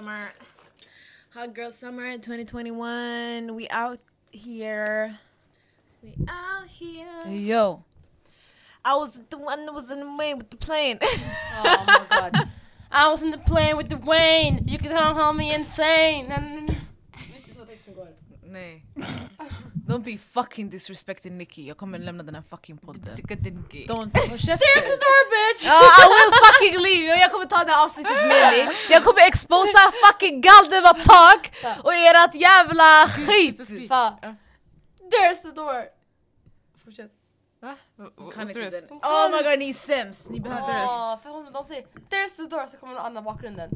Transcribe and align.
Summer. 0.00 0.32
Hot 1.34 1.54
girl 1.54 1.70
summer 1.70 2.16
2021. 2.16 3.54
We 3.54 3.68
out 3.68 3.98
here. 4.30 5.18
We 6.02 6.14
out 6.26 6.66
here. 6.68 7.26
Yo. 7.28 7.84
I 8.82 8.96
was 8.96 9.20
the 9.28 9.36
one 9.36 9.66
that 9.66 9.74
was 9.74 9.90
in 9.90 10.00
the 10.00 10.16
way 10.16 10.32
with 10.32 10.48
the 10.48 10.56
plane. 10.56 10.98
Oh 11.02 11.84
my 11.86 12.02
god. 12.08 12.48
I 12.90 13.10
was 13.10 13.22
in 13.22 13.30
the 13.30 13.36
plane 13.36 13.76
with 13.76 13.90
the 13.90 13.98
Wayne. 13.98 14.64
You 14.66 14.78
can 14.78 14.90
call 14.90 15.34
me 15.34 15.52
insane. 15.52 16.28
Visst 17.34 17.48
är 17.50 17.54
så 17.54 17.64
texten 17.66 17.94
går? 17.94 18.08
Nej. 18.42 18.82
Don't 19.90 20.04
be 20.04 20.18
fucking 20.18 20.70
disrespecting 20.70 21.38
Nicky. 21.38 21.66
Jag 21.66 21.76
kommer 21.76 21.98
lämna 21.98 22.22
den 22.22 22.34
här 22.34 22.42
fucking 22.50 22.78
podden. 22.78 23.02
Don't, 23.02 23.96
håll 23.96 24.08
There's 24.14 24.38
käften. 24.38 24.82
the 24.82 24.96
door 25.06 25.22
bitch! 25.34 25.66
Ja, 25.66 25.80
I 26.02 26.06
will 26.14 26.32
fucking 26.46 26.82
leave! 26.82 27.20
Jag 27.20 27.30
kommer 27.32 27.46
ta 27.46 27.64
det 27.64 27.70
här 27.72 27.84
avsnittet 27.84 28.12
med 28.12 28.28
mig. 28.28 28.68
Jag 28.90 29.04
kommer 29.04 29.26
exposa 29.26 29.92
fucking 30.06 30.40
Galdevatag 30.40 31.40
och 31.84 31.94
ert 31.94 32.34
jävla 32.34 33.08
skit! 33.08 33.88
Fan. 33.88 34.14
There's 35.12 35.42
the 35.42 35.50
door! 35.60 35.84
Fortsätt. 36.84 37.10
Va? 37.60 37.76
Kan 38.34 38.48
inte 38.48 38.70
den. 38.70 38.84
Oh 38.84 39.30
my 39.30 39.42
god, 39.50 39.58
ni 39.58 39.70
är 39.70 39.74
sämst! 39.74 40.30
Ni 40.30 40.40
behöver 40.40 40.78
Ja, 40.78 41.20
för 41.22 41.30
hon, 41.30 41.52
de 41.52 41.64
säger 41.64 41.82
There's 42.10 42.36
the 42.36 42.42
door 42.42 42.66
så 42.66 42.76
kommer 42.76 42.94
någon 42.94 43.06
annan 43.06 43.22
i 43.22 43.24
bakgrunden. 43.24 43.70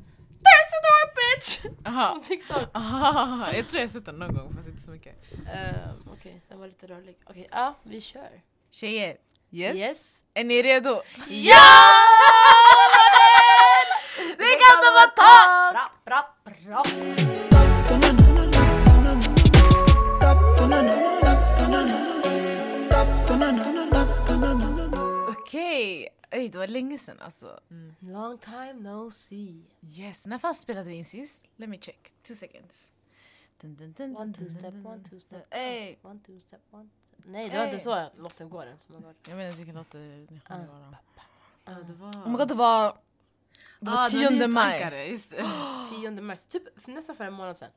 There's 0.44 0.68
the 0.74 0.80
door 0.86 1.04
bitch! 1.16 1.78
Aha. 1.86 2.14
På 2.14 2.20
TikTok. 2.24 2.68
Aha, 2.74 3.46
jag 3.54 3.68
tror 3.68 3.80
jag 3.80 3.88
har 3.88 3.92
sett 3.92 4.06
den 4.06 4.14
någon 4.14 4.34
gång 4.34 4.54
fast 4.56 4.68
inte 4.68 4.82
så 4.82 4.90
mycket. 4.90 5.14
Um, 5.32 6.12
Okej, 6.12 6.40
den 6.48 6.58
var 6.58 6.66
lite 6.66 6.86
rörlig. 6.86 7.16
Okej, 7.26 7.48
ja 7.50 7.74
vi 7.82 8.00
kör. 8.00 8.40
Tjejer, 8.70 9.16
Yes? 9.50 9.76
Yes. 9.76 10.18
är 10.34 10.44
ni 10.44 10.62
redo? 10.62 11.02
Ja! 11.28 11.56
Det 14.38 14.44
är 14.44 14.58
Galdevatag! 14.64 15.72
Bra, 15.72 15.90
bra, 16.04 16.34
bra. 16.66 17.63
Okej, 25.54 26.08
Oj, 26.32 26.48
det 26.48 26.58
var 26.58 26.66
länge 26.66 26.98
sedan 26.98 27.20
alltså. 27.20 27.60
Long 28.00 28.38
time 28.38 28.72
no 28.72 29.10
see. 29.10 29.62
Yes, 29.98 30.26
när 30.26 30.38
fan 30.38 30.54
spelade 30.54 30.88
vi 30.90 30.94
in 30.96 31.04
sist? 31.04 31.46
Let 31.56 31.68
me 31.68 31.78
check, 31.78 32.12
two 32.22 32.34
seconds. 32.34 32.90
Dun, 33.60 33.74
dun, 33.76 33.92
dun, 33.92 34.16
One 34.16 34.32
two 34.34 34.48
step, 34.48 34.74
one 34.84 35.04
two 35.10 35.20
step. 35.20 35.46
Ey. 35.50 35.96
One 36.02 36.20
two 36.26 36.40
step, 36.40 36.60
one 36.70 36.88
step. 36.88 37.24
Nej 37.26 37.48
det 37.48 37.58
var 37.58 37.64
inte 37.64 37.78
så 37.78 38.10
låten 38.16 38.48
går 38.50 38.66
ens. 38.66 38.88
Jag 39.28 39.36
minns 39.36 39.58
vilken 39.58 39.74
låt 39.74 39.90
det 39.90 39.98
ni 39.98 40.40
sjöng 40.44 40.66
bara. 40.66 40.96
Ja, 41.64 41.72
det 41.72 41.92
var... 41.94 42.08
Oh 42.08 42.28
my 42.30 42.38
god, 42.38 42.48
det 42.48 42.54
var... 42.54 42.98
Det 43.80 43.90
var 43.90 44.04
Ah, 44.04 44.08
10 44.08 44.18
maj. 44.18 44.30
nyhetsankare, 44.30 45.06
Just 45.06 45.30
det. 45.30 45.44
10 46.00 46.10
mars, 46.10 46.46
typ 46.46 46.86
nästan 46.86 47.16
för 47.16 47.24
en 47.24 47.32
månad 47.32 47.56
sedan. 47.56 47.70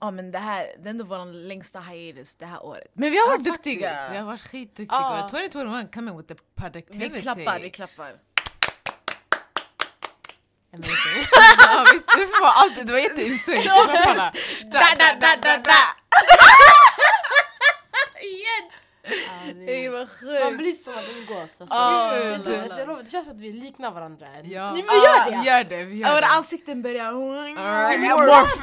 Ja 0.00 0.10
men 0.10 0.30
det 0.30 0.38
här, 0.38 0.66
det 0.78 0.88
är 0.88 0.90
ändå 0.90 1.04
vår 1.04 1.24
längsta 1.32 1.80
hiatus 1.80 2.34
det 2.36 2.46
här 2.46 2.62
året. 2.64 2.90
Men 2.92 3.10
vi 3.10 3.18
har 3.18 3.28
varit 3.28 3.46
Ja, 3.46 3.52
duktiga! 3.52 3.88
faktiskt. 3.90 4.12
Vi 4.12 4.16
har 4.18 4.24
varit 4.26 4.40
skitduktiga. 4.40 4.86
Ja. 4.90 5.28
2021 5.30 5.94
coming 5.94 6.16
with 6.16 6.28
the 6.28 6.34
productivity. 6.56 7.08
Vi 7.14 7.20
klappar, 7.22 7.60
vi 7.60 7.70
klappar. 7.70 8.12
Ja, 11.70 11.86
visst, 11.92 12.06
vi 12.18 12.26
får 12.26 12.46
alltid, 12.46 12.86
det 12.86 12.92
var. 12.92 13.62
Klapparna. 13.62 14.32
Da, 14.72 14.80
da, 14.98 15.14
da, 15.20 15.36
da, 15.36 15.56
da! 15.56 15.72
Igen! 18.22 18.70
Ja, 19.02 19.52
det- 19.54 19.66
Det 19.82 19.88
var 19.88 20.44
Man 20.44 20.56
blir 20.56 20.72
som 20.72 20.94
att 20.98 21.08
umgås. 21.08 21.60
Alltså. 21.60 21.76
Ja, 21.76 22.12
det, 22.12 22.24
är 22.24 22.34
alltså, 22.62 22.86
lovar, 22.86 23.02
det 23.02 23.10
känns 23.10 23.24
som 23.26 23.34
att 23.36 23.40
vi 23.40 23.52
liknar 23.52 23.90
varandra. 23.90 24.26
Ja. 24.44 24.72
Vi 24.72 24.80
gör 24.80 25.30
det! 25.30 25.36
Vi 25.36 25.46
gör 25.46 25.64
det, 25.64 25.84
vi 25.84 25.96
gör 25.98 26.08
Våra 26.08 26.20
det. 26.20 26.26
ansikten 26.26 26.82
börjar... 26.82 27.12
Morph. 27.12 28.62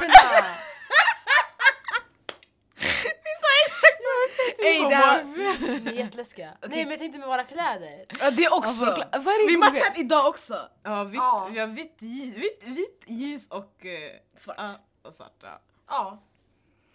Vi 3.24 3.32
sa 3.42 3.50
exakt 3.66 3.98
samma 4.02 4.26
Ey, 4.64 4.88
det 4.88 4.94
här... 4.94 5.24
Ni 5.80 5.90
är 5.90 5.92
jätteläskiga. 5.92 6.50
Nej 6.68 6.84
men 6.84 6.90
jag 6.90 6.98
tänkte 6.98 7.18
med 7.18 7.28
våra 7.28 7.44
kläder. 7.44 8.04
Ja, 8.20 8.30
det 8.30 8.48
också! 8.48 8.84
Varje 9.12 9.46
Vi 9.48 9.56
matchar 9.56 10.00
idag 10.00 10.26
också! 10.28 10.68
Ja, 10.82 11.04
vitt, 11.04 11.14
Ja. 11.14 11.48
vi 11.52 11.58
har 11.58 11.66
vitt, 11.66 11.96
je- 12.00 12.34
vitt, 12.34 12.62
vitt 12.64 13.04
jeans 13.06 13.48
och 13.48 13.86
eh, 13.86 14.10
Svart. 14.38 14.56
ja, 14.58 14.70
och 15.02 15.14
svart. 15.14 15.36
Ja. 15.42 15.60
Ja. 15.88 16.22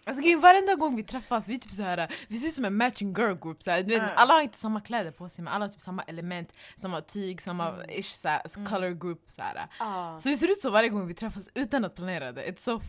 Alltså 0.06 0.22
grejen, 0.22 0.40
varenda 0.40 0.74
gång 0.74 0.96
vi 0.96 1.02
träffas, 1.04 1.48
vi 1.48 1.58
typ 1.58 1.72
såhär, 1.72 2.14
vi 2.28 2.38
ser 2.38 2.46
ut 2.48 2.54
som 2.54 2.64
en 2.64 2.76
matching 2.76 3.14
girl 3.18 3.34
group. 3.34 3.62
Såhär. 3.62 3.82
Du 3.82 3.88
vet, 3.94 4.02
Mm. 4.02 4.14
Alla 4.16 4.34
har 4.34 4.40
inte 4.40 4.58
samma 4.58 4.80
kläder 4.80 5.10
på 5.10 5.28
sig 5.28 5.44
men 5.44 5.52
alla 5.52 5.64
har 5.64 5.68
typ 5.70 5.80
samma 5.80 6.02
element, 6.02 6.52
samma 6.76 7.00
tyg, 7.00 7.42
samma 7.42 7.84
ish 7.88 8.14
såhär, 8.14 8.64
color 8.66 8.90
group. 8.90 9.22
Såhär. 9.30 9.66
Ja. 9.78 10.16
Så 10.20 10.28
vi 10.28 10.36
ser 10.36 10.50
ut 10.50 10.60
så 10.60 10.70
varje 10.70 10.88
gång 10.88 11.06
vi 11.06 11.14
träffas 11.14 11.48
utan 11.54 11.84
att 11.84 11.94
planera 11.94 12.32
det. 12.32 12.42
It's 12.50 12.60
so 12.60 12.80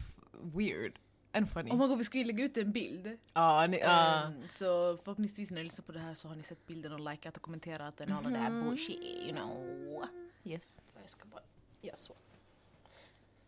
weird 0.58 0.94
and 1.34 1.50
funny. 1.52 1.72
Oh 1.72 1.78
my 1.78 1.88
god, 1.88 1.98
vi 1.98 2.04
ska 2.04 2.18
ju 2.18 2.24
lägga 2.24 2.44
ut 2.44 2.58
en 2.58 2.72
bild. 2.72 3.18
Ja, 3.34 3.68
ni, 3.68 3.80
ja. 3.80 4.24
Ehm, 4.24 4.34
så 4.50 4.98
förhoppningsvis 4.98 5.52
när 5.52 5.58
ni 5.58 5.64
lyssnar 5.64 5.84
på 5.86 5.92
det 5.92 6.00
här 6.00 6.14
så 6.14 6.28
har 6.28 6.36
ni 6.36 6.44
sett 6.44 6.68
bilden 6.68 6.92
och 6.94 7.12
likat 7.12 7.36
och 7.38 7.44
kommenterat 7.44 8.02
och 8.02 8.08
alla 8.10 8.30
det 8.30 8.38
där 8.38 8.50
bullshit, 8.64 9.02
you 9.02 9.36
know. 9.36 10.06
yes. 10.44 10.80
Jag 11.02 11.10
ska 11.10 11.26
bara... 11.26 11.42
Ja 11.82 11.96
så. 11.96 12.14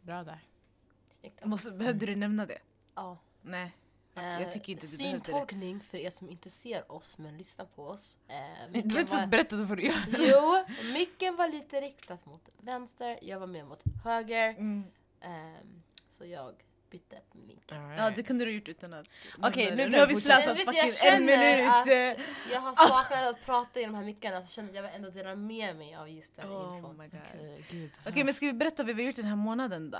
Bra 0.01 0.23
där. 0.23 0.40
Snyggt. 1.12 1.46
Måste, 1.46 1.72
behövde 1.72 2.06
du 2.06 2.16
nämna 2.16 2.46
det? 2.46 2.59
Ja. 2.96 3.18
Nej. 3.41 3.72
Eh, 4.16 4.23
Jag 4.41 4.52
tycker 4.52 4.73
inte 4.73 4.85
du 4.85 4.91
det. 4.91 5.03
Syntolkning 5.03 5.79
för 5.79 5.97
er 5.97 6.09
som 6.09 6.29
inte 6.29 6.50
ser 6.50 6.91
oss 6.91 7.17
men 7.17 7.38
lyssnar 7.38 7.66
på 7.66 7.84
oss. 7.84 8.17
Eh, 8.28 8.35
Du 8.81 8.96
vet 8.96 9.12
var- 9.12 9.19
att 9.23 9.29
berätta 9.29 9.56
vad 9.56 9.78
du 9.78 9.84
gör. 9.84 10.03
Jo, 10.17 10.66
micken 10.94 11.35
var 11.35 11.50
lite 11.50 11.81
riktat 11.81 12.25
mot 12.25 12.50
vänster, 12.57 13.19
jag 13.22 13.40
var 13.40 13.47
mer 13.47 13.63
mot 13.63 13.84
höger. 14.03 14.50
Mm. 14.50 14.84
Ehm, 15.22 15.81
så 16.09 16.25
jag 16.25 16.53
bytte 16.97 17.22
micken. 17.31 17.89
Ja 17.97 18.09
det 18.16 18.23
kunde 18.23 18.45
du 18.45 18.51
gjort 18.51 18.67
utan 18.67 18.94
att... 18.94 19.07
Okej, 19.41 19.66
Men, 19.67 19.78
nu 19.78 19.89
nu 19.89 20.00
har 20.00 20.07
vi 20.07 20.16
slösat 20.22 20.57
fucking 20.59 20.73
jag 21.03 21.13
en 21.16 21.25
minut. 21.25 21.88
eh. 22.17 22.23
Jag 22.51 22.61
har 22.61 22.75
saknat 22.88 23.28
att 23.28 23.45
prata 23.45 23.79
i 23.79 23.85
de 23.85 23.95
här 23.95 24.03
mickarna 24.03 24.41
så 24.41 24.47
kände 24.47 24.69
att 24.79 24.85
jag 24.85 24.95
ändå 24.95 25.09
dela 25.09 25.35
med 25.35 25.75
mig 25.75 25.95
av 25.95 26.09
just 26.09 26.35
den 26.35 26.50
Oh 26.50 26.75
infon. 26.78 27.01
Okej, 27.07 27.66
gud. 27.69 27.91
Okej 28.07 28.23
men 28.23 28.34
ska 28.34 28.45
vi 28.45 28.53
berätta 28.53 28.84
vad 28.84 28.95
vi 28.95 29.03
har 29.03 29.07
gjort 29.07 29.16
den 29.16 29.25
här 29.25 29.35
månaden 29.35 29.91
då? 29.91 29.97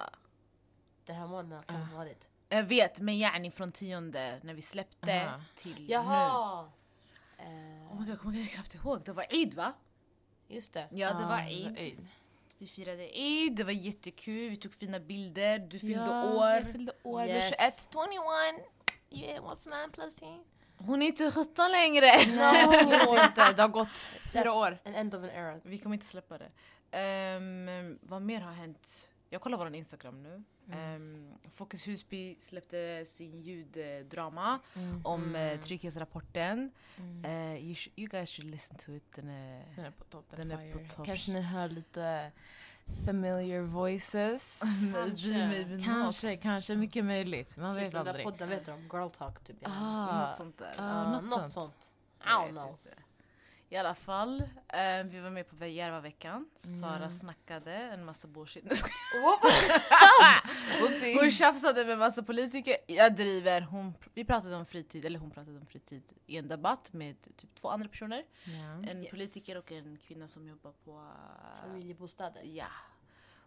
Den 1.06 1.16
här 1.16 1.28
månaden 1.28 1.64
kan 1.68 1.76
Ah. 1.82 1.86
ha 1.86 1.98
varit. 1.98 2.30
Jag 2.50 2.64
vet, 2.64 3.00
men 3.00 3.18
yani 3.18 3.52
från 3.52 3.72
tionde 3.72 4.40
när 4.44 4.54
vi 4.54 4.62
släppte 4.62 5.22
Aha. 5.26 5.42
till 5.56 5.76
nu. 5.82 5.86
Jaha! 5.94 6.70
Oh 7.92 8.00
my 8.02 8.06
god, 8.10 8.20
kommer 8.20 8.40
jag 8.40 8.50
knappt 8.50 8.76
ihåg. 8.76 9.02
Det 9.06 9.14
var 9.14 9.26
Eid 9.30 9.54
va? 9.54 9.74
just 10.48 10.74
det. 10.74 10.88
Ja 10.92 11.08
det 11.14 11.26
var 11.26 11.34
Ah, 11.34 11.48
Eid. 11.48 12.08
Vi 12.58 12.68
firade 12.68 13.04
Eid, 13.18 13.56
det 13.56 13.64
var 13.64 13.72
jättekul, 13.72 14.50
vi 14.50 14.56
tog 14.56 14.74
fina 14.74 15.00
bilder, 15.00 15.60
du 15.60 15.80
fyllde 15.80 15.96
Ja, 16.06 16.34
år. 16.34 16.48
Jag 16.50 16.72
fyllde 16.72 16.92
år, 17.04 17.26
Yes. 17.28 17.50
blev 17.58 17.72
21. 17.72 17.88
21. 17.92 18.66
Yeah, 19.10 19.44
what's 19.46 19.70
9 19.88 19.90
plus 19.92 20.16
10? 20.16 20.40
Hon 20.78 21.02
är 21.02 21.06
inte 21.08 21.32
17 21.32 21.72
längre! 21.72 22.12
No. 22.26 23.24
inte, 23.26 23.52
det 23.54 23.62
har 23.62 23.68
gått 23.68 23.98
fyra 24.34 24.54
år. 24.54 24.78
An 24.86 24.96
end 24.96 25.16
of 25.16 25.24
an 25.24 25.30
era. 25.30 25.60
Vi 25.64 25.78
kommer 25.78 25.94
inte 25.94 26.06
släppa 26.06 26.38
det. 26.38 26.52
Ehm, 26.98 28.00
vad 28.02 28.22
mer 28.22 28.42
har 28.42 28.52
hänt? 28.52 29.10
Jag 29.30 29.42
kollar 29.42 29.58
vår 29.58 29.76
Instagram 29.76 30.24
nu. 30.24 30.44
Um, 30.68 31.34
Fokus 31.54 31.88
Husby 31.88 32.36
släppte 32.40 33.04
sin 33.08 33.42
ljuddrama 33.42 34.60
om 35.04 35.36
uh, 35.36 35.60
trygghetsrapporten. 35.60 36.72
Eh, 37.24 37.56
you, 37.56 37.74
sh- 37.74 37.92
you 37.96 38.08
guys 38.10 38.30
should 38.32 38.52
listen 38.52 38.78
to 38.78 38.92
it. 38.96 39.04
Den 39.16 39.30
är... 39.30 39.64
Den 39.76 39.86
är 39.86 39.92
på 39.92 40.04
topp. 40.04 40.26
Den 40.36 40.52
är 40.52 40.72
på 40.72 40.80
topp. 40.96 41.06
Kanske 41.06 41.32
ni 41.32 41.42
hör 41.42 41.70
lite 41.70 42.32
familiar 43.06 43.62
voices. 43.62 44.62
Maybe, 44.94 45.48
maybe 45.48 45.84
kanske, 45.86 46.36
kanske. 46.38 46.76
Mycket 46.76 47.06
möjligt. 47.06 47.58
Man 47.58 47.76
Typ 47.76 47.84
vet 47.84 47.92
den 47.92 48.04
där 48.06 48.10
aldrig. 48.10 48.26
podden 48.26 48.50
vet 48.50 48.66
du 48.66 48.72
om? 48.72 48.82
Girl 48.94 49.10
talk 49.10 49.44
typ. 49.44 49.58
Ah, 49.64 50.28
Något 50.28 50.36
sånt 50.38 50.58
där. 50.58 50.74
Ja, 50.78 51.12
något 51.12 51.22
något, 51.24 51.32
sånt. 51.32 51.52
sånt. 51.52 51.92
I 52.22 52.28
don't 52.28 52.44
vet 52.46 52.52
know. 52.52 52.78
I 53.76 53.78
alla 53.78 53.96
fall, 53.96 54.42
eh, 54.68 55.04
vi 55.06 55.20
var 55.20 55.30
med 55.30 55.48
på 55.60 55.66
Järvaveckan. 55.66 56.50
Sara 56.82 56.96
Mm. 56.96 57.10
snackade 57.10 57.74
en 57.74 58.06
massa 58.06 58.28
bullshit. 58.28 58.64
Hon 61.22 61.32
tjafsade 61.32 61.86
med 61.86 61.98
massa 61.98 62.24
politiker. 62.24 62.76
Jag 62.88 63.16
driver. 63.16 63.62
Hon, 63.62 63.94
vi 64.14 64.26
pratade 64.26 64.56
om 64.56 64.66
fritid, 64.66 65.06
eller 65.06 65.20
hon 65.20 65.32
pratade 65.32 65.58
om 65.60 65.66
fritid 65.66 66.04
i 66.26 66.38
en 66.38 66.48
debatt 66.48 66.94
med 66.94 67.22
typ 67.38 67.56
två 67.56 67.70
andra 67.70 67.88
personer. 67.90 68.24
Ja. 68.44 68.90
En 68.92 69.04
Yes. 69.04 69.10
politiker 69.12 69.58
och 69.58 69.72
en 69.72 69.98
kvinna 69.98 70.28
som 70.28 70.48
jobbar 70.48 70.72
på... 70.72 70.92
eh, 70.92 71.62
Familjebostäder. 71.62 72.42
Ja. 72.44 72.68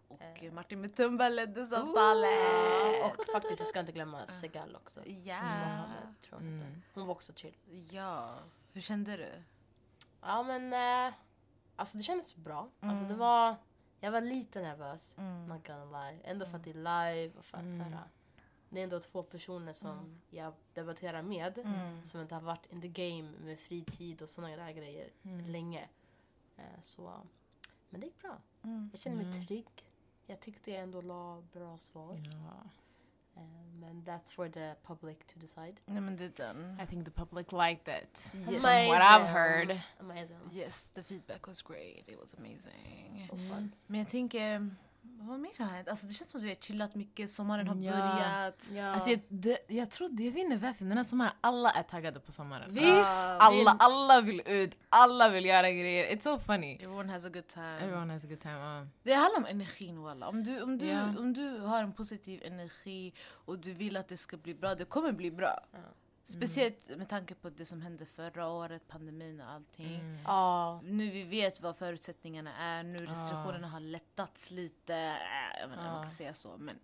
Och 0.08 0.22
Eh. 0.42 0.52
Martin 0.52 0.81
Mutumba 0.81 1.28
ledde 1.28 1.66
samtalet. 1.66 3.04
Och 3.04 3.24
faktiskt, 3.32 3.60
jag 3.60 3.66
ska 3.66 3.81
inte 3.81 3.92
glömma 3.92 4.26
Segal 4.26 4.76
också. 4.76 5.00
Ja. 5.06 5.34
Hette. 5.34 6.36
Mm. 6.36 6.82
Hon 6.94 7.06
var 7.06 7.14
också 7.14 7.32
chill. 7.34 7.54
Ja. 7.90 8.34
Hur 8.72 8.81
kände 8.81 9.16
du? 9.16 9.32
Ja 10.20 10.43
men, 10.43 10.73
eh, 11.09 11.15
alltså 11.76 11.99
det 11.99 12.05
kändes 12.05 12.37
bra. 12.37 12.69
Alltså 12.81 13.05
Mm. 13.05 13.09
det 13.09 13.15
var, 13.15 13.56
jag 14.00 14.12
var 14.12 14.20
lite 14.20 14.61
nervös. 14.62 15.15
Mm. 15.19 15.47
Not 15.49 15.67
gonna 15.67 15.85
lie. 16.11 16.20
Ändå 16.25 16.47
för 16.47 16.56
att 16.56 16.65
det 16.65 16.70
är 16.70 16.75
live 16.75 17.38
och 17.38 17.44
för 17.44 17.59
att 17.59 17.62
Mm. 17.65 17.76
så 17.79 17.82
här, 17.82 18.03
det 18.69 18.81
är 18.81 18.85
ändå 18.85 19.00
två 19.00 19.23
personer 19.23 19.73
som 19.73 20.20
jag 20.31 20.53
debatterar 20.75 21.23
med. 21.23 21.59
Mm. 21.59 22.05
Som 22.05 22.20
inte 22.20 22.35
har 22.35 22.43
varit 22.43 22.67
in 22.73 22.81
the 22.82 22.88
game 22.88 23.31
med 23.38 23.59
fritid 23.59 24.23
och 24.23 24.29
sådana 24.29 24.56
där 24.56 24.73
grejer 24.73 25.11
Mm. 25.23 25.47
länge. 25.47 25.88
Eh, 26.56 26.81
så, 26.81 27.12
men 27.91 28.00
det 28.00 28.06
gick 28.06 28.23
bra. 28.23 28.37
Mm. 28.62 28.88
Jag 28.93 29.00
känner 29.00 29.17
mig 29.17 29.26
Mm. 29.26 29.47
trygg. 29.47 29.67
Jag 30.26 30.41
tyckte 30.41 30.70
jag 30.70 30.82
ändå 30.82 31.00
la 31.00 31.43
bra 31.53 31.79
svar. 31.79 32.15
Ja. 32.17 32.70
Eh, 33.38 33.43
men 33.81 34.02
that's 34.05 34.32
for 34.32 34.49
the 34.49 34.75
public 34.82 35.26
to 35.26 35.38
decide. 35.38 35.75
Nej 35.87 36.00
men 36.00 36.17
det 36.17 36.25
är 36.25 36.46
den. 36.55 36.79
I 36.82 36.87
think 36.87 37.05
the 37.05 37.11
public 37.11 37.52
liked 37.52 37.88
it. 38.02 38.32
Yes. 38.35 38.62
From 38.62 38.88
what 38.88 39.02
I've 39.02 39.26
heard. 39.26 39.81
Amazing. 40.00 40.37
Yes, 40.52 40.85
the 40.94 41.02
feedback 41.02 41.46
was 41.46 41.62
great. 41.62 42.05
It 42.08 42.20
was 42.20 42.35
amazing. 42.35 43.29
Och 43.32 43.38
fun. 43.38 43.73
Men 43.87 44.00
jag 44.00 44.08
tänker, 44.08 44.70
vad 45.20 45.41
mer 45.41 45.50
har 45.59 45.67
hänt? 45.67 45.88
Alltså 45.88 46.06
det 46.06 46.12
känns 46.12 46.31
som 46.31 46.38
att 46.41 46.44
vi 46.44 46.49
har 46.49 46.55
chillat 46.56 46.94
mycket, 46.94 47.31
sommaren 47.31 47.69
har 47.69 47.76
Ja. 47.76 47.93
börjat. 47.93 48.70
Ja. 48.73 48.87
Alltså 48.87 49.11
jag, 49.11 49.20
det, 49.29 49.59
jag 49.69 49.91
tror 49.91 50.09
det 50.09 50.31
vinner 50.31 50.56
varför 50.56 50.85
den 50.85 50.97
här 50.97 51.05
sommaren, 51.05 51.32
alla 51.41 51.70
är 51.70 51.82
taggade 51.82 52.20
på 52.20 52.32
sommaren. 52.32 52.75
Visst! 52.75 53.11
Alla, 53.38 53.76
alla 53.79 54.20
vill 54.20 54.43
ut, 54.47 54.76
alla 54.88 55.29
vill 55.29 55.44
göra 55.44 55.70
grejer. 55.70 56.17
It's 56.17 56.20
so 56.23 56.38
funny. 56.38 56.75
Everyone 56.75 57.12
has 57.12 57.25
a 57.25 57.29
good 57.29 57.47
time. 57.47 57.79
Everyone 57.81 58.12
has 58.12 58.25
a 58.25 58.29
good 58.29 58.41
time. 58.41 58.81
uh. 58.81 58.87
Det 59.03 59.12
handlar 59.15 59.38
om 59.38 59.47
energin 59.47 60.03
walla. 60.03 60.29
Om 60.29 60.44
du, 60.44 60.62
om, 60.62 60.79
du, 60.79 60.87
Ja. 60.87 61.03
om 61.19 61.32
du 61.32 61.59
har 61.61 61.82
en 61.82 61.93
positiv 61.93 62.43
energi 62.44 63.12
och 63.31 63.59
du 63.59 63.73
vill 63.73 63.97
att 63.97 64.09
det 64.09 64.17
ska 64.17 64.37
bli 64.37 64.55
bra, 64.55 64.75
det 64.75 64.85
kommer 64.85 65.12
bli 65.12 65.31
bra. 65.31 65.61
Ja. 65.73 65.79
Speciellt 66.32 66.96
med 66.96 67.08
tanke 67.08 67.34
på 67.34 67.50
det 67.50 67.64
som 67.66 67.82
hände 67.82 68.06
förra 68.06 68.48
året, 68.48 68.88
pandemin 68.88 69.40
och 69.40 69.50
allting. 69.50 69.94
Mm. 69.94 70.19
Ja. 70.25 70.80
Nu 70.84 71.10
vi 71.10 71.25
vet 71.25 71.60
vad 71.60 71.76
förutsättningarna 71.76 72.56
är, 72.56 72.82
nu 72.82 72.98
restriktionerna 73.06 73.69
har 73.69 73.80
lättats 73.80 74.50
lite. 74.50 74.94
Äh, 74.94 75.60
Jag 75.60 75.69
vet 75.69 75.76
inte 75.78 75.88
om 75.88 75.92
man 75.94 76.02
kan 76.02 76.10
säga 76.10 76.34
så 76.34 76.56
men 76.58 76.78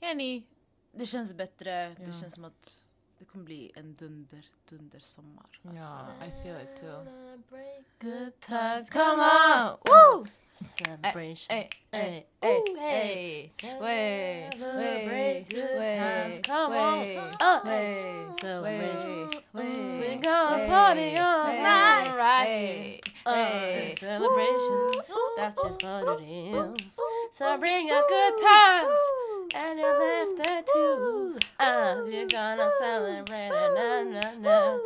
yani, 0.00 0.46
det 0.92 1.06
känns 1.06 1.34
bättre. 1.34 1.88
Det 1.88 2.04
Ja. 2.04 2.20
känns 2.20 2.34
som 2.34 2.44
att 2.44 2.80
det 3.18 3.24
kommer 3.24 3.44
bli 3.44 3.72
en 3.74 3.94
dunder, 3.94 4.44
dunder 4.68 5.00
sommar. 5.00 5.60
Ja, 5.62 6.08
I 6.26 6.30
feel 6.42 6.60
it 6.62 6.80
too. 6.80 7.04
Good 8.00 8.40
times, 8.40 8.90
come 8.90 9.22
on! 9.22 9.78
Woo! 9.84 10.26
Celebration. 10.56 11.46
Hey, 11.54 11.68
Hey, 11.92 12.26
hey, 12.42 12.62
ooh, 12.68 12.76
hey, 12.78 13.50
hey. 13.62 13.78
way, 13.80 14.50
Celebrate 14.58 15.06
way, 15.06 15.46
good 15.48 15.78
way, 15.78 15.96
times. 15.98 16.40
Come 16.40 16.72
on. 16.72 16.98
way, 17.00 17.30
Uh, 17.40 17.60
way, 17.64 18.26
Celebration. 18.40 19.30
way, 19.52 19.98
We're 20.00 20.20
gonna 20.22 20.58
way, 20.58 20.66
party 20.68 21.16
all 21.18 21.46
way, 21.46 21.62
night, 21.62 22.16
right? 22.16 22.46
hey, 22.46 23.00
Uh, 23.24 23.34
hey. 23.34 23.96
celebration. 23.98 24.80
That's 25.36 25.62
just 25.62 25.82
what 25.82 26.20
it 26.20 26.24
is. 26.24 26.98
So 27.32 27.56
bring 27.58 27.88
your 27.88 28.02
good 28.08 28.34
times 28.42 28.98
and 29.54 29.78
your 29.78 29.98
laughter 30.00 30.62
too. 30.72 31.38
Uh, 31.60 31.96
we're 32.04 32.26
gonna 32.26 32.70
celebrate. 32.78 33.50
Na, 33.50 34.02
na, 34.04 34.30
na. 34.40 34.78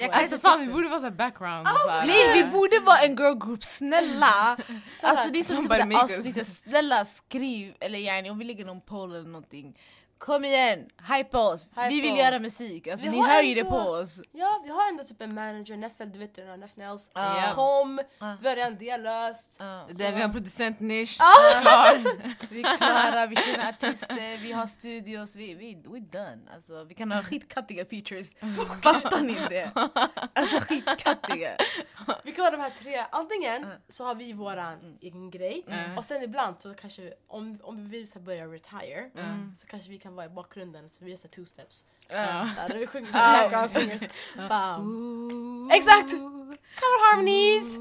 Jag. 0.00 0.10
Alltså 0.10 0.38
fan 0.38 0.60
vi 0.60 0.72
borde 0.72 0.88
vara 0.88 1.00
såhär 1.00 1.12
background. 1.12 1.68
så 1.68 1.90
här. 1.90 2.06
Nej 2.06 2.42
vi 2.42 2.50
borde 2.50 2.80
vara 2.80 2.98
en 2.98 3.16
girl 3.16 3.38
group, 3.38 3.64
snälla! 3.64 4.56
Alltså 5.00 5.28
det 5.28 5.38
är 5.38 5.44
som 5.44 5.56
typ 5.56 5.68
det 5.70 5.96
avsnittet, 5.96 6.48
snälla 6.48 7.04
skriv 7.04 7.74
eller 7.80 7.98
yani 7.98 8.30
om 8.30 8.38
vi 8.38 8.44
lägger 8.44 8.64
någon 8.64 8.80
poll 8.80 9.14
eller 9.14 9.28
någonting. 9.28 9.78
Kom 10.24 10.44
igen, 10.44 10.86
hype 11.16 11.38
oss! 11.38 11.66
vi 11.74 11.82
Hype 11.82 12.02
vill 12.02 12.12
oss. 12.12 12.18
göra 12.18 12.38
musik, 12.38 12.86
alltså 12.88 13.06
Vi 13.06 13.12
ni 13.12 13.18
har 13.20 13.28
hör 13.28 13.42
ju 13.42 13.54
det 13.54 13.64
på 13.64 13.76
oss. 13.76 14.20
Ja, 14.32 14.60
vi 14.64 14.70
har 14.70 14.88
ändå 14.88 15.04
typ 15.04 15.22
en 15.22 15.34
manager, 15.34 15.76
Neffel, 15.76 16.12
du 16.12 16.18
vet 16.18 16.34
den 16.34 16.48
här 16.48 16.56
Neff 16.56 16.76
Nails. 16.76 17.10
Ja. 17.14 17.52
Kom, 17.54 18.00
Ja. 18.18 18.36
vi 18.42 18.48
har 18.48 18.56
redan 18.56 18.76
det 18.78 18.96
löst. 18.96 19.56
Ja, 19.58 19.64
Där 19.88 20.12
vi 20.12 20.16
har 20.16 20.24
en 20.24 20.32
producent 20.32 20.80
nisch. 20.80 21.16
Klar. 21.16 21.98
vi 22.50 22.60
är 22.62 22.76
klara, 22.76 23.26
vi 23.26 23.36
känner 23.36 23.68
artister, 23.68 24.38
vi 24.38 24.52
har 24.52 24.66
studios, 24.66 25.36
vi, 25.36 25.54
vi, 25.54 25.74
we 25.74 26.00
done. 26.00 26.38
Alltså, 26.54 26.84
vi 26.84 26.94
kan 26.94 27.12
ha 27.12 27.22
skitkattiga 27.30 27.84
features. 27.84 28.30
Fattar 28.82 29.20
ni 29.20 29.34
det? 29.48 29.70
Alltså 30.32 30.60
skitkattiga. 30.60 31.56
Vi 32.24 32.32
kan 32.32 32.44
ha 32.44 32.50
de 32.50 32.60
här 32.60 32.72
tre, 32.82 33.04
antingen 33.10 33.64
Mm. 33.64 33.76
så 33.88 34.04
har 34.04 34.14
vi 34.14 34.32
våran 34.32 34.98
egen 35.00 35.30
grej 35.30 35.64
Mm. 35.68 35.98
och 35.98 36.04
sen 36.04 36.22
ibland 36.22 36.56
så 36.60 36.74
kanske 36.74 37.02
vi, 37.02 37.12
om, 37.28 37.58
om 37.62 37.76
vi 37.76 37.98
vill 37.98 38.10
så 38.10 38.18
börja 38.18 38.46
retire 38.46 39.10
Mm. 39.16 39.54
så 39.56 39.66
kanske 39.66 39.90
vi 39.90 39.98
kan 39.98 40.13
vara 40.14 40.26
i 40.26 40.28
bakgrunden 40.28 40.88
så 40.88 41.04
vi 41.04 41.10
gör 41.10 41.16
så 41.16 41.22
här 41.28 41.30
two 41.32 41.44
steps. 41.44 41.86
Ja. 42.08 42.44
När 42.68 42.78
vi 42.78 42.86
sjunger 42.86 43.08
Ah. 43.12 43.42
background 43.42 43.70
singers. 43.70 44.10
Bam. 44.48 45.70
Exakt! 45.72 46.10
Cover 46.10 47.10
harmonies! 47.10 47.78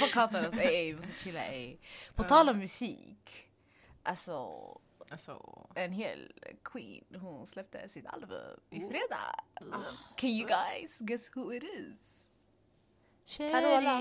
Folk 0.00 0.14
hatar 0.14 0.48
oss, 0.48 0.54
ey, 0.60 0.86
vi 0.92 0.96
måste 0.96 1.12
chilla 1.12 1.44
ey. 1.46 1.76
På 2.14 2.22
tal 2.22 2.48
om 2.48 2.58
musik, 2.58 3.48
alltså 4.02 4.62
Alltså, 5.10 5.66
en 5.74 5.92
hel 5.92 6.32
queen, 6.64 7.04
hon 7.20 7.46
släppte 7.46 7.88
sitt 7.88 8.06
album 8.06 8.60
i 8.70 8.80
fredag. 8.80 9.34
Can 10.16 10.30
you 10.30 10.48
guys 10.48 10.98
guess 10.98 11.30
who 11.36 11.52
it 11.52 11.62
is? 11.64 12.25
Carola. 13.26 13.98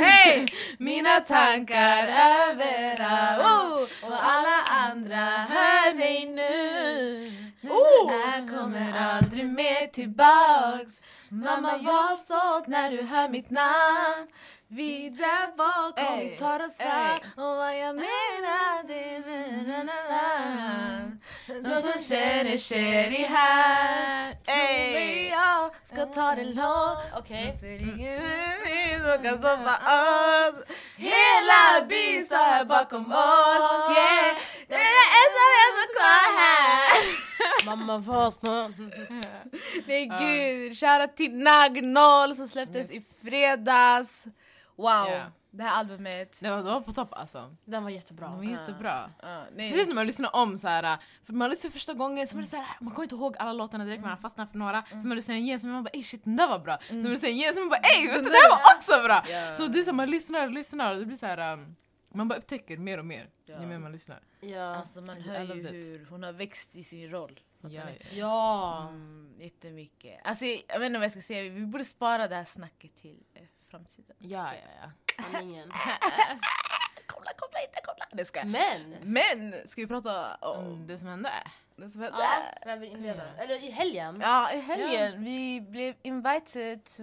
Hej! 0.00 0.46
Mina 0.78 1.20
tankar 1.20 2.06
överallt 2.50 3.44
oh, 3.44 4.08
och 4.08 4.24
alla 4.24 4.62
andra 4.68 5.26
hör 5.26 5.98
dig 5.98 6.26
nu. 6.26 7.32
Oh! 7.70 8.12
Jag 8.12 8.50
kommer 8.50 8.92
aldrig 8.98 9.46
mer 9.46 9.86
tillbaks. 9.86 11.00
Mamma 11.28 11.78
var 11.78 12.16
stolt 12.16 12.66
när 12.66 12.90
du 12.90 13.02
hör 13.02 13.28
mitt 13.28 13.50
namn. 13.50 14.28
Vi 14.68 15.10
där 15.10 15.56
bak 15.56 16.10
och 16.10 16.20
vi 16.20 16.36
tar 16.36 16.66
oss 16.66 16.76
fram. 16.76 17.18
Och 17.36 17.56
vad 17.56 17.78
jag 17.78 17.96
menar 17.96 18.86
det 18.88 19.16
är 19.16 19.22
De 21.62 21.76
som 21.76 22.02
känner 22.02 22.56
Sherry 22.58 23.22
här. 23.22 24.36
Ey, 24.46 25.28
jag 25.28 25.70
ska 25.84 26.06
ta 26.06 26.34
det 26.34 26.44
långt. 26.44 26.98
Okej. 27.18 27.56
Så 27.60 27.66
ringer 27.66 28.20
vi 28.64 28.94
som 28.94 29.22
kan 29.22 29.38
stoppa 29.38 29.54
oss 29.54 30.64
Hela 30.96 31.86
byn 31.88 32.24
står 32.26 32.36
här 32.36 32.64
bakom 32.64 33.12
oss 33.12 33.96
yeah. 33.96 34.36
Det 34.68 34.74
är 34.74 35.04
en 35.20 35.30
som 35.36 35.50
är 35.62 35.70
så 35.78 35.84
kvar 35.94 36.38
här 36.40 37.24
Mamma 37.66 37.98
var 37.98 38.30
små. 38.30 38.70
Nej 39.86 40.06
gud, 40.06 40.78
shoutout 40.78 41.16
till 41.16 41.36
Nagnol 41.36 42.36
som 42.36 42.48
släpptes 42.48 42.90
i 42.90 43.02
fredags 43.22 44.26
Wow, 44.76 44.86
Ja. 44.86 45.24
det 45.50 45.62
här 45.62 45.78
albumet 45.78 46.38
Det 46.40 46.50
var, 46.50 46.56
det 46.56 46.62
var 46.62 46.80
på 46.80 46.92
topp 46.92 47.08
alltså. 47.12 47.56
Den 47.64 47.82
var 47.82 47.90
jättebra. 47.90 48.28
Det 48.28 48.36
var 48.36 48.44
jättebra. 48.44 49.10
Ja, 49.22 49.44
Speciellt 49.52 49.76
nej. 49.76 49.86
när 49.86 49.94
man 49.94 50.06
lyssnar 50.06 50.36
om 50.36 50.58
så 50.58 50.68
här, 50.68 50.98
för 51.24 51.32
man 51.32 51.50
lyssnar 51.50 51.70
första 51.70 51.94
gången 51.94 52.26
så 52.26 52.36
man, 52.36 52.42
är 52.42 52.46
så 52.48 52.56
här, 52.56 52.66
man 52.80 52.94
kommer 52.94 53.04
inte 53.04 53.14
ihåg 53.14 53.36
alla 53.38 53.52
låtarna 53.52 53.84
direkt, 53.84 54.02
man 54.04 54.18
fastnar 54.18 54.46
för 54.46 54.58
några. 54.58 54.84
Så 54.90 54.96
man 54.96 55.16
lyssnar 55.16 55.34
igen 55.34 55.60
så 55.60 55.66
man 55.66 55.84
bara 55.84 55.90
ey 55.90 56.02
shit 56.02 56.24
den 56.24 56.36
där 56.36 56.48
var 56.48 56.58
bra. 56.58 56.78
Så 56.88 56.94
man 56.94 57.04
lyssnar 57.10 57.28
igen 57.28 57.54
så 57.54 57.60
man 57.60 57.68
bara 57.68 57.80
ey 57.80 58.02
du, 58.06 58.22
det 58.22 58.30
här 58.30 58.50
var 58.50 58.76
också 58.78 59.02
bra! 59.06 59.24
Ja. 59.36 59.54
Så 59.56 59.66
det 59.66 59.78
är 59.78 59.82
så 59.82 59.90
här, 59.90 59.96
man 59.96 60.10
lyssnar 60.10 60.44
och 60.46 60.50
lyssnar 60.52 60.92
och 60.92 60.98
det 60.98 61.06
blir 61.06 61.16
så 61.16 61.26
här, 61.26 61.52
um, 61.52 61.76
man 62.12 62.28
bara 62.28 62.38
upptäcker 62.38 62.76
mer 62.76 62.98
och 62.98 63.06
mer 63.06 63.30
Ja. 63.46 63.60
ju 63.60 63.66
mer 63.66 63.78
man 63.78 63.92
lyssnar. 63.92 64.20
Ja. 64.40 64.74
Alltså 64.76 65.00
man 65.00 65.20
hör 65.20 65.40
ju 65.54 65.68
hur 65.68 66.06
hon 66.10 66.22
har 66.22 66.32
växt 66.32 66.76
i 66.76 66.84
sin 66.84 67.10
roll 67.10 67.40
Ja, 67.60 67.68
ja. 67.70 67.80
Ja. 68.12 68.86
Mm, 68.88 69.34
jättemycket. 69.38 70.20
Alltså, 70.24 70.44
jag 70.44 70.78
vet 70.78 70.86
inte 70.86 70.98
vad 70.98 71.04
jag 71.04 71.12
ska 71.12 71.20
säga, 71.20 71.52
vi 71.52 71.66
borde 71.66 71.84
spara 71.84 72.28
det 72.28 72.34
här 72.36 72.44
snacket 72.44 72.96
till 72.96 73.18
eh, 73.34 73.42
framtiden. 73.78 74.16
Ja, 74.18 74.48
ja, 74.54 74.70
ja. 74.82 74.90
Sanningen. 75.32 75.72
Kolla, 77.06 77.30
kolla 77.36 77.60
inte, 77.66 77.80
kolla! 77.84 78.04
Det 78.12 78.24
ska 78.24 78.38
jag. 78.38 78.46
Men. 78.48 78.96
Men, 79.02 79.68
ska 79.68 79.80
vi 79.80 79.86
prata 79.86 80.34
om 80.34 80.66
Mm, 80.66 80.86
det 80.86 80.98
som 80.98 81.08
hände. 81.08 81.30
det 81.76 81.90
som 81.90 82.00
hände? 82.00 82.18
Ja, 82.20 82.42
vem 82.64 82.80
vill 82.80 82.90
inleda? 82.90 83.22
Eller 83.38 83.64
i 83.64 83.70
helgen. 83.70 84.18
Ja, 84.20 84.52
i 84.52 84.60
helgen. 84.60 85.24
Vi 85.24 85.60
blev 85.60 85.94
invited 86.02 86.84
to... 86.84 87.02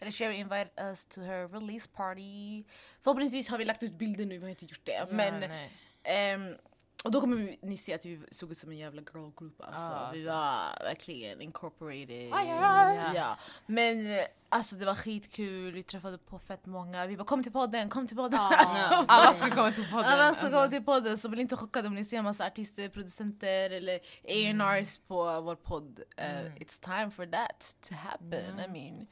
Eller 0.00 0.10
Sherry 0.10 0.34
invited 0.36 0.70
us 0.78 1.06
to 1.06 1.20
her 1.20 1.48
release 1.48 1.88
party. 1.90 2.64
Förhoppningsvis 3.02 3.48
har 3.48 3.58
vi 3.58 3.64
lagt 3.64 3.82
ut 3.82 3.92
bilder 3.92 4.24
nu, 4.26 4.38
vi 4.38 4.44
har 4.44 4.50
inte 4.50 4.64
gjort 4.64 4.84
det. 4.84 5.06
men, 5.10 5.40
nej. 5.40 5.70
ehm, 6.02 6.56
och 7.04 7.10
då 7.12 7.20
kommer 7.20 7.36
vi- 7.36 7.58
ni 7.62 7.76
se 7.76 7.94
att 7.94 8.06
vi 8.06 8.20
såg 8.30 8.50
ut 8.52 8.58
som 8.58 8.70
en 8.70 8.76
jävla 8.78 9.00
girl 9.02 9.30
group. 9.36 9.60
Alltså. 9.60 9.80
Ja, 9.80 10.10
vi 10.12 10.18
alltså. 10.18 10.28
var 10.28 10.84
verkligen 10.88 11.40
incorporated. 11.40 12.32
Aj, 12.32 12.50
aj, 12.50 12.98
aj. 12.98 13.12
Ja. 13.16 13.38
Men 13.66 14.20
alltså 14.48 14.76
det 14.76 14.86
var 14.86 14.94
skitkul, 14.94 15.72
vi 15.72 15.82
träffade 15.82 16.18
på 16.18 16.38
fett 16.38 16.66
många. 16.66 17.06
Vi 17.06 17.16
bara 17.16 17.24
kom 17.24 17.42
till 17.42 17.52
podden, 17.52 17.88
kom 17.88 18.06
till 18.06 18.16
podden. 18.16 18.38
Ja. 18.40 19.04
Alla 19.08 19.34
ska 19.34 19.50
komma 19.50 19.72
till 19.72 19.90
podden. 19.90 20.04
Alla 20.06 20.24
alltså. 20.24 20.40
som 20.42 20.50
kommer 20.52 20.68
till 20.68 20.84
podden 20.84 21.18
så 21.18 21.28
bli 21.28 21.40
inte 21.40 21.56
chockade 21.56 21.88
om 21.88 21.94
ni 21.94 22.04
ser 22.04 22.18
en 22.18 22.24
massa 22.24 22.46
artister, 22.46 22.88
producenter 22.88 23.70
eller 23.70 24.00
A&Rs 24.24 24.98
på 24.98 25.40
vår 25.40 25.56
podd. 25.56 26.00
Uh, 26.20 26.38
Mm. 26.38 26.52
It's 26.56 26.78
time 26.80 27.10
for 27.10 27.26
that 27.26 27.76
to 27.88 27.94
happen. 27.94 28.60
I 28.60 28.68
mean, 28.68 29.06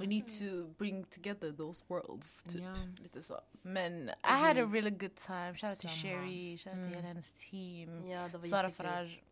we 0.00 0.06
need 0.06 0.26
to 0.38 0.68
bring 0.78 1.04
together 1.04 1.52
those 1.52 1.84
worlds. 1.88 2.42
Typ. 2.42 2.62
Ja. 2.62 2.74
Lite 3.02 3.22
så. 3.22 3.40
Men 3.62 4.08
I 4.08 4.12
had 4.24 4.58
a 4.58 4.66
really 4.72 4.90
good 4.90 5.16
time. 5.16 5.54
Shoutout 5.56 5.78
till. 5.78 5.90
Sherry, 5.90 6.56
shoutout 6.58 6.62
till 6.74 6.82
Mm. 6.82 6.94
hela 6.94 7.08
hennes 7.08 7.32
team. 7.32 8.06
Ja, 8.10 8.28
Sara. 8.50 8.70
Faraj, 8.70 9.22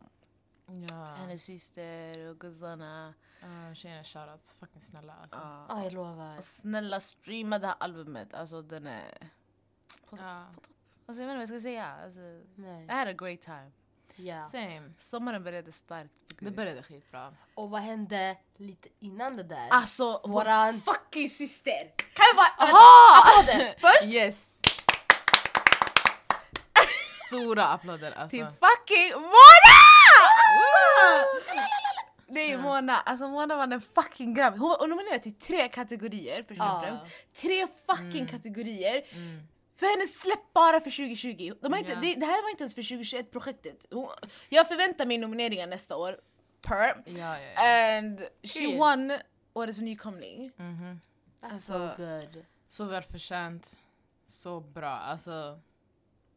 Ja. 0.90 1.04
hennes 1.04 1.42
syster 1.44 2.28
och 2.28 2.38
Guzana. 2.38 3.14
Uh, 3.42 3.74
tjejerna 3.74 4.04
shoutout, 4.04 4.48
fucking 4.60 4.82
snälla 4.82 5.14
alltså. 5.22 5.36
Ja. 5.36 5.66
Ja, 5.68 5.84
jag 5.84 5.92
lovar. 5.92 6.40
Snälla 6.40 7.00
streama 7.00 7.58
det 7.58 7.66
här 7.66 7.76
albumet. 7.80 8.34
Alltså 8.34 8.62
den 8.62 8.86
är... 8.86 9.30
Ja. 10.10 10.46
Alltså, 11.06 11.22
jag 11.22 11.28
vet 11.28 11.32
inte 11.32 11.34
vad 11.34 11.42
jag 11.42 11.48
ska 11.48 11.60
säga. 11.60 11.86
Alltså, 12.04 12.20
Nej. 12.54 12.84
I 12.84 12.90
had 12.92 13.08
a 13.08 13.12
great 13.12 13.40
time. 13.42 13.70
Ja. 14.16 14.48
Same. 14.48 14.92
Sommaren 14.98 15.44
började 15.44 15.72
starkt. 15.72 16.12
Det 16.40 16.50
började 16.50 16.82
skitbra. 16.82 17.34
Och 17.54 17.70
vad 17.70 17.80
hände 17.80 18.36
lite 18.56 18.88
innan 18.98 19.36
det 19.36 19.42
där? 19.42 19.68
Alltså, 19.70 20.20
Våran- 20.24 20.80
fucking 20.80 21.30
syster! 21.30 21.92
Kan 21.96 22.24
vi 22.32 22.36
bara... 22.36 22.68
Aha! 22.68 23.24
Applåder! 23.40 23.74
Först 23.78 24.08
Yes! 24.14 24.46
Stora 27.26 27.66
applåder 27.68 28.12
alltså. 28.12 28.28
Till 28.36 28.46
fucking 28.46 29.12
Mona! 29.20 29.59
Nej 32.30 32.56
Mona, 32.56 32.96
alltså 33.00 33.28
Mona 33.28 33.56
var 33.56 33.68
en 33.72 33.80
fucking 33.80 34.34
grabb. 34.34 34.58
Hon 34.58 34.68
var 34.68 34.88
nominerad 34.88 35.22
till 35.22 35.34
tre 35.34 35.68
kategorier 35.68 36.42
först 36.48 36.60
och 36.60 36.82
främst. 36.82 37.04
Tre 37.34 37.66
fucking 37.86 38.10
Mm. 38.20 38.28
kategorier. 38.28 39.02
För 39.76 39.86
hennes 39.96 40.20
släpp 40.20 40.52
bara 40.52 40.80
för 40.80 40.90
2020. 40.90 41.52
De 41.60 41.72
har 41.72 41.78
inte, 41.78 41.90
Ja. 41.92 41.98
det, 42.00 42.14
det 42.14 42.26
här 42.26 42.42
var 42.42 42.50
inte 42.50 42.62
ens 42.62 42.74
för 42.74 42.82
2021 42.82 43.30
projektet. 43.30 43.86
Hon, 43.90 44.08
jag 44.48 44.68
förväntar 44.68 45.06
mig 45.06 45.18
nomineringar 45.18 45.66
nästa 45.66 45.96
år. 45.96 46.20
Per. 46.66 47.02
Ja, 47.06 47.38
ja. 47.40 47.98
And 47.98 48.20
she 48.42 48.58
Period. 48.60 48.78
won 48.78 49.18
Årets 49.52 49.78
nykomling. 49.80 50.52
Mhm. 50.56 51.00
That's 51.40 51.52
Alltså- 51.52 51.72
so 51.96 52.02
good. 52.04 52.44
Så 52.66 52.84
välförtjänt. 52.84 53.76
Så 54.26 54.60
bra. 54.60 54.90
Alltså... 54.90 55.60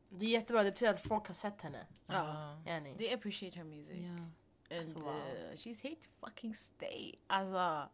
Det 0.10 0.26
är 0.26 0.30
jättebra, 0.30 0.64
det 0.64 0.72
betyder 0.72 0.94
att 0.94 1.08
folk 1.08 1.28
har 1.28 1.34
sett 1.34 1.62
henne. 1.62 1.86
Ja. 2.08 2.58
Yani. 2.68 2.96
They 2.98 3.14
appreciate 3.14 3.58
her 3.58 3.64
music. 3.66 3.96
Ja. 3.98 4.26
And 4.80 4.96
wow. 4.96 5.12
uh, 5.12 5.56
she's 5.56 5.82
here 5.82 5.96
to 5.96 6.08
fucking 6.26 6.56
stay. 6.56 7.16
Alltså, 7.28 7.90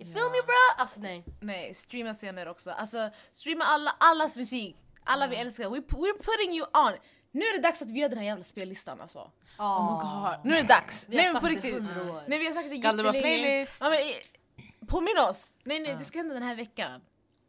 You 0.00 0.06
feel 0.12 0.30
me 0.30 0.42
bro? 0.46 0.54
Alltså 0.76 1.00
nej. 1.00 1.24
nej, 1.40 1.74
streama 1.74 2.14
scener 2.14 2.48
också. 2.48 2.70
Alltså, 2.70 3.10
streama 3.32 3.64
alla, 3.64 3.96
allas 3.98 4.36
musik. 4.36 4.76
Alla 5.04 5.26
vi 5.26 5.36
älskar. 5.36 5.70
We, 5.70 5.78
we're 5.78 6.22
putting 6.22 6.52
you 6.56 6.66
on. 6.72 6.92
Nu 7.30 7.40
är 7.40 7.56
det 7.56 7.62
dags 7.62 7.82
att 7.82 7.90
vi 7.90 8.00
gör 8.00 8.08
den 8.08 8.18
här 8.18 8.24
jävla 8.24 8.44
spellistan 8.44 9.00
alltså. 9.00 9.30
Oh 9.58 9.82
my 9.82 10.02
god. 10.02 10.44
Nu 10.44 10.58
är 10.58 10.62
det 10.62 10.68
dags! 10.68 11.06
Vi 11.08 11.16
nej 11.16 11.32
men 11.32 11.42
på 11.42 11.48
riktigt. 11.48 11.82
Nej 12.26 12.38
vi 12.38 12.46
har 12.46 12.54
sagt 12.54 12.70
det 12.70 12.76
jättelänge. 12.76 13.20
playlist. 13.20 13.78
Ja, 13.80 13.90
men, 13.90 13.98
eh, 13.98 14.86
påminn 14.86 15.18
oss! 15.18 15.56
Nej 15.64 15.80
nej, 15.80 15.96
det 15.98 16.04
ska 16.04 16.18
hända 16.18 16.34
den 16.34 16.42
här 16.42 16.54
veckan. 16.54 17.00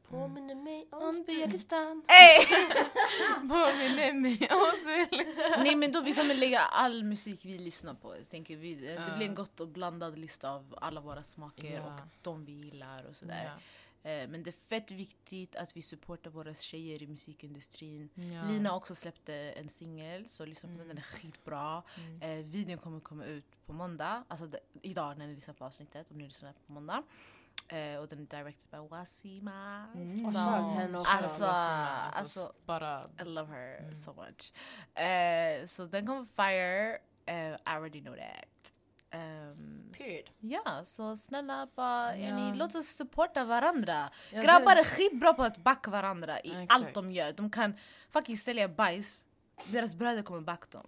Påminner 0.10 0.56
mig 0.56 0.88
om 0.92 1.14
spellistan. 1.14 2.04
Ey! 2.08 2.46
Påminner 3.50 4.14
mig 4.14 4.50
om 4.52 4.72
spellistan. 4.82 5.64
nej 5.64 5.76
men 5.76 5.92
då 5.92 6.02
vi 6.02 6.14
kommer 6.16 6.36
lägga 6.36 6.60
all 6.60 7.04
musik 7.04 7.46
vi 7.46 7.58
lyssnar 7.58 7.94
på. 7.94 8.16
Tänker 8.30 8.56
vi, 8.58 8.76
det 8.76 9.14
blir 9.18 9.28
en 9.28 9.36
gott 9.36 9.60
och 9.60 9.68
blandad 9.68 10.20
lista 10.20 10.52
av 10.52 10.76
alla 10.82 11.02
våra 11.02 11.24
smaker 11.24 11.74
Ja. 11.74 11.94
och 11.96 12.00
de 12.22 12.46
vi 12.46 12.52
gillar 12.52 13.04
och 13.04 13.16
sådär. 13.16 13.44
Ja. 13.46 14.10
Eh, 14.10 14.28
Men 14.30 14.44
det 14.44 14.50
är 14.50 14.68
fett 14.70 14.92
viktigt 14.92 15.56
att 15.56 15.78
vi 15.78 15.82
supportar 15.82 16.30
våra 16.32 16.54
tjejer 16.54 17.04
i 17.04 17.08
musikindustrin. 17.08 18.10
Ja. 18.14 18.44
Lina 18.48 18.70
har 18.70 18.78
också 18.78 18.96
släppte 18.96 19.34
en 19.36 19.70
singel, 19.70 20.30
så 20.30 20.46
lyssna 20.46 20.70
på 20.70 20.78
den, 20.78 20.88
den 20.88 20.98
är 20.98 21.02
skitbra. 21.02 21.84
Mm. 21.98 22.22
Eh, 22.40 22.46
videon 22.46 22.78
kommer 22.78 23.00
komma 23.00 23.26
ut 23.26 23.46
på 23.66 23.74
måndag, 23.74 24.24
alltså 24.28 24.50
idag 24.82 25.18
när 25.18 25.28
ni 25.28 25.36
lyssnar 25.36 25.54
på 25.54 25.66
avsnittet, 25.66 26.12
om 26.12 26.18
ni 26.18 26.24
lyssnar 26.24 26.54
på 26.68 26.72
måndag. 26.74 27.04
Eh, 27.72 28.00
och 28.00 28.08
den 28.08 28.20
är 28.20 28.38
directed 28.38 28.70
by 28.72 28.78
Wasima. 28.90 29.86
Mm. 29.96 30.16
Till 30.34 30.42
henne 30.42 30.98
också. 31.00 31.12
Alltså, 31.12 31.46
Alltså, 31.46 32.52
alltså. 32.68 33.12
I 33.22 33.24
love 33.24 33.54
her 33.54 33.78
Mm. 33.80 33.96
so 33.96 34.14
much. 34.14 34.54
Eh, 35.04 35.66
så 35.66 35.86
den 35.86 36.08
kommer 36.08 36.26
fire, 36.26 36.98
eh, 37.26 37.36
I 37.54 37.58
already 37.64 38.02
know 38.02 38.16
that. 38.16 38.74
Ehm, 39.12 39.92
Period. 39.98 40.30
Ja, 40.40 40.82
så 40.86 41.18
snälla 41.18 41.68
bara, 41.76 42.16
Ja. 42.18 42.28
yani, 42.28 42.58
låt 42.58 42.76
oss 42.76 42.88
supporta 42.88 43.46
varandra. 43.46 44.10
Ja, 44.32 44.42
Grabbar 44.42 44.76
det- 44.76 44.82
är 44.82 44.86
skitbra 44.86 45.34
på 45.34 45.44
att 45.44 45.58
backa 45.58 45.92
varandra 45.92 46.40
i 46.40 46.50
exakt. 46.52 46.72
allt 46.74 46.94
de 46.94 47.12
gör. 47.12 47.34
De 47.34 47.52
kan 47.52 47.78
fucking 48.10 48.38
sälja 48.38 48.68
bajs, 48.68 49.26
deras 49.72 49.96
bröder 49.96 50.22
kommer 50.24 50.42
backa 50.42 50.68
dem. 50.78 50.88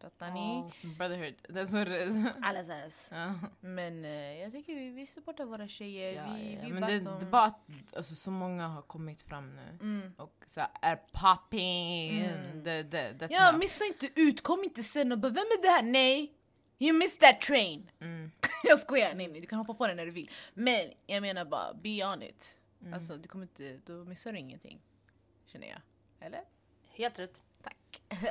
Fattar 0.00 0.30
ni? 0.30 0.70
Brotherhood. 0.98 1.34
That's 1.48 1.72
what 1.78 1.88
it 1.88 2.08
is. 2.08 2.32
Allas 2.42 2.68
ass. 2.68 3.06
Ja. 3.10 3.34
Men 3.60 4.04
eh, 4.04 4.40
jag 4.40 4.52
tycker 4.52 4.74
vi, 4.74 4.90
vi 4.90 5.06
supportar 5.06 5.44
våra 5.44 5.68
tjejer, 5.68 6.12
Ja, 6.12 6.34
vi, 6.34 6.54
ja, 6.54 6.60
vi 6.64 6.72
Men 6.72 6.82
det, 6.82 6.98
det 7.00 7.26
är 7.26 7.30
bara 7.30 7.44
att 7.44 7.60
alltså, 7.96 8.14
så 8.14 8.30
många 8.30 8.66
har 8.66 8.82
kommit 8.82 9.22
fram 9.22 9.56
nu 9.56 9.78
Mm. 9.80 10.12
och 10.16 10.44
så 10.46 10.60
här, 10.60 10.70
är 10.82 10.96
popping. 11.12 12.20
Mm. 12.20 12.62
Det, 12.64 12.82
det, 12.82 13.12
that's 13.12 13.28
Ja, 13.30 13.48
enough. 13.48 13.58
missa 13.58 13.84
inte 13.84 14.08
ut, 14.14 14.42
kom 14.42 14.64
inte 14.64 14.82
sen 14.82 15.12
och 15.12 15.18
bara 15.18 15.32
vem 15.32 15.44
är 15.58 15.62
det 15.62 15.68
här? 15.68 15.82
Nej! 15.82 16.32
You 16.78 16.98
missed 16.98 17.20
that 17.20 17.40
train! 17.40 17.90
Mm. 18.00 18.30
jag 18.64 18.78
skojar, 18.78 19.14
nej 19.14 19.28
nej, 19.28 19.40
du 19.40 19.46
kan 19.46 19.58
hoppa 19.58 19.74
på 19.74 19.86
den 19.86 19.96
när 19.96 20.04
du 20.06 20.12
vill. 20.12 20.30
Men 20.54 20.92
jag 21.06 21.20
menar 21.22 21.44
bara, 21.44 21.74
be 21.74 22.04
on 22.06 22.22
it. 22.22 22.58
Mm. 22.80 22.94
Alltså 22.94 23.16
du 23.16 23.28
kommer 23.28 23.44
inte, 23.44 23.78
då 23.84 23.92
missar 24.04 24.32
du 24.32 24.38
ingenting. 24.38 24.80
Känner 25.46 25.66
jag. 25.68 25.80
Eller? 26.20 26.40
Helt 26.92 27.18
rätt. 27.18 27.42
Tack. 27.62 28.02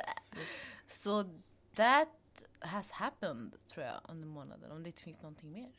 Så 0.88 1.40
that 1.76 2.08
has 2.60 2.90
happened 2.90 3.54
tror 3.68 3.86
jag 3.86 4.00
under 4.08 4.26
månaden. 4.28 4.72
Om 4.72 4.82
det 4.82 4.88
inte 4.88 5.02
finns 5.02 5.22
någonting 5.22 5.52
mer. 5.52 5.72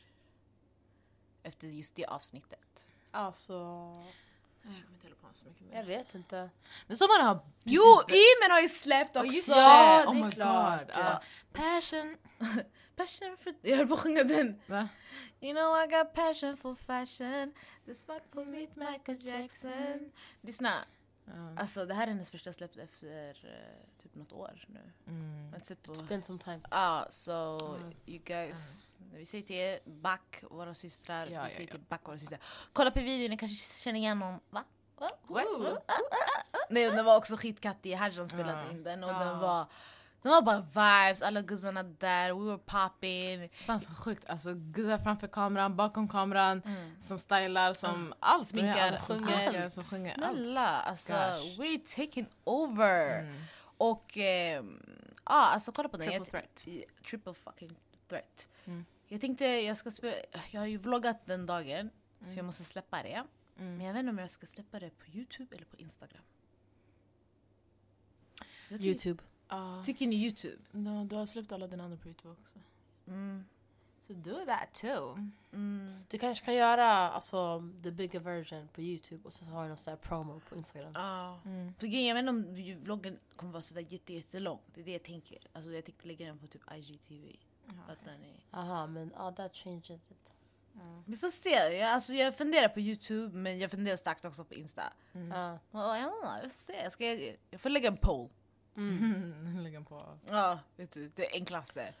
Efter 1.42 1.68
just 1.68 1.94
det 1.94 2.06
avsnittet. 2.06 2.88
Alltså, 3.10 3.52
Jag 4.62 4.62
kommer 4.62 4.76
inte 4.92 5.06
hålla 5.06 5.16
på 5.16 5.28
så 5.32 5.48
mycket 5.48 5.66
jag 5.72 5.84
vet 5.84 6.14
inte. 6.14 6.50
Men 6.86 6.96
sommaren 6.96 7.26
har... 7.26 7.40
Jo, 7.64 8.02
Imen 8.08 8.50
har 8.50 8.60
ju 8.60 8.68
släppt 8.68 9.16
också! 9.16 9.26
just 9.32 9.48
Ja, 9.48 10.02
det! 10.02 10.08
Oh 10.08 10.24
my 10.26 10.30
klart. 10.32 10.80
god. 10.80 10.90
Ja. 10.94 11.22
Passion. 11.52 12.16
Passion 12.96 13.36
for... 13.36 13.54
Jag 13.62 13.76
höll 13.76 13.86
på 13.88 13.94
att 13.94 14.00
sjunga 14.00 14.24
den. 14.24 14.60
Va? 14.66 14.88
You 15.40 15.54
know 15.54 15.82
I 15.84 15.86
got 15.86 16.14
passion 16.14 16.56
for 16.56 16.74
fashion 16.74 17.52
Det 17.84 17.90
är 17.90 17.94
svart 17.94 18.30
på 18.30 18.44
mitt 18.44 18.76
Michael 18.76 19.26
Jackson 19.26 20.12
Lyssna, 20.40 20.72
Ja. 21.34 21.60
alltså 21.60 21.86
det 21.86 21.94
här 21.94 22.02
är 22.02 22.06
hennes 22.08 22.30
första 22.30 22.52
släpp 22.52 22.76
efter 22.76 23.30
eh, 23.44 23.98
typ 24.02 24.14
något 24.14 24.32
år 24.32 24.64
nu. 24.68 24.92
Mm. 25.06 25.52
Typ 25.60 25.86
It's 25.86 26.08
been 26.08 26.22
some 26.22 26.38
time. 26.38 26.60
Ja, 26.70 27.06
så 27.10 27.30
Ja, 27.60 27.78
you 28.12 28.18
guys, 28.24 28.96
vi 29.14 29.24
säger 29.24 29.44
till 29.44 29.56
er, 29.56 29.78
back 29.84 30.44
våra 30.50 30.74
systrar, 30.74 31.20
Ja, 31.20 31.26
vi 31.26 31.34
ja, 31.34 31.48
säger 31.48 31.60
ja. 31.68 31.70
till 31.70 31.80
back 31.88 32.00
våra 32.08 32.18
systrar. 32.18 32.40
Kolla 32.72 32.90
på 32.90 33.00
videon, 33.00 33.30
ni 33.30 33.36
kanske 33.36 33.82
känner 33.82 33.98
igen 33.98 34.18
någon, 34.18 34.40
va? 34.50 34.64
Va? 34.96 35.10
What? 35.26 35.46
Nej, 36.70 36.90
den 36.90 37.04
var 37.04 37.16
också 37.16 37.36
skitkattig, 37.36 37.94
Hadjan 37.94 38.28
spelade 38.28 38.70
in 38.70 38.82
den 38.82 39.04
och 39.04 39.10
Ja. 39.10 39.24
den 39.24 39.38
var 39.38 39.66
den 40.22 40.32
var 40.32 40.42
bara 40.42 40.60
vibes, 40.60 41.22
alla 41.22 41.42
guzzarna 41.42 41.82
där, 41.82 42.32
we 42.34 42.44
were 42.44 42.58
popping. 42.58 43.48
Fan 43.52 43.80
så 43.80 43.94
sjukt, 43.94 44.24
alltså 44.26 44.54
guzzar 44.54 44.98
framför 44.98 45.26
kameran, 45.28 45.76
bakom 45.76 46.08
kameran, 46.08 46.62
Mm. 46.64 47.02
som 47.02 47.18
stylar, 47.18 47.74
som 47.74 48.14
allt. 48.20 48.48
Sminkar, 48.48 48.92
Allt, 48.92 49.04
som 49.04 49.16
sjunger. 49.18 49.46
sjunger, 49.46 49.68
som 49.70 49.84
sjunger 49.84 50.12
allt. 50.22 50.36
Snälla, 50.36 50.80
alltså 50.80 51.12
Gosh. 51.12 51.60
we're 51.60 51.96
taking 52.06 52.26
over. 52.44 53.20
Mm. 53.20 53.40
Och 53.78 54.16
ehm, 54.16 54.82
ja, 55.24 55.32
alltså 55.46 55.72
kolla 55.72 55.88
på 55.88 55.96
den. 55.96 56.08
Triple 56.08 56.24
threat. 56.30 56.66
Triple 57.04 57.34
fucking 57.34 57.76
threat. 58.08 58.48
Mm. 58.64 58.84
Jag 59.08 59.20
tänkte 59.20 59.44
jag 59.46 59.76
ska 59.76 59.90
spela, 59.90 60.16
jag 60.50 60.60
har 60.60 60.66
ju 60.66 60.76
vloggat 60.78 61.26
den 61.26 61.46
dagen 61.46 61.90
så 62.18 62.24
Mm. 62.24 62.36
jag 62.36 62.44
måste 62.44 62.64
släppa 62.64 63.02
det. 63.02 63.24
Men 63.54 63.66
Mm. 63.68 63.80
jag 63.86 63.92
vet 63.92 64.00
inte 64.00 64.10
om 64.10 64.18
jag 64.18 64.30
ska 64.30 64.46
släppa 64.46 64.78
det 64.80 64.90
på 64.98 65.06
Youtube 65.06 65.56
eller 65.56 65.66
på 65.66 65.76
Instagram. 65.76 66.22
Youtube. 68.70 69.22
Ah. 69.48 69.84
Tycker 69.84 70.06
ni 70.06 70.16
Youtube? 70.16 70.62
No, 70.70 71.04
du 71.04 71.16
har 71.16 71.26
släppt 71.26 71.52
alla 71.52 71.66
dina 71.66 71.84
andra 71.84 71.96
på 71.96 72.08
Youtube 72.08 72.34
också. 72.42 72.58
Mm. 73.06 73.44
So 74.06 74.14
do 74.14 74.44
that 74.46 74.74
too. 74.74 75.30
Mm. 75.52 76.04
Du 76.08 76.18
kanske 76.18 76.44
kan 76.44 76.54
göra 76.54 76.86
alltså, 76.86 77.70
the 77.82 77.90
bigger 77.90 78.20
version 78.20 78.68
på 78.74 78.82
Youtube 78.82 79.24
och 79.24 79.32
så 79.32 79.44
har 79.44 79.62
du 79.62 79.68
någon 79.68 79.78
sån 79.78 79.96
promo 79.96 80.40
på 80.48 80.56
Instagram. 80.56 80.92
Ja. 80.94 81.40
Mm. 81.44 81.74
För 81.78 81.86
jag 81.86 82.14
vet 82.14 82.20
inte 82.20 82.30
om 82.30 82.54
vloggen 82.84 83.18
kommer 83.36 83.52
vara 83.52 83.62
sådär 83.62 83.86
jätte, 83.88 84.12
jättelång. 84.12 84.58
Det 84.74 84.80
är 84.80 84.84
det 84.84 84.92
jag 84.92 85.02
tänker. 85.02 85.38
Alltså 85.52 85.70
jag 85.70 85.84
tänkte 85.84 86.06
lägga 86.06 86.26
den 86.26 86.38
på 86.38 86.46
typ 86.46 86.62
IGTV. 86.74 87.36
Fattar 87.86 88.16
ni? 88.20 88.32
Aha, 88.50 88.86
men 88.86 89.12
ja, 89.16 89.32
that 89.32 89.54
changes 89.54 90.10
it. 90.10 90.32
Vi 91.04 91.16
får 91.16 91.28
se. 91.28 91.50
Jag, 91.50 91.90
alltså, 91.90 92.12
jag 92.12 92.36
funderar 92.36 92.68
på 92.68 92.80
Youtube 92.80 93.36
men 93.36 93.58
jag 93.58 93.70
funderar 93.70 93.96
starkt 93.96 94.24
också 94.24 94.44
på 94.44 94.54
Insta. 94.54 94.82
Mm. 95.12 95.28
Vet 95.28 95.60
inte, 95.60 95.60
jag, 95.72 96.42
får 96.42 96.58
se. 96.58 96.82
Jag, 96.82 96.92
ska, 96.92 97.04
jag 97.50 97.60
får 97.60 97.70
lägga 97.70 97.88
en 97.88 97.96
poll. 97.96 98.28
Mm. 98.78 99.58
Lägga 99.62 99.80
på. 99.80 100.18
Ja, 100.28 100.58
vet 100.76 100.92
du, 100.92 101.10
det 101.14 101.28
enklaste. 101.32 101.94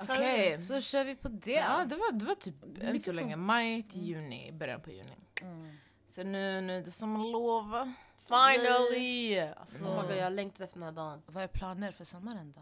Okej. 0.00 0.62
Så 0.62 0.80
kör 0.80 1.04
vi 1.04 1.16
på 1.16 1.28
det. 1.28 1.50
Ja, 1.52 1.84
det 1.84 1.96
var, 1.96 2.12
det 2.12 2.24
var 2.24 2.34
typ 2.34 2.54
är 2.80 2.84
än 2.88 3.00
så 3.00 3.04
som- 3.04 3.16
länge. 3.16 3.36
Maj 3.36 3.82
till 3.82 4.02
juni, 4.06 4.52
början 4.52 4.80
på 4.80 4.90
juni. 4.90 5.16
Mm. 5.42 5.76
Så 6.06 6.22
nu, 6.22 6.60
nu 6.60 6.78
är 6.78 6.82
det 6.82 6.90
sommarlov. 6.90 7.92
Finally! 8.16 9.38
Alltså, 9.40 9.78
Mm. 9.78 10.16
jag 10.16 10.24
har 10.24 10.30
längtat 10.30 10.60
efter 10.60 10.78
den 10.78 10.88
här 10.88 10.92
dagen. 10.92 11.22
Vad 11.26 11.44
är 11.44 11.48
planer 11.48 11.92
för 11.92 12.04
sommaren 12.04 12.52
då? 12.56 12.60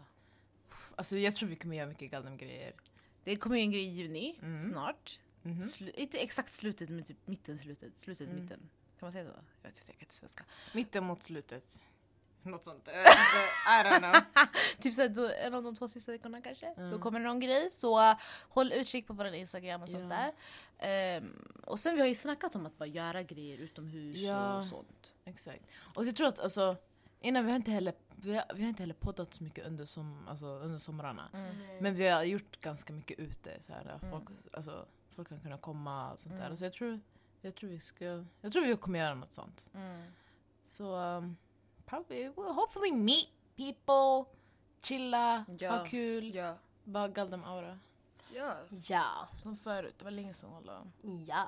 Alltså 0.95 1.17
jag 1.17 1.35
tror 1.35 1.49
vi 1.49 1.55
kommer 1.55 1.75
göra 1.75 1.87
mycket 1.87 2.11
galna 2.11 2.35
grejer. 2.35 2.73
Det 3.23 3.35
kommer 3.35 3.55
ju 3.57 3.61
en 3.61 3.71
grej 3.71 3.81
i 3.83 3.89
juni, 3.89 4.35
Mm. 4.41 4.71
snart. 4.71 5.19
Mhm. 5.41 5.59
Slu- 5.61 5.91
inte 5.95 6.17
exakt 6.17 6.51
slutet 6.51 6.89
men 6.89 7.03
typ 7.03 7.27
mitten 7.27 7.57
slutet. 7.57 7.99
Slutet 7.99 8.27
Mm. 8.29 8.41
mitten. 8.41 8.59
Kan 8.99 9.05
man 9.05 9.11
säga 9.11 9.25
så? 9.25 9.31
Jag 9.61 9.69
vet 9.69 9.77
inte, 9.79 9.91
jag 9.91 9.97
kan 9.97 10.05
inte 10.05 10.15
svenska. 10.15 10.43
Mitten 10.73 11.03
mot 11.03 11.23
slutet. 11.23 11.79
Något 12.43 12.63
sånt. 12.63 12.83
Jag 12.87 12.93
vet 12.93 13.07
inte. 13.07 13.69
I 13.69 13.83
don't 13.83 13.99
know. 14.11 14.45
Typ 14.79 14.93
såhär, 14.93 15.09
då, 15.09 15.29
en 15.41 15.53
av 15.53 15.63
de 15.63 15.75
två 15.75 15.87
sista 15.87 16.11
veckorna 16.11 16.41
kanske. 16.41 16.65
Mm. 16.67 16.91
Då 16.91 16.99
kommer 16.99 17.19
det 17.19 17.25
någon 17.25 17.39
grej. 17.39 17.69
Så 17.71 17.99
uh, 18.11 18.15
håll 18.49 18.73
utkik 18.73 19.07
på 19.07 19.13
vår 19.13 19.25
Instagram 19.27 19.83
och 19.83 19.89
sånt 19.89 20.03
Ja. 20.03 20.09
där. 20.09 20.33
Ehm, 20.79 21.47
och 21.65 21.79
sen 21.79 21.95
vi 21.95 22.01
har 22.01 22.07
ju 22.07 22.15
snackat 22.15 22.55
om 22.55 22.65
att 22.65 22.77
bara 22.77 22.85
göra 22.85 23.23
grejer 23.23 23.57
utomhus 23.57 24.17
Ja. 24.17 24.57
och 24.57 24.65
sånt. 24.65 25.11
Exakt. 25.25 25.63
Och 25.95 26.05
jag 26.05 26.15
tror 26.15 26.27
att 26.27 26.39
alltså, 26.39 26.75
innan 27.19 27.43
vi 27.45 27.51
har 27.51 27.55
inte 27.55 27.71
heller 27.71 27.93
vi, 28.15 28.35
har, 28.35 28.43
vi 28.55 28.61
har 28.61 28.69
inte 28.69 28.83
heller 28.83 28.93
poddat 28.93 29.33
så 29.33 29.43
mycket 29.43 29.67
under, 29.67 29.85
som, 29.85 30.27
alltså, 30.27 30.45
under 30.45 30.77
somrarna. 30.79 31.29
Mm. 31.33 31.55
Men 31.81 31.95
vi 31.95 32.07
har 32.07 32.23
gjort 32.23 32.59
ganska 32.61 32.93
mycket 32.93 33.19
ute. 33.19 33.61
Så 33.61 33.73
här, 33.73 33.81
Mm. 34.01 34.11
folk, 34.11 34.29
alltså, 34.53 34.85
folk 35.09 35.29
kan 35.29 35.39
kunna 35.39 35.57
komma 35.57 36.11
och 36.11 36.19
sånt 36.19 36.35
där. 36.35 36.45
Mm. 36.45 36.57
Så 36.57 36.63
jag 36.65 36.73
tror, 36.73 36.99
jag, 37.41 37.55
tror 37.55 37.69
vi 37.69 37.79
ska, 37.79 38.25
jag 38.41 38.51
tror 38.51 38.65
vi 38.65 38.75
kommer 38.75 38.99
göra 38.99 39.13
något 39.15 39.33
sånt. 39.33 39.65
Mm. 39.75 40.03
Så 40.65 40.95
um, 40.97 41.37
probably, 41.85 42.29
we'll 42.29 42.53
hopefully 42.53 42.91
meet 42.91 43.29
people, 43.57 44.31
chilla, 44.81 45.45
Ja. 45.59 45.71
ha 45.77 45.85
kul, 45.85 46.35
Ja. 46.35 46.55
bara 46.83 47.07
galdem 47.07 47.43
aura. 47.43 47.79
Ja. 48.35 48.53
Ja. 48.89 49.27
Som 49.43 49.57
förut, 49.57 49.93
det 49.97 50.03
var 50.03 50.11
länge 50.11 50.33
sedan 50.33 50.49
hålla. 50.49 50.83
Ja. 51.27 51.47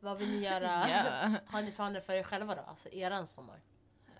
Vad 0.00 0.18
vill 0.18 0.28
ni 0.30 0.38
göra? 0.44 0.88
Ja. 0.88 1.30
Har 1.46 1.62
ni 1.62 1.72
planer 1.72 2.00
för 2.00 2.12
er 2.12 2.22
själva 2.22 2.54
då? 2.54 2.62
Alltså 2.62 2.88
eran 2.88 3.26
sommar? 3.26 3.60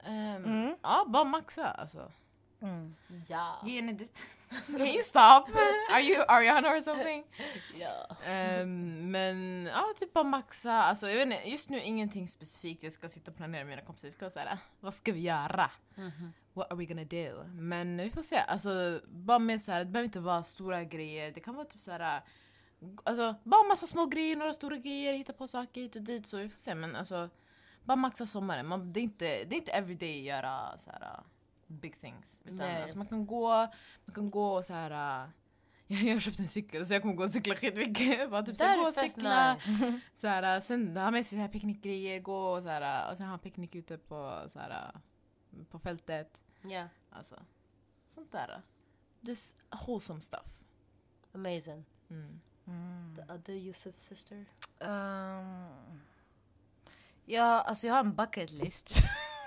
Ehm, 0.04 0.44
Mm. 0.44 0.76
Ja, 0.82 1.04
bara 1.08 1.24
maxa 1.24 1.66
alltså. 1.70 2.10
Mm. 2.62 2.94
Ja. 3.28 3.60
Can 4.66 4.86
you 4.86 5.02
stop? 5.02 5.48
Are 5.92 6.00
you 6.00 6.24
Ariana 6.28 6.68
or 6.68 6.80
something? 6.80 7.24
Ja. 7.74 8.16
Ehm, 8.26 9.10
men 9.10 9.64
ja, 9.66 9.84
typ 9.98 10.12
bara 10.12 10.24
maxa. 10.24 10.72
Alltså, 10.72 11.08
jag 11.08 11.16
vet 11.16 11.26
inte, 11.38 11.50
just 11.50 11.68
nu 11.68 11.80
ingenting 11.80 12.28
specifikt. 12.28 12.82
Jag 12.82 12.92
ska 12.92 13.08
sitta 13.08 13.30
och 13.30 13.36
planera 13.36 13.64
med 13.64 13.70
mina 13.70 13.86
kompisar. 13.86 14.08
Vi 14.08 14.12
ska 14.12 14.24
vara 14.24 14.30
såhär, 14.30 14.58
vad 14.80 14.94
ska 14.94 15.12
vi 15.12 15.20
göra? 15.20 15.70
What 16.54 16.72
are 16.72 16.78
we 16.78 16.84
gonna 16.84 17.04
do? 17.04 17.44
Men 17.44 17.96
vi 17.96 18.10
får 18.10 18.22
se. 18.22 18.36
Alltså, 18.36 19.00
bara 19.06 19.38
med 19.38 19.62
så 19.62 19.72
här, 19.72 19.78
det 19.78 19.90
behöver 19.90 20.04
inte 20.04 20.20
vara 20.20 20.42
stora 20.42 20.84
grejer. 20.84 21.32
Det 21.32 21.40
kan 21.40 21.54
vara 21.54 21.64
typ 21.64 21.80
så 21.80 21.90
här. 21.90 22.22
Alltså, 23.04 23.34
bara 23.44 23.62
massa 23.62 23.86
små 23.86 24.06
grejer, 24.06 24.36
några 24.36 24.54
stora 24.54 24.76
grejer, 24.76 25.12
hitta 25.12 25.32
på 25.32 25.48
saker 25.48 25.80
hit 25.80 25.96
och 25.96 26.02
dit. 26.02 26.26
Så 26.26 26.38
vi 26.38 26.48
får 26.48 26.56
se. 26.56 26.74
Men 26.74 26.96
alltså, 26.96 27.28
bara 27.84 27.96
maxa 27.96 28.26
sommaren. 28.26 28.66
Man, 28.66 28.92
det, 28.92 29.00
är 29.00 29.02
inte, 29.02 29.24
det 29.24 29.54
är 29.54 29.58
inte 29.58 29.72
everyday 29.72 30.22
göra 30.22 30.78
så 30.78 30.90
här, 30.90 31.20
big 31.80 32.00
things. 32.00 32.40
Utan 32.44 32.56
Nej. 32.56 32.82
alltså, 32.82 32.98
man 32.98 33.06
kan 33.06 33.26
gå, 33.26 33.48
man 34.04 34.14
kan 34.14 34.30
gå 34.30 34.52
och 34.54 34.64
så 34.64 34.72
här. 34.72 35.30
Jag 35.86 36.12
har 36.14 36.20
köpt 36.20 36.38
en 36.38 36.48
cykel 36.48 36.86
så 36.86 36.94
jag 36.94 37.02
kommer 37.02 37.14
gå 37.14 37.24
och 37.24 37.30
cykla 37.30 37.54
skitmycket. 37.54 38.30
Bara 38.30 38.42
typ 38.42 38.56
så 38.56 38.62
Det 38.64 38.68
här, 38.70 38.78
är 38.78 38.82
gå 38.82 38.88
och 38.88 38.94
cykla. 38.94 39.54
nice. 39.54 40.00
Så 40.16 40.26
här, 40.26 40.60
sen 40.60 40.96
ha 40.96 41.10
med 41.10 41.26
sig 41.26 41.48
picknickgrejer, 41.48 42.20
gå 42.20 42.36
och, 42.38 42.62
så 42.62 42.68
här, 42.68 43.10
och 43.10 43.16
sen 43.16 43.26
ha 43.28 43.38
picknick 43.38 43.74
ute 43.74 43.98
på, 43.98 44.44
så 44.52 44.58
här, 44.58 44.92
på 45.70 45.78
fältet. 45.78 46.40
Ja. 46.62 46.88
Alltså, 47.10 47.36
sånt 48.06 48.32
där. 48.32 48.62
Just 49.20 49.56
wholesome 49.86 50.20
stuff. 50.20 50.46
Amazing. 51.34 51.84
Mm. 52.10 52.40
Mm. 52.66 53.16
The 53.16 53.32
other 53.32 53.52
Yusuf 53.54 53.98
sister? 53.98 54.44
Ehm, 54.80 56.00
ja, 57.24 57.60
alltså 57.60 57.86
jag 57.86 57.94
har 57.94 58.00
en 58.00 58.14
bucket 58.14 58.50
list. 58.50 58.94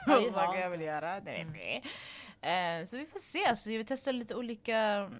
Ja, 0.05 0.21
saker 0.33 0.59
jag 0.59 0.69
vill 0.69 0.81
göra. 0.81 1.19
Det 1.19 1.31
vet 1.31 1.47
vi. 1.53 1.81
Eh, 2.41 2.85
så 2.85 2.97
vi 2.97 3.05
får 3.05 3.19
se. 3.19 3.45
Alltså, 3.45 3.69
jag 3.69 3.77
vill 3.77 3.88
testa 3.88 4.12
lite 4.12 4.35
olika... 4.35 5.12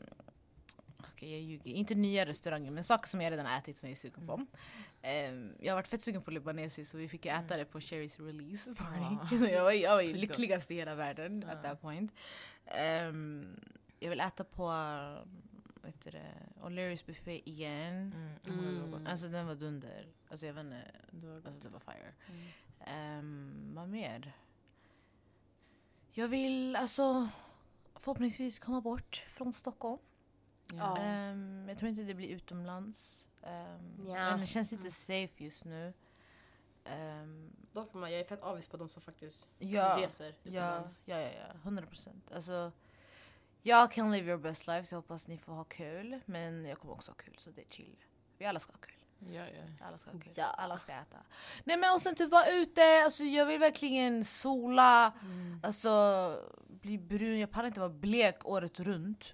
Okej, 1.00 1.32
jag 1.32 1.42
ljuger. 1.42 1.72
Inte 1.72 1.96
nya 1.96 2.26
restauranger, 2.26 2.72
men 2.72 2.84
saker 2.84 3.08
som 3.08 3.22
jag 3.22 3.32
redan 3.32 3.46
ätit 3.46 3.78
som 3.78 3.90
jag 3.90 3.94
är 3.94 4.00
sugen 4.00 4.28
på. 4.28 4.46
Eh, 5.02 5.34
jag 5.60 5.72
har 5.72 5.76
varit 5.76 5.88
fett 5.88 6.02
sugen 6.02 6.22
på 6.22 6.32
libanesiskt 6.32 6.92
så 6.92 6.98
vi 6.98 7.08
fick 7.08 7.26
ju 7.26 7.32
äta 7.32 7.58
det 7.58 7.66
på 7.66 7.82
Sherrys 7.82 8.20
release 8.20 8.76
party. 8.76 9.00
Ah. 9.46 9.48
jag 9.52 9.64
var, 9.64 9.72
jag 9.72 9.96
var 9.96 10.04
lyckligast 10.04 10.72
i 10.72 10.76
hela 10.76 10.96
världen 10.96 11.44
at 11.44 11.60
Ja. 11.64 11.70
that 11.70 11.82
point. 11.82 12.12
Ehm, 12.66 13.60
jag 14.00 14.10
vill 14.10 14.20
äta 14.20 14.44
på 14.44 14.72
heter 15.86 16.12
det, 16.12 16.34
O'Learys 16.62 17.06
buffé 17.06 17.50
igen. 17.50 18.14
Mm. 18.48 18.60
Mm. 18.60 18.94
Mm. 18.94 19.08
Alltså, 19.08 19.28
den 19.28 19.48
var 19.48 19.56
dunder. 19.56 20.08
Alltså 20.30 20.46
jag 20.46 20.54
vet 20.54 20.66
inte, 20.66 20.82
alltså 21.46 21.62
det 21.62 21.70
var 21.70 21.80
fire. 21.80 22.14
Mm. 22.30 22.48
Ehm, 22.80 23.72
vad 23.76 23.90
mer? 23.90 24.34
Jag 26.18 26.28
vill 26.28 26.76
alltså 26.76 27.30
förhoppningsvis 27.96 28.60
komma 28.60 28.82
bort 28.82 29.24
från 29.28 29.54
Stockholm. 29.54 30.00
Ja. 30.74 30.98
Ehm, 30.98 31.66
jag 31.70 31.78
tror 31.78 31.90
inte 31.90 32.02
det 32.02 32.14
blir 32.14 32.28
utomlands. 32.28 33.28
Um, 33.44 34.08
Ja. 34.08 34.14
Men 34.14 34.40
det 34.40 34.46
känns 34.46 34.74
inte 34.74 34.92
safe 34.92 35.44
just 35.44 35.66
nu. 35.66 35.94
Dock, 37.72 37.94
man, 37.94 38.12
jag 38.12 38.20
är 38.20 38.26
fett 38.26 38.42
avis 38.42 38.68
på 38.68 38.78
de 38.78 38.90
som 38.90 39.02
faktiskt 39.02 39.48
ja, 39.60 39.98
reser 40.00 40.30
utomlands. 40.30 41.04
ja, 41.06 41.20
ja, 41.20 41.30
ja, 41.30 41.54
100 41.64 41.86
procent. 41.86 42.32
Alltså, 42.32 42.72
jag 43.62 43.92
kan 43.92 44.12
live 44.12 44.28
your 44.28 44.38
best 44.42 44.68
life 44.68 44.86
så 44.86 44.96
jag 44.96 45.02
hoppas 45.02 45.28
ni 45.28 45.38
får 45.38 45.54
ha 45.54 45.64
kul. 45.64 46.20
Men 46.26 46.66
jag 46.66 46.78
kommer 46.78 46.94
också 46.94 47.12
ha 47.12 47.16
kul 47.16 47.36
så 47.38 47.50
det 47.50 47.62
är 47.62 47.66
chill. 47.70 47.96
Vi 48.38 48.46
alla 48.46 48.60
ska 48.60 48.74
ha 48.74 48.80
kul. 48.80 49.05
Ja, 49.20 49.42
ja. 49.48 49.86
Alla 49.88 49.98
ska. 49.98 50.12
Ja. 50.36 50.46
Alla 50.46 50.78
ska 50.78 50.92
äta. 50.94 51.18
Nej 51.64 51.78
men 51.78 51.96
och 51.96 52.02
sen 52.02 52.16
typ 52.16 52.32
vara 52.32 52.50
ute, 52.52 53.02
alltså 53.06 53.24
jag 53.24 53.46
vill 53.46 53.60
verkligen 53.60 54.26
sola, 54.26 55.14
Mm. 55.22 55.60
alltså 55.64 56.44
bli 56.68 56.98
brun. 56.98 57.40
Jag 57.40 57.52
pallar 57.52 57.68
inte 57.68 57.80
vara 57.80 57.90
blek 57.90 58.46
året 58.46 58.80
runt. 58.80 59.34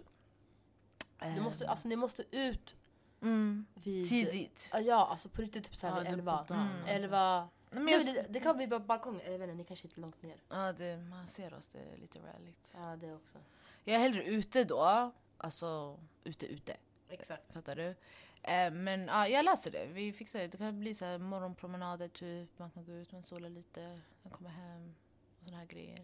Ni 1.21 1.39
måste, 1.41 1.69
alltså, 1.69 1.87
ni 1.87 1.95
måste 1.95 2.23
ut 2.31 2.75
mm. 3.21 3.65
vid... 3.73 4.09
Tidigt. 4.09 4.69
Ja, 4.81 5.07
alltså 5.11 5.29
på 5.29 5.41
riktigt 5.41 5.63
typ 5.63 5.75
såhär 5.75 5.93
Ja, 5.93 5.99
vid 5.99 6.05
det 6.07 6.09
är 6.09 6.13
elva. 6.13 6.45
dagen, 6.47 6.67
Mm. 6.87 7.03
alltså. 7.13 7.49
Men 7.73 7.85
Nej, 7.85 8.05
men 8.05 8.13
det, 8.15 8.25
det 8.29 8.39
kan 8.39 8.57
bli 8.57 8.67
på 8.67 8.79
balkongen, 8.79 9.21
eller 9.21 9.47
ni 9.47 9.63
kanske 9.63 9.87
inte 9.87 9.99
är 9.99 10.01
långt 10.01 10.21
ner. 10.23 10.37
ja, 10.49 10.73
det, 10.73 10.97
man 10.97 11.27
ser 11.27 11.53
oss, 11.53 11.67
det 11.67 11.79
är 11.79 11.97
lite 11.97 12.19
rallyt. 12.19 12.75
Ja, 12.77 12.95
det 12.95 13.13
också. 13.13 13.37
Jag 13.83 13.95
är 13.95 13.99
hellre 13.99 14.23
ute 14.23 14.63
då, 14.63 15.11
alltså 15.37 15.99
ute 16.23 16.45
ute. 16.45 16.77
Exakt. 17.09 17.53
Fattar 17.53 17.75
du? 17.75 17.95
Eh, 18.43 18.71
men 18.71 19.07
ja, 19.07 19.27
jag 19.27 19.45
läser 19.45 19.71
det. 19.71 19.85
Vi 19.85 20.13
fixar 20.13 20.39
det. 20.39 20.47
Det 20.47 20.57
kan 20.57 20.79
bli 20.79 20.93
så 20.93 21.05
här 21.05 21.17
morgonpromenader 21.17 22.07
typ. 22.07 22.59
Man 22.59 22.71
kan 22.71 22.85
gå 22.85 22.91
ut, 22.91 23.11
man 23.11 23.23
sola 23.23 23.47
lite, 23.49 23.99
man 24.23 24.31
kommer 24.31 24.49
hem. 24.49 24.95
Och 25.39 25.45
såna 25.45 25.57
här 25.57 25.65
grejer. 25.65 25.95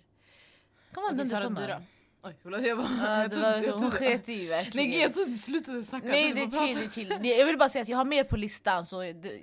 Det 0.90 0.94
kan 0.94 1.04
vara 1.04 1.12
en 1.12 1.18
dundersommar. 1.18 1.84
Oj, 2.24 2.36
förlåt. 2.42 2.62
Jag 2.62 2.78
bara... 2.78 2.88
Ja, 2.98 3.22
jag 3.22 3.30
det 3.30 3.36
trodde- 3.36 3.52
var, 3.52 3.58
jag 3.68 3.74
hon 3.74 3.92
sket 3.92 4.30
i 4.30 4.48
verkligen. 4.48 4.90
Nej 4.90 5.02
jag 5.02 5.14
trodde 5.14 5.32
du 5.32 5.38
slutade 5.38 5.84
snacka. 5.84 6.08
Nej 6.08 6.34
det 6.34 6.42
är 6.42 6.68
chill, 6.68 6.78
det 6.86 6.94
chill. 6.94 7.26
Jag 7.26 7.46
vill 7.46 7.58
bara 7.58 7.70
säga 7.70 7.82
att 7.82 7.88
jag 7.88 7.98
har 7.98 8.06
mer 8.06 8.24
på 8.24 8.38
listan 8.38 8.86
så 8.86 9.02
det, 9.02 9.42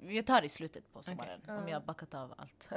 jag 0.00 0.26
tar 0.26 0.40
det 0.40 0.46
i 0.46 0.48
slutet 0.48 0.92
på 0.92 1.02
sommaren. 1.02 1.40
Okej. 1.42 1.56
Om 1.56 1.68
jag 1.68 1.76
har 1.80 1.86
backat 1.86 2.14
av 2.14 2.34
allt. 2.36 2.68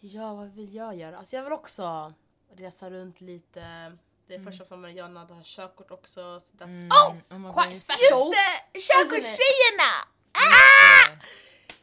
Ja, 0.00 0.34
vad 0.34 0.48
vill 0.54 0.74
jag 0.74 0.96
göra? 0.96 1.18
Alltså 1.18 1.36
jag 1.36 1.42
vill 1.44 1.52
också 1.52 2.14
resa 2.56 2.90
runt 2.90 3.20
lite. 3.20 3.92
Det 4.26 4.34
är 4.34 4.38
Mm. 4.38 4.52
första 4.52 4.64
sommaren 4.64 4.96
jag 4.96 5.04
har 5.04 5.42
körkort 5.44 5.90
också. 5.90 6.40
Så 6.40 6.52
that's 6.56 6.64
Mm. 6.64 6.88
oh, 6.88 7.10
Oh 7.36 7.38
my 7.38 7.52
quite 7.52 7.68
God. 7.68 7.76
special! 7.76 8.30
det! 8.30 8.80
Körkortstjejerna! 8.80 9.90
Ah! 10.32 11.12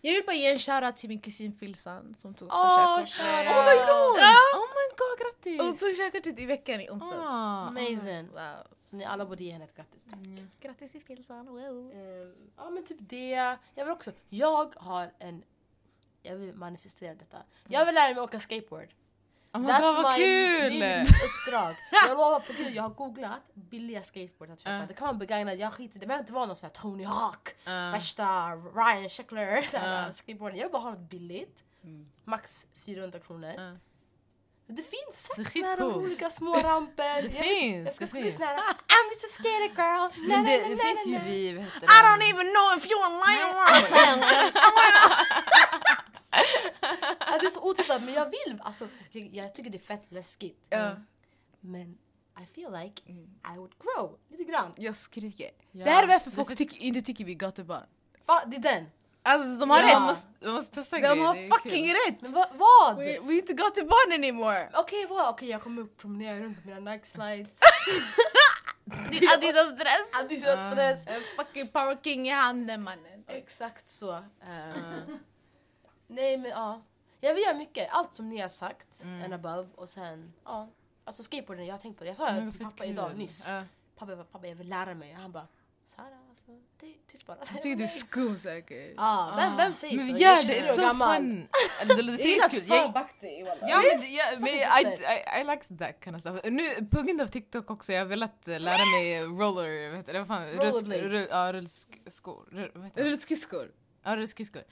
Jag 0.01 0.13
vill 0.13 0.23
bara 0.25 0.35
ge 0.35 0.51
en 0.51 0.59
shoutout 0.59 0.97
till 0.97 1.09
min 1.09 1.21
kusin 1.21 1.53
Filsan 1.59 2.15
som 2.17 2.33
tog 2.33 2.47
också 2.47 2.57
Åh, 2.57 3.05
körkort. 3.05 3.47
Åh, 3.49 3.65
vad 3.65 3.75
glad! 3.75 4.35
Oh 4.55 4.67
my 4.79 4.87
god, 4.97 5.19
grattis! 5.19 5.61
Hon 5.61 5.77
tog 5.77 5.97
körkortet 5.97 6.39
i 6.39 6.45
veckan 6.45 6.81
i 6.81 6.89
onsdags. 6.89 7.15
Ah. 7.25 7.67
Amazing. 7.67 8.27
Wow. 8.27 8.67
Så 8.81 8.95
ni 8.95 9.05
alla 9.05 9.25
borde 9.25 9.43
ge 9.43 9.51
henne 9.51 9.65
ett 9.65 9.75
grattis. 9.75 10.03
Tack. 10.03 10.13
Mm. 10.13 10.49
Grattis 10.59 10.91
till 10.91 11.01
Filsan, 11.03 11.45
wow. 11.47 11.91
Ehm, 11.93 12.35
ja 12.57 12.69
men 12.69 12.85
typ 12.85 12.97
det. 12.99 13.57
Jag 13.75 13.85
vill 13.85 13.89
också, 13.93 14.11
jag 14.29 14.73
har 14.77 15.11
en, 15.19 15.43
jag 16.21 16.35
vill 16.35 16.53
manifestera 16.53 17.15
detta. 17.15 17.37
Jag 17.67 17.85
vill 17.85 17.95
lära 17.95 18.13
mig 18.13 18.23
åka 18.23 18.39
skateboard. 18.39 18.87
Oh 19.53 19.59
my 19.59 19.67
god 19.67 20.03
vad 20.03 20.15
kul! 20.15 20.79
Det 20.79 20.85
är 20.85 20.99
mitt 20.99 21.09
uppdrag. 21.09 21.75
Jag 21.91 22.09
lovar 22.09 22.39
på 22.39 22.53
gud, 22.57 22.71
jag 22.73 22.83
har 22.83 22.89
googlat 22.89 23.41
billiga 23.53 24.03
skateboard 24.03 24.51
att 24.51 24.59
köpa. 24.59 24.73
Ja. 24.75 24.85
Det 24.87 24.93
kan 24.93 25.07
vara 25.07 25.17
begagnat, 25.17 25.59
jag 25.59 25.73
skiter 25.73 25.99
Det 25.99 26.05
behöver 26.05 26.23
inte 26.23 26.33
vara 26.33 26.45
någon 26.45 26.55
sån 26.55 26.67
här 26.67 26.81
Tony 26.81 27.03
Hawk, 27.03 27.49
Ah. 27.65 27.91
värsta 27.91 28.51
Ryan 28.75 29.09
Sheckler 29.09 29.61
skateboard. 30.11 30.55
Jag 30.55 30.63
vill 30.63 30.71
bara 30.71 30.81
ha 30.81 30.89
något 30.91 31.09
billigt. 31.09 31.63
Mm. 31.83 32.05
Max 32.25 32.67
400 32.85 33.19
kronor. 33.19 33.53
Ah. 33.57 33.77
Det 34.67 34.83
finns 34.83 35.29
Det 35.35 35.41
är 35.41 35.45
sex 35.45 35.53
såna 35.53 35.67
här 35.67 35.83
olika 35.97 36.29
små 36.29 36.55
ramper. 36.55 37.21
Det 37.21 37.27
jag, 37.27 37.45
finns, 37.45 37.85
Jag 37.99 38.09
ska 38.09 38.17
det 38.17 38.45
här 38.45 38.57
I'm 38.57 39.05
just 39.11 39.25
a 39.25 39.27
skater 39.31 39.69
girl. 39.81 40.27
Na, 40.29 40.35
Men 40.37 40.45
det, 40.45 40.61
na, 40.61 40.67
det 40.69 40.77
finns 40.77 41.07
ju 41.07 41.13
na. 41.17 41.23
vi, 41.25 41.53
vad 41.53 41.63
heter 41.63 41.77
I 41.77 41.87
det? 41.87 41.93
don't 42.07 42.23
even 42.33 42.47
know 42.55 42.77
if 42.77 42.85
you're 42.85 43.25
lying 43.25 43.53
Alltså, 43.57 43.95
Ja, 43.95 45.72
det 47.39 47.45
är 47.45 47.49
så 47.49 47.69
otippat 47.69 48.03
men 48.03 48.13
jag 48.13 48.25
vill, 48.25 48.59
alltså 48.63 48.87
jag, 49.11 49.29
jag 49.35 49.55
tycker 49.55 49.69
det 49.69 49.77
är 49.77 49.79
fett 49.79 50.05
läskigt. 50.11 50.67
Ja. 50.69 50.95
Men 51.59 51.97
I 52.41 52.45
feel 52.55 52.71
like 52.71 53.01
I 53.11 53.57
would 53.57 53.73
grow 53.79 54.17
lite 54.29 54.43
grann. 54.43 54.73
Jag 54.77 54.95
skriker. 54.95 55.51
Ja. 55.71 55.85
Det 55.85 55.91
här 55.91 56.03
är 56.03 56.07
varför 56.07 56.31
folk 56.31 56.57
tycker, 56.57 56.77
inte 56.77 57.01
tycker 57.01 57.25
vi 57.25 57.31
är 57.31 57.35
gatubarn. 57.35 57.85
Va, 58.25 58.41
det 58.47 58.55
är 58.55 58.59
den. 58.61 58.85
Alltså 59.25 59.59
de 59.59 59.69
har 59.69 59.79
Ja. 59.79 59.85
rätt. 59.87 59.93
Man 59.93 60.01
måste, 60.01 60.27
man 60.41 60.53
måste 60.53 60.75
testa 60.75 60.95
De 60.95 61.01
grejer, 61.01 61.15
har 61.25 61.35
är 61.35 61.49
fucking 61.49 61.85
kul. 61.85 61.95
rätt! 62.07 62.21
Men 62.21 62.31
va, 62.31 62.45
vad? 62.53 62.97
We, 62.97 63.19
we 63.19 63.33
inte 63.33 63.53
gatubarn 63.53 64.13
anymore! 64.13 64.69
Okej 64.73 65.05
vad? 65.09 65.29
Okej 65.29 65.49
jag 65.49 65.61
kommer 65.61 65.81
upp 65.81 65.97
promenera 65.97 66.39
runt 66.39 66.65
med 66.65 66.75
mina 66.81 66.91
Nike 66.91 67.05
slides. 67.05 67.59
Adidas 69.33 69.69
dress! 69.77 70.07
Adidas 70.19 70.71
stress. 70.71 71.07
En 71.07 71.21
fucking 71.37 71.67
power 71.67 71.97
king 72.03 72.27
i 72.27 72.31
handen 72.31 72.83
mannen. 72.83 73.23
Exakt 73.27 73.89
så. 73.89 74.11
Eh, 74.13 74.21
nej 76.07 76.37
men 76.37 76.51
ja. 76.51 76.81
Jag 77.27 77.33
vill 77.33 77.43
göra 77.43 77.53
mycket. 77.57 77.87
Allt 77.91 78.13
som 78.13 78.29
ni 78.29 78.37
har 78.37 78.49
sagt 78.49 79.03
Mm. 79.03 79.23
and 79.23 79.33
above 79.33 79.67
och 79.75 79.89
sen 79.89 80.33
ja. 80.45 80.69
Alltså 81.05 81.23
skateboarden, 81.23 81.65
jag 81.65 81.73
har 81.73 81.79
tänkt 81.79 81.97
på 81.97 82.03
det. 82.03 82.07
Jag 82.09 82.17
sa 82.17 82.31
det 82.31 82.41
vad 82.41 82.53
till 82.53 82.65
pappa 82.65 82.85
idag 82.85 83.09
kul. 83.09 83.17
nyss. 83.17 83.47
Ja. 83.47 83.63
Pappa, 83.97 84.15
pappa 84.31 84.47
jag 84.47 84.55
vill 84.55 84.69
lära 84.69 84.93
mig. 84.95 85.13
Han 85.13 85.31
bara 85.31 85.47
Sara, 85.85 86.05
alltså, 86.29 86.45
tyst 87.07 87.25
bara. 87.25 87.37
Jag 87.37 87.61
tycker 87.61 87.75
du 87.75 87.83
är 87.83 87.87
skum 87.87 88.37
säkert. 88.37 88.93
Ja, 88.97 89.33
vem, 89.35 89.57
vem 89.57 89.73
säger 89.73 89.97
Men 89.97 90.15
så? 90.15 90.21
Jag 90.21 90.31
är 90.39 90.43
gör 90.43 90.47
det, 90.47 90.53
23 90.53 90.71
år 90.71 90.77
gammal. 90.77 91.21
Det 91.87 92.01
låter 92.01 92.25
gillar 92.25 92.49
fan 92.49 92.77
Jag- 92.77 92.93
Bakti 92.93 93.43
walla. 93.43 93.69
Ja 93.69 93.77
men, 93.77 94.13
ja, 94.13 94.25
men 94.39 94.47
I, 94.49 94.57
I, 94.57 95.41
I 95.41 95.43
like 95.43 95.77
that 95.85 96.03
kind 96.03 96.15
of 96.15 96.21
stuff. 96.21 96.39
Nu 96.43 96.85
på 96.91 97.01
grund 97.01 97.21
av 97.21 97.27
TikTok 97.27 97.69
också, 97.71 97.93
jag 97.93 97.99
har 98.01 98.05
velat 98.05 98.47
lära 98.47 98.77
mig 98.99 99.23
roller, 99.23 99.87
vad 99.89 99.97
heter 99.97 100.13
det? 100.13 100.19
Vad 100.19 100.27
fan? 100.27 100.47
Rollerblades. 100.51 101.03
ru- 101.03 101.27
Ja, 101.29 101.53
rullskor. 101.53 102.47
Ru- 102.51 102.71
Vad 102.75 102.83
heter 102.85 103.03
det? 103.03 103.09
Rullskridskor. 103.09 103.71
Ja, 104.03 104.15
rullskridskor. 104.15 104.63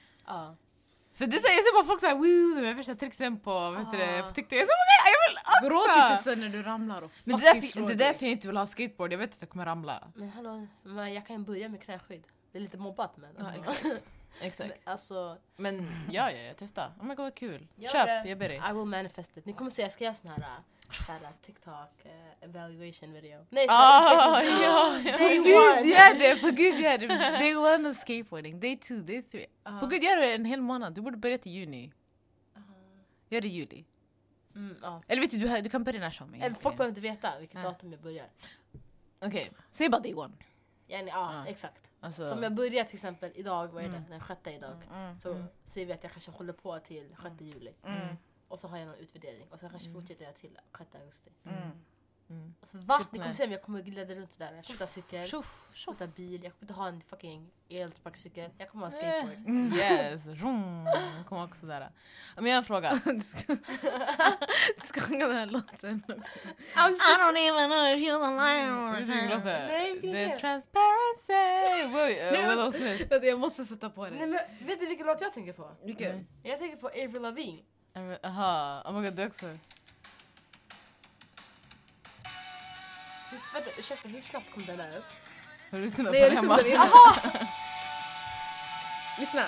Ja. 1.13 1.17
För 1.17 1.27
det 1.27 1.39
säger 1.39 1.55
jag 1.55 1.63
ser 1.63 1.73
bara 1.73 1.85
folk 1.85 2.01
såhär 2.01 2.15
woo, 2.15 2.61
de 2.61 2.67
här 2.67 2.75
första 2.75 2.95
tricksen 2.95 3.39
på, 3.39 3.75
heter 3.79 3.97
det, 3.97 4.19
Ah. 4.19 4.27
på 4.27 4.31
TikTok. 4.33 4.53
Jag 4.53 4.61
är 4.61 4.65
så 4.65 4.71
jag 5.05 5.29
vill 5.29 5.37
också! 5.37 5.69
Gråt 5.69 6.11
inte 6.11 6.23
sen 6.23 6.39
när 6.39 6.49
du 6.49 6.63
ramlar 6.63 7.01
och 7.01 7.11
Men 7.23 7.39
det 7.39 7.47
är, 7.47 7.53
därför, 7.53 7.95
det 7.95 8.21
jag 8.25 8.31
inte 8.31 8.47
vill 8.47 8.57
ha 8.57 8.67
skateboard, 8.67 9.13
jag 9.13 9.17
vet 9.17 9.33
att 9.33 9.41
jag 9.41 9.49
kommer 9.49 9.65
ramla. 9.65 10.07
Men 10.15 10.29
hallå, 10.29 10.67
men 10.83 11.13
jag 11.13 11.27
kan 11.27 11.43
börja 11.43 11.69
med 11.69 11.81
knäskydd. 11.81 12.23
Det 12.51 12.57
är 12.57 12.61
lite 12.61 12.77
mobbat 12.77 13.17
men 13.17 13.29
Ja, 13.37 13.45
alltså. 13.45 13.71
exakt. 13.71 14.03
Exakt. 14.41 14.69
Men, 14.69 14.93
alltså, 14.93 15.37
Men 15.57 15.87
ja, 16.11 16.31
ja, 16.31 16.37
jag 16.37 16.55
testar. 16.57 16.91
Oh 16.99 17.05
my 17.05 17.15
god 17.15 17.23
vad 17.25 17.35
kul. 17.35 17.67
Gör 17.75 17.89
Köp, 17.91 18.05
det. 18.05 18.29
jag 18.29 18.37
ber 18.37 18.49
dig. 18.49 18.61
I 18.69 18.73
will 18.73 18.85
manifest 18.85 19.37
it. 19.37 19.45
Ni 19.45 19.53
kommer 19.53 19.71
se, 19.71 19.81
jag 19.81 19.91
ska 19.91 20.03
göra 20.03 20.13
sån 20.13 20.31
här, 20.31 20.45
äh, 20.99 21.05
sån 21.05 21.15
här 21.15 21.33
TikTok 21.41 22.05
uh, 22.05 22.11
evaluation 22.49 23.13
video. 23.13 23.45
Nej, 23.49 23.65
Ah, 23.69 24.01
här 24.35 24.43
ja, 24.43 24.99
ja. 25.11 25.17
Day 25.17 25.35
Gud 25.37 25.45
one. 25.55 25.81
gör 25.89 26.19
det, 26.19 26.41
på 26.41 26.47
gud 26.47 26.79
gör 26.79 26.97
det. 26.97 27.07
Day 27.07 27.55
one 27.55 27.89
of 27.89 27.95
skateboarding, 27.97 28.59
day 28.59 28.77
two, 28.77 28.93
day 28.93 29.21
three. 29.23 29.45
Ja. 29.63 29.79
På 29.79 29.87
gud 29.87 30.03
gör 30.03 30.17
det 30.17 30.33
en 30.33 30.45
hel 30.45 30.61
månad, 30.61 30.93
du 30.93 31.01
borde 31.01 31.17
börja 31.17 31.37
till 31.37 31.51
juni. 31.51 31.91
Ja. 32.55 32.61
Gör 33.29 33.41
det 33.41 33.47
i 33.47 33.51
juli. 33.51 33.85
Mm, 34.55 34.75
ja. 34.81 35.01
Eller 35.07 35.21
vet 35.21 35.31
du, 35.31 35.37
du, 35.37 35.61
du 35.61 35.69
kan 35.69 35.83
börja 35.83 35.99
när 35.99 36.09
som 36.09 36.33
Eller 36.33 36.43
helst. 36.43 36.61
Folk 36.61 36.77
behöver 36.77 36.89
inte 36.89 37.01
veta 37.01 37.39
vilket 37.39 37.59
Ja. 37.63 37.69
datum 37.69 37.91
jag 37.91 38.01
börjar. 38.01 38.27
Okej, 39.19 39.51
säg 39.71 39.89
bara 39.89 40.01
day 40.01 40.13
one. 40.15 40.33
Ja, 40.87 40.99
Ja. 41.07 41.43
exakt. 41.47 41.91
Alltså, 41.99 42.25
Som 42.25 42.43
jag 42.43 42.53
börjar 42.55 42.83
till 42.83 42.95
exempel 42.95 43.31
idag, 43.35 43.67
vad 43.67 43.83
är 43.83 43.89
det? 43.89 43.97
Mm. 43.97 44.09
Den 44.09 44.19
sjätte 44.19 44.51
idag. 44.51 44.75
mm, 44.93 45.19
Så 45.19 45.31
mm, 45.31 45.45
säger 45.65 45.87
vi 45.87 45.93
att 45.93 46.03
jag 46.03 46.11
kanske 46.11 46.31
håller 46.31 46.53
på 46.53 46.79
till 46.79 47.15
6 47.23 47.41
juli. 47.41 47.71
Mm, 48.51 48.53
Och 48.53 48.59
så 48.59 48.67
har 48.67 48.77
jag 48.77 48.87
någon 48.87 48.95
utvärdering. 48.97 49.47
Och 49.51 49.59
så 49.59 49.69
kanske 49.69 49.89
fortsätter 49.91 50.25
jag 50.25 50.35
till 50.35 50.57
6 50.77 50.95
augusti. 50.95 51.31
mm. 51.45 51.71
Mm. 52.29 52.53
Alltså, 52.61 52.77
va? 52.77 52.97
Typ 52.97 53.11
Ni 53.11 53.17
kommer 53.19 53.27
nej. 53.27 53.35
se 53.35 53.43
mig, 53.47 53.51
jag 53.53 53.61
kommer 53.63 53.81
glida 53.81 54.15
runt 54.15 54.31
sådär. 54.31 54.45
Jag 54.55 54.65
kommer 54.65 54.71
inte 54.73 54.83
ha 54.83 54.87
cykel, 54.87 55.19
jag 55.19 55.29
Tjoff, 55.29 55.61
kommer 55.65 55.77
tjoff. 55.77 55.93
inte 55.93 56.03
ha 56.03 56.11
bil, 56.15 56.43
jag 56.43 56.51
kommer 56.53 56.63
inte 56.63 56.73
ha 56.73 56.87
en 56.87 57.01
fucking 57.01 57.51
elsparkcykel. 57.69 58.51
Jag 58.57 58.69
kommer 58.69 58.85
ha 58.85 58.91
en 58.91 58.91
skateboard. 58.91 59.37
Mm. 59.47 59.73
Yes, 59.75 60.25
vroom. 60.25 60.85
Jag 61.17 61.25
kommer 61.25 61.43
också 61.43 61.65
där. 61.65 61.89
Men 62.35 62.45
jag 62.45 62.51
har 62.53 62.57
en 62.57 62.63
fråga. 62.63 63.01
Du 63.05 63.19
ska, 63.19 63.53
du 64.75 64.81
ska 64.81 65.01
sjunga 65.01 65.27
den 65.27 65.37
här 65.37 65.45
låten. 65.45 66.03
I'm 66.07 66.89
just- 66.89 67.01
don't 67.19 67.37
even 67.37 67.69
know 67.69 67.85
if 67.85 67.99
you're 68.09 68.91
Vet 68.91 69.07
du 69.07 69.13
vilken 69.13 69.29
låt 69.29 69.43
det 69.43 69.51
är? 69.51 69.67
Nej, 69.67 69.99
Det 70.01 70.23
är 70.23 70.29
det? 70.29 70.39
Transparency! 70.39 71.93
Wait, 71.93 72.17
uh, 72.17 72.39
Nej, 72.39 72.49
Willow 72.49 72.71
Smith. 72.71 73.09
Vänta, 73.09 73.27
jag 73.27 73.39
måste 73.39 73.65
sätta 73.65 73.89
på 73.89 74.01
Nej, 74.07 74.11
det. 74.19 74.27
men, 74.27 74.67
vet 74.67 74.79
ni 74.81 74.85
vilken 74.87 75.07
låt 75.07 75.21
jag 75.21 75.33
tänker 75.33 75.53
på? 75.53 75.71
Vilken? 75.83 76.27
Jag 76.43 76.59
tänker 76.59 76.77
på 76.77 76.87
Avril 76.87 77.21
Lavigne. 77.21 77.61
Jaha, 77.93 78.83
oh 78.85 78.93
my 78.93 79.05
god 79.05 79.13
det 79.13 79.25
också. 79.25 79.45
Hur, 83.29 83.53
vänta, 83.53 83.69
ursäkta, 83.79 84.09
hur 84.09 84.21
snabbt 84.21 84.53
kom 84.53 84.65
den 84.65 84.77
där 84.77 84.97
upp? 84.97 85.05
Har 85.71 85.79
du 85.79 85.85
lyssnat 85.85 86.07
på 86.07 86.13
den 86.13 86.37
hemma? 86.37 86.57
på 86.57 86.63
det 86.63 86.69
innan. 86.69 86.87
Lyssna. 89.19 89.45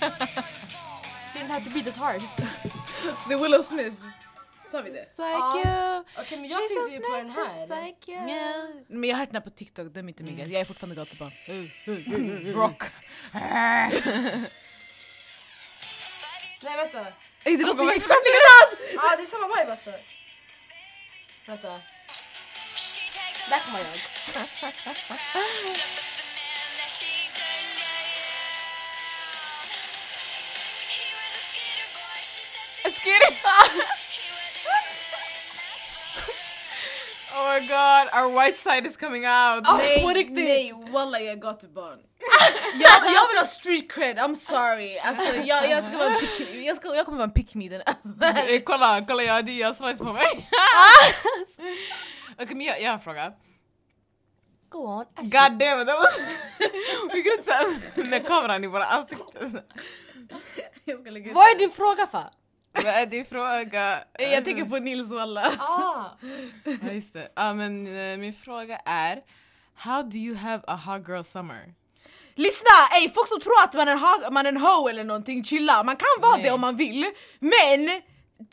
Didn't 1.34 1.50
have 1.50 1.64
to 1.64 1.70
beat 1.70 1.86
as 1.86 1.96
hard. 1.96 2.22
Är 3.30 3.36
Willow 3.42 3.62
Smith. 3.62 3.96
Sa 4.76 4.82
vi 4.82 4.90
det? 4.90 5.04
Psycho! 5.04 6.20
Okej, 6.20 6.38
men 6.38 6.50
jag 6.50 6.58
tänkte 6.68 6.92
ju 6.92 7.00
på 7.00 7.16
den 7.16 7.30
här. 7.30 7.94
Ja. 8.06 8.68
Men 8.88 9.04
jag 9.08 9.16
har 9.16 9.20
hört 9.20 9.28
den 9.28 9.36
här 9.36 9.40
på 9.40 9.50
TikTok, 9.50 9.94
döm 9.94 10.08
inte 10.08 10.22
mig. 10.22 10.52
Jag 10.52 10.60
är 10.60 10.64
fortfarande 10.64 10.96
gatubarn. 10.96 11.32
Rock! 12.54 12.82
Nej, 16.62 16.76
vänta. 16.76 17.06
Ey, 17.44 17.56
det 17.56 17.64
låter 17.64 17.90
exakt 17.90 18.20
likadant! 18.26 18.72
ah, 18.98 19.16
det 19.16 19.22
är 19.22 19.26
samma 19.26 19.46
vibe 19.46 19.70
alltså. 19.70 19.90
Vänta. 21.46 21.80
Där 23.50 23.60
kommer 23.64 23.78
jag. 23.78 23.86
Skitty! 32.92 33.96
oh 37.36 37.54
my 37.60 37.60
god, 37.68 38.08
our 38.18 38.28
white 38.40 38.58
side 38.58 38.86
is 38.86 38.96
coming 38.96 39.24
out! 39.26 39.64
Nej, 39.78 40.02
på 40.02 40.08
riktigt. 40.08 40.44
nej, 40.44 40.72
walla 40.92 41.20
jag 41.20 41.32
är 41.32 41.36
gatubarn. 41.36 41.98
jag, 42.80 42.92
jag 43.14 43.28
vill 43.28 43.38
ha 43.38 43.44
street 43.46 43.92
cred, 43.92 44.18
I'm 44.18 44.34
sorry. 44.34 44.98
Alltså, 44.98 45.36
jag, 45.36 45.70
jag, 45.70 45.84
ska 45.84 45.98
vara 45.98 46.14
pick, 46.20 46.40
jag, 46.64 46.76
ska, 46.76 46.94
jag 46.96 47.04
kommer 47.04 47.18
vara 47.18 47.24
en 47.28 47.30
pick 47.32 47.54
me 47.54 47.68
den. 47.68 47.82
Alltså, 47.86 48.24
Eh, 48.52 48.62
kolla, 48.64 49.04
kolla 49.08 49.22
jag 49.22 49.32
har 49.32 49.38
Adidas 49.38 49.78
slides 49.78 49.98
på 49.98 50.12
mig. 50.12 50.26
Okej 52.38 52.56
men 52.56 52.60
jag, 52.66 52.80
jag 52.82 52.88
har 52.88 52.94
en 52.94 53.00
fråga. 53.00 53.32
Go 54.68 54.78
on. 54.78 55.00
ask 55.00 55.32
God 55.32 55.52
it. 55.52 55.58
damn 55.58 55.80
it! 55.80 55.86
that 55.86 55.96
was- 55.98 56.20
Vi 57.12 57.22
kan 57.22 57.32
inte 57.38 58.02
med 58.10 58.26
kameran 58.26 58.64
i 58.64 58.66
våra 58.66 58.84
ansikten. 58.84 59.60
Vad 61.34 61.48
är 61.48 61.58
din 61.58 61.70
fråga 61.70 62.06
för? 62.06 62.24
Vad 62.76 62.94
är 62.94 63.06
din 63.06 63.24
fråga? 63.24 64.04
Jag 64.18 64.44
tänker 64.44 64.64
på 64.64 64.78
Nils 64.78 65.10
walla. 65.10 65.52
Ah. 65.58 66.04
Ja 66.82 66.92
just 66.92 67.12
det. 67.12 67.28
Ja 67.34 67.54
men 67.54 67.86
eh, 67.86 68.18
min 68.18 68.32
fråga 68.32 68.76
är 68.84 69.22
How 69.74 70.02
do 70.02 70.16
you 70.16 70.36
have 70.36 70.62
a 70.66 70.80
hot 70.86 71.08
girl 71.08 71.22
summer? 71.22 71.74
Lyssna! 72.34 72.70
Ey, 73.00 73.08
folk 73.08 73.28
som 73.28 73.40
tror 73.40 73.62
att 73.64 73.74
man 73.74 73.88
är, 73.88 74.26
en 74.26 74.34
man 74.34 74.46
är 74.46 74.48
en 74.48 74.56
hoe 74.56 74.90
eller 74.90 75.04
någonting, 75.04 75.44
chilla. 75.44 75.82
Man 75.82 75.96
kan 75.96 76.06
vara 76.20 76.36
Nej. 76.36 76.44
det 76.44 76.50
om 76.50 76.60
man 76.60 76.76
vill, 76.76 77.06
men 77.38 78.02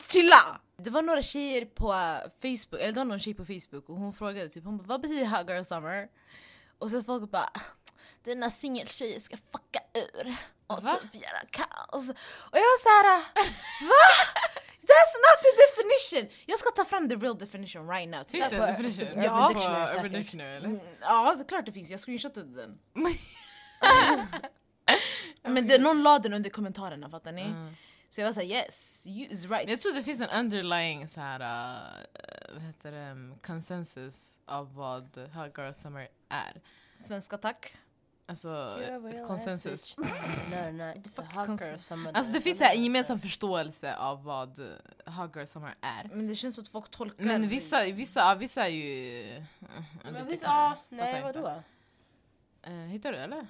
chilla! 0.08 0.60
Det 0.76 0.90
var 0.90 1.02
några 1.02 1.22
tjejer 1.22 1.64
på 1.64 1.92
uh, 1.92 2.18
Facebook, 2.42 2.80
eller 2.80 2.92
det 2.92 3.00
var 3.00 3.04
någon 3.04 3.20
tjej 3.20 3.34
på 3.34 3.44
Facebook 3.44 3.88
och 3.88 3.96
hon 3.96 4.12
frågade 4.12 4.48
typ 4.48 4.64
hon 4.64 4.78
bara, 4.78 4.84
vad 4.86 5.00
betyder 5.00 5.26
hot 5.26 5.48
girl 5.48 5.64
summer? 5.64 6.08
Och 6.78 6.90
så 6.90 7.02
folk 7.02 7.30
bara 7.30 7.50
dina 8.24 8.50
singeltjejer 8.50 9.20
ska 9.20 9.36
fucka 9.36 9.80
ur 9.94 10.36
och 10.66 10.82
Va? 10.82 10.98
typ 11.02 11.22
göra 11.22 11.40
kaos. 11.50 12.10
Och 12.10 12.58
jag 12.58 12.60
var 12.60 12.82
såhär, 12.82 13.18
va? 13.80 14.04
That's 14.86 15.16
not 15.26 15.38
the 15.42 15.52
definition! 15.64 16.38
Jag 16.46 16.58
ska 16.58 16.70
ta 16.70 16.84
fram 16.84 17.08
the 17.08 17.16
real 17.16 17.38
definition 17.38 17.88
right 17.90 18.08
now. 18.08 18.24
Finns 18.24 18.50
det 18.50 18.56
en 18.56 18.82
definition? 18.82 19.22
Ja. 19.22 19.50
På. 19.54 19.60
Urban 19.98 20.10
Dictionary 20.10 20.56
eller? 20.56 20.66
Mm, 20.66 20.80
Ja, 21.00 21.34
det 21.36 21.42
är 21.42 21.48
klart 21.48 21.66
det 21.66 21.72
finns. 21.72 21.90
Jag 21.90 22.00
screenshotade 22.00 22.56
den. 22.56 22.78
Men 25.42 25.68
det, 25.68 25.78
någon 25.78 26.02
la 26.02 26.18
den 26.18 26.32
under 26.32 26.50
kommentarerna, 26.50 27.10
fattar 27.10 27.32
ni? 27.32 27.42
Mm. 27.42 27.74
Så 28.10 28.20
jag 28.20 28.26
var 28.26 28.32
såhär 28.32 28.46
yes, 28.46 29.02
you 29.06 29.26
is 29.32 29.44
right. 29.44 29.64
Men 29.64 29.70
Jag 29.70 29.80
tror 29.80 29.92
det 29.92 30.02
finns 30.02 30.20
en 30.20 30.30
underlying 30.30 31.08
så 31.08 31.20
här, 31.20 31.40
uh, 31.40 32.54
vad 32.54 32.62
heter 32.62 32.92
det, 32.92 33.10
um, 33.10 33.38
consensus 33.46 34.38
av 34.46 34.74
vad 34.74 35.16
hot 35.34 35.58
girl 35.58 35.72
summer 35.72 36.08
är. 36.28 36.60
Svenska 37.04 37.38
tack. 37.38 37.74
Alltså 38.26 38.78
konsensus. 39.26 39.96
No, 39.98 40.04
no, 40.72 40.82
it's 40.82 41.20
a 41.74 41.78
summer. 41.78 42.12
Alltså 42.14 42.32
det 42.32 42.40
finns 42.40 42.58
så 42.58 42.64
här 42.64 42.74
en 42.74 42.84
gemensam 42.84 43.18
förståelse 43.18 43.96
av 43.96 44.24
vad 44.24 44.58
uh, 44.58 44.66
hot 45.06 45.36
girl 45.36 45.46
summer 45.46 45.74
är. 45.80 46.10
Men 46.14 46.28
det 46.28 46.34
känns 46.34 46.54
som 46.54 46.62
att 46.62 46.68
folk 46.68 46.90
tolkar 46.90 47.24
Men 47.24 47.48
vissa, 47.48 47.84
vissa, 47.84 48.20
ja, 48.20 48.34
vissa 48.34 48.64
är 48.64 48.68
ju... 48.70 49.22
uh, 49.36 49.42
Men 50.12 50.26
kan- 50.26 50.38
ja, 50.42 50.76
nej 50.88 51.22
vadå? 51.22 51.62
Eh, 52.62 52.72
hittar 52.72 53.12
du 53.12 53.18
eller? 53.18 53.46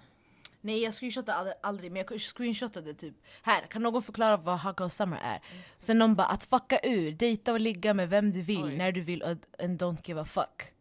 Nej 0.61 0.83
jag 0.83 0.95
screenshotade 0.95 1.39
ald- 1.39 1.55
aldrig, 1.63 1.93
men 1.93 2.05
jag 2.11 2.21
screenshotade 2.21 2.95
typ 2.95 3.15
Här, 3.43 3.67
kan 3.67 3.83
någon 3.83 4.03
förklara 4.03 4.37
vad 4.37 4.61
hot 4.61 4.81
girl 4.81 4.89
summer 4.89 5.19
är? 5.23 5.39
Sen 5.75 5.99
någon 5.99 6.15
bara 6.15 6.27
att 6.27 6.45
fucka 6.45 6.79
ur, 6.83 7.13
dejta 7.13 7.53
och 7.53 7.61
ligga 7.61 7.95
med 7.95 8.09
vem 8.09 8.33
du 8.33 8.43
vill, 8.43 8.65
Oj. 8.65 8.77
när 8.77 8.93
du 8.93 9.01
vill 9.01 9.23
och 9.23 9.31
and 9.63 9.83
don't 9.83 9.99
give 10.05 10.21
a 10.21 10.25
fuck. 10.25 10.74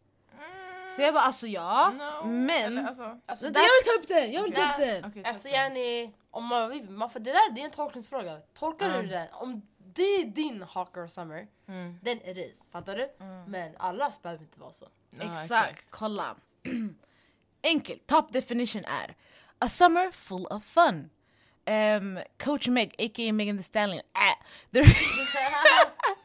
Så 0.96 1.02
jag 1.02 1.14
bara 1.14 1.24
alltså 1.24 1.46
ja, 1.46 1.90
No, 2.22 2.26
men... 2.28 2.50
eller, 2.78 2.84
alltså, 2.86 3.20
Alltså, 3.26 3.44
jag 3.46 3.52
vill 3.52 3.62
ta 3.86 4.00
upp 4.00 4.08
den! 4.08 4.32
Jag 4.32 4.42
vill 4.42 4.52
ta 4.52 4.70
upp 4.70 4.76
den! 4.76 5.12
ta 5.22 5.28
Alltså 5.28 5.48
yani, 5.48 6.12
om 6.30 6.44
man 6.46 6.70
vill, 6.70 6.90
man 6.90 7.10
får, 7.10 7.20
det 7.20 7.32
där 7.32 7.52
det 7.54 7.60
är 7.60 7.64
en 7.64 7.70
tolkningsfråga. 7.70 8.40
Tolkar 8.54 8.90
Ja. 8.90 9.02
du 9.02 9.08
det? 9.08 9.28
Om 9.32 9.62
det 9.78 10.02
är 10.02 10.24
din 10.24 10.62
hot 10.62 10.90
girl 10.96 11.06
summer, 11.08 11.46
den. 11.66 11.76
Mm. 11.76 11.98
den 12.02 12.20
är 12.22 12.34
det. 12.34 12.52
Fattar 12.72 12.96
du? 12.96 13.10
Men 13.46 13.76
allas 13.76 14.22
behöver 14.22 14.42
inte 14.42 14.60
vara 14.60 14.70
så. 14.72 14.88
Ja, 15.10 15.42
exakt. 15.42 15.84
kolla. 15.90 16.36
Enkelt, 17.62 18.06
top 18.06 18.32
definition 18.32 18.84
är 18.84 19.14
A 19.58 19.68
summer 19.68 20.10
full 20.12 20.46
of 20.46 20.64
fun. 20.64 21.10
Um, 21.66 22.18
Coach 22.38 22.68
Meg, 22.68 22.94
a.k.a. 22.98 23.32
Megan 23.32 23.56
Thee 23.56 23.62
Stallion. 23.62 23.98
Äh. 23.98 24.36
The- 24.72 24.84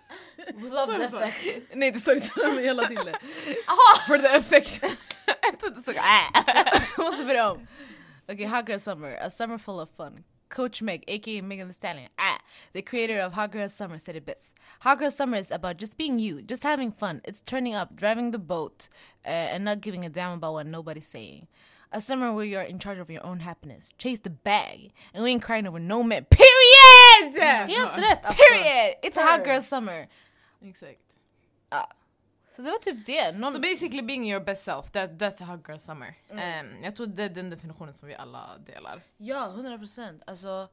We 0.55 0.69
love 0.69 0.87
the 0.87 1.03
effect. 1.03 1.61
Nej 1.73 1.91
det 1.91 1.99
står 1.99 2.15
inte 2.15 2.31
men 2.37 2.63
jag 2.63 2.75
la 2.75 2.87
till 2.87 2.95
det. 2.95 3.17
For 4.07 4.17
the 4.17 4.27
effect. 4.27 4.83
Jag 5.41 5.59
trodde 5.59 5.81
så 5.81 5.91
äh. 5.91 5.97
Jag 6.97 7.05
måste 7.05 7.25
börja 7.25 7.51
om. 7.51 7.67
Okay, 8.27 8.45
hot 8.45 8.69
girl 8.69 8.79
summer. 8.79 9.17
A 9.21 9.29
summer 9.29 9.57
full 9.57 9.79
of 9.79 9.89
fun. 9.97 10.23
Coach 10.49 10.81
Meg, 10.81 11.03
aka 11.07 11.41
Megan 11.41 11.67
Thee 11.67 11.73
Stallion, 11.73 12.09
ah, 12.17 12.39
the 12.73 12.81
creator 12.81 13.19
of 13.19 13.33
Hot 13.33 13.51
Girl 13.51 13.69
Summer, 13.69 13.99
said 13.99 14.15
it 14.15 14.25
best. 14.25 14.55
Hot 14.79 14.97
Girl 14.97 15.11
Summer 15.11 15.37
is 15.37 15.51
about 15.51 15.77
just 15.77 15.97
being 15.97 16.17
you, 16.17 16.41
just 16.41 16.63
having 16.63 16.91
fun. 16.91 17.21
It's 17.23 17.39
turning 17.39 17.75
up, 17.75 17.95
driving 17.95 18.31
the 18.31 18.39
boat, 18.39 18.89
uh, 19.25 19.29
and 19.29 19.63
not 19.63 19.81
giving 19.81 20.05
a 20.05 20.09
damn 20.09 20.33
about 20.33 20.53
what 20.53 20.65
nobody's 20.65 21.07
saying. 21.07 21.47
A 21.91 22.01
summer 22.01 22.31
where 22.33 22.45
you're 22.45 22.61
in 22.61 22.79
charge 22.79 22.99
of 22.99 23.09
your 23.09 23.25
own 23.25 23.39
happiness. 23.39 23.93
Chase 23.97 24.19
the 24.19 24.29
bag, 24.29 24.91
and 25.13 25.23
we 25.23 25.31
ain't 25.31 25.41
crying 25.41 25.67
over 25.67 25.79
no 25.79 26.03
man. 26.03 26.25
Period! 26.25 27.35
Helt 27.35 27.97
rätt! 27.97 28.25
Alltså. 28.25 28.43
Period! 28.43 28.95
It's 29.03 29.17
a 29.17 29.21
hot 29.21 29.43
girl 29.43 29.61
summer. 29.61 30.07
Exakt. 30.61 31.01
Så 32.59 32.63
det 32.63 32.71
var 32.71 32.77
typ 32.77 33.05
det. 33.05 33.31
Någon... 33.31 33.51
Så 33.51 33.59
basically 33.59 34.01
being 34.01 34.31
your 34.31 34.43
best 34.43 34.63
self, 34.63 34.91
that, 34.91 35.09
that's 35.11 35.43
a 35.43 35.45
hot 35.45 35.67
girl 35.67 35.77
summer. 35.77 36.15
Ehm, 36.29 36.83
jag 36.83 36.95
tror 36.95 37.07
det 37.07 37.23
är 37.23 37.29
den 37.29 37.49
definitionen 37.49 37.93
som 37.93 38.07
vi 38.07 38.15
alla 38.15 38.57
delar. 38.65 39.01
Ja, 39.17 39.47
100 39.47 39.77
procent. 39.77 40.23
Alltså, 40.27 40.67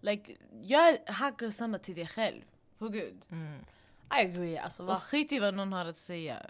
like, 0.00 0.36
gör 0.62 1.22
hot 1.24 1.40
girl 1.40 1.50
summer 1.50 1.78
till 1.78 1.94
dig 1.94 2.06
själv. 2.06 2.42
På 2.78 2.88
gud. 2.88 3.26
I 3.30 4.26
agree, 4.26 4.58
alltså 4.58 4.86
Och 4.86 5.02
skit 5.02 5.32
i 5.32 5.38
vad 5.38 5.54
någon 5.54 5.72
har 5.72 5.86
att 5.86 5.96
säga. 5.96 6.46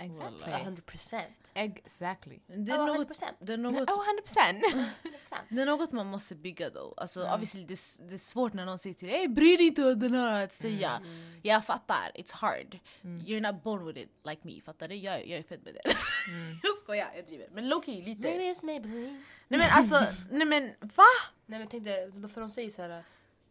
Exactly. 0.00 0.52
100%. 0.52 1.22
Exactly. 1.54 2.38
Det 2.46 2.72
är, 2.72 2.86
något, 2.86 3.08
100%. 3.08 3.24
det, 3.40 3.52
är 3.52 3.56
något, 3.58 3.90
Oh, 3.90 4.04
100%! 4.24 4.60
100%. 4.60 5.36
det 5.48 5.62
är 5.62 5.66
något 5.66 5.92
man 5.92 6.06
måste 6.06 6.34
bygga 6.34 6.70
då. 6.70 6.94
Alltså, 6.96 7.20
obviously, 7.34 7.64
det, 7.64 7.74
är- 7.74 8.08
det 8.08 8.14
är 8.14 8.18
svårt 8.18 8.52
när 8.52 8.66
någon 8.66 8.78
säger 8.78 8.94
till 8.94 9.08
dig 9.08 9.16
"Ey, 9.20 9.28
bry 9.28 9.56
dig 9.56 9.66
inte 9.66 9.82
vad 9.82 9.98
den 10.00 10.14
har 10.14 10.30
att 10.42 10.52
säga. 10.52 11.02
Jag 11.42 11.64
fattar, 11.64 12.12
it's 12.14 12.32
hard. 12.34 12.78
You're 13.02 13.52
not 13.52 13.62
born 13.62 13.86
with 13.86 13.98
it 13.98 14.10
like 14.24 14.40
me, 14.44 14.60
fattar 14.60 14.88
du? 14.88 14.94
Jag, 14.94 15.26
jag 15.26 15.38
är 15.38 15.42
född 15.42 15.62
med 15.64 15.74
det. 15.74 15.80
jag 16.62 16.76
skojar, 16.76 17.12
jag 17.16 17.26
driver. 17.26 17.48
Men 17.52 17.72
low-key 17.72 18.04
lite. 18.04 18.22
Maybe 18.28 18.44
it's 18.52 18.64
Maybelline. 18.64 19.24
Nej 19.48 19.60
men 19.60 19.68
alltså, 19.72 20.06
nej 20.30 20.46
men 20.46 20.74
va? 20.80 21.04
Nej 21.46 21.58
men 21.58 21.68
tänkte, 21.68 22.06
då- 22.06 22.28
för 22.28 22.40
de 22.40 22.50
säger 22.50 22.70
så 22.70 22.82
här. 22.82 23.04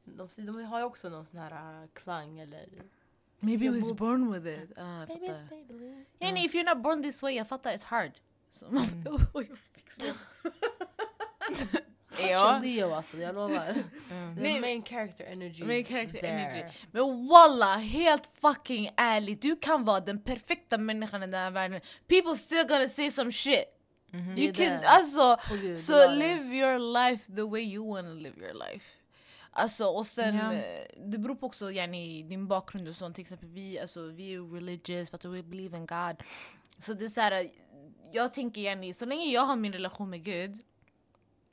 De, 0.03 0.27
de 0.37 0.63
har 0.65 0.79
ju 0.79 0.85
också 0.85 1.09
någon 1.09 1.25
sån 1.25 1.39
här 1.39 1.81
uh, 1.81 1.87
klang 1.93 2.39
eller... 2.39 2.65
Maybe 3.39 3.65
Jag 3.65 3.73
was 3.75 3.89
bor- 3.91 3.95
born 3.97 4.31
with 4.33 4.47
it. 4.47 4.71
Ah, 4.77 4.99
jag 4.99 5.07
Maybe 5.09 5.25
it's 5.27 5.39
fattar. 5.49 6.05
Yani, 6.19 6.45
if 6.45 6.53
you're 6.53 6.75
not 6.75 6.83
born 6.83 7.03
this 7.03 7.23
way, 7.23 7.33
jag 7.35 7.47
fattar, 7.47 7.71
it's 7.73 7.85
hard. 7.85 8.11
Så 8.59 8.65
man, 8.69 8.87
Oj, 9.33 9.47
jag 9.49 9.57
fick 9.57 9.85
Ja. 12.29 12.59
Leo 12.63 12.93
alltså, 12.93 13.17
jag 13.17 13.35
lovar. 13.35 13.73
The 13.73 14.41
Nej, 14.41 14.59
main 14.61 14.83
character 14.83 15.25
energy 15.25 15.63
Main 15.63 15.81
is 15.81 15.87
character 15.87 16.19
there. 16.19 16.27
energy. 16.33 16.73
Men 16.91 17.27
walla, 17.27 17.75
helt 17.77 18.31
fucking 18.41 18.89
ärligt. 18.97 19.41
Du 19.41 19.55
kan 19.55 19.85
vara 19.85 19.99
den 19.99 20.19
perfekta 20.21 20.77
människan 20.77 21.23
i 21.23 21.25
den 21.25 21.33
här 21.39 21.51
världen. 21.51 21.81
People 22.07 22.35
still 22.35 22.67
gonna 22.67 22.89
say 22.89 23.11
some 23.11 23.31
shit. 23.31 23.65
Det 24.11 24.17
You 24.41 24.49
är 24.49 24.53
can, 24.53 24.65
det. 24.81 24.87
alltså, 24.89 25.37
På 25.49 25.55
Gud, 25.55 25.77
det 25.87 25.89
var 25.93 26.07
det. 26.07 26.15
live 26.15 26.55
your 26.55 26.93
life 27.09 27.35
the 27.35 27.41
way 27.41 27.61
you 27.73 27.87
wanna 27.95 28.13
live 28.13 28.41
your 28.41 28.53
life. 28.53 28.85
Alltså 29.59 29.85
och 29.87 30.05
sen, 30.05 30.35
eh, 30.39 30.85
det 30.97 31.17
beror 31.17 31.35
på 31.35 31.45
också 31.45 31.71
yani, 31.71 32.23
din 32.23 32.47
bakgrund 32.47 32.87
och 32.87 32.95
sånt. 32.95 33.15
Till 33.15 33.21
exempel 33.21 33.49
vi, 33.49 33.79
alltså, 33.79 34.01
vi 34.07 34.33
är 34.33 34.41
religious, 34.53 35.09
för 35.09 35.17
att 35.17 35.25
we 35.25 35.43
believe 35.43 35.77
in 35.77 35.85
God. 35.85 36.15
Så 36.79 36.93
det 36.93 37.05
är 37.05 37.09
så 37.09 37.21
här, 37.21 37.51
jag 38.11 38.33
tänker 38.33 38.61
yani, 38.61 38.93
så 38.93 39.05
länge 39.05 39.25
jag 39.25 39.41
har 39.41 39.55
min 39.55 39.73
relation 39.73 40.09
med 40.09 40.23
Gud, 40.23 40.55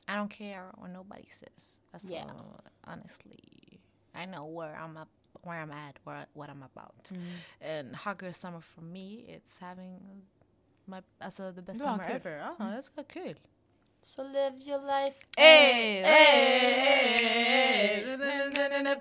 I 0.06 0.10
don't 0.10 0.28
care 0.28 0.72
what 0.76 0.90
nobody 0.90 1.30
says. 1.30 1.80
Alltså, 1.92 2.12
Yeah. 2.12 2.30
honestly, 2.80 3.80
I 4.22 4.26
know 4.26 4.60
where 4.60 4.74
I'm 4.76 5.02
up, 5.02 5.08
where 5.42 5.62
I'm 5.64 5.88
at, 5.88 5.96
where, 6.06 6.26
what 6.32 6.50
I'm 6.50 6.62
about. 6.62 7.10
Mm. 7.10 7.36
And 7.60 7.96
Hugger 7.96 8.32
Summer 8.32 8.60
for 8.60 8.82
me, 8.82 9.24
it's 9.28 9.58
having 9.60 10.26
my, 10.84 11.02
alltså 11.18 11.52
the 11.52 11.62
best 11.62 11.80
summer 11.80 12.04
kul. 12.04 12.16
ever. 12.16 12.54
Ja, 12.58 12.64
det 12.64 12.82
ska 12.82 12.94
vara 12.96 13.06
kul. 13.06 13.40
So 14.04 14.22
live 14.22 14.60
your 14.60 14.80
life. 14.80 15.16
Hey, 15.34 16.02
hey, 16.02 17.24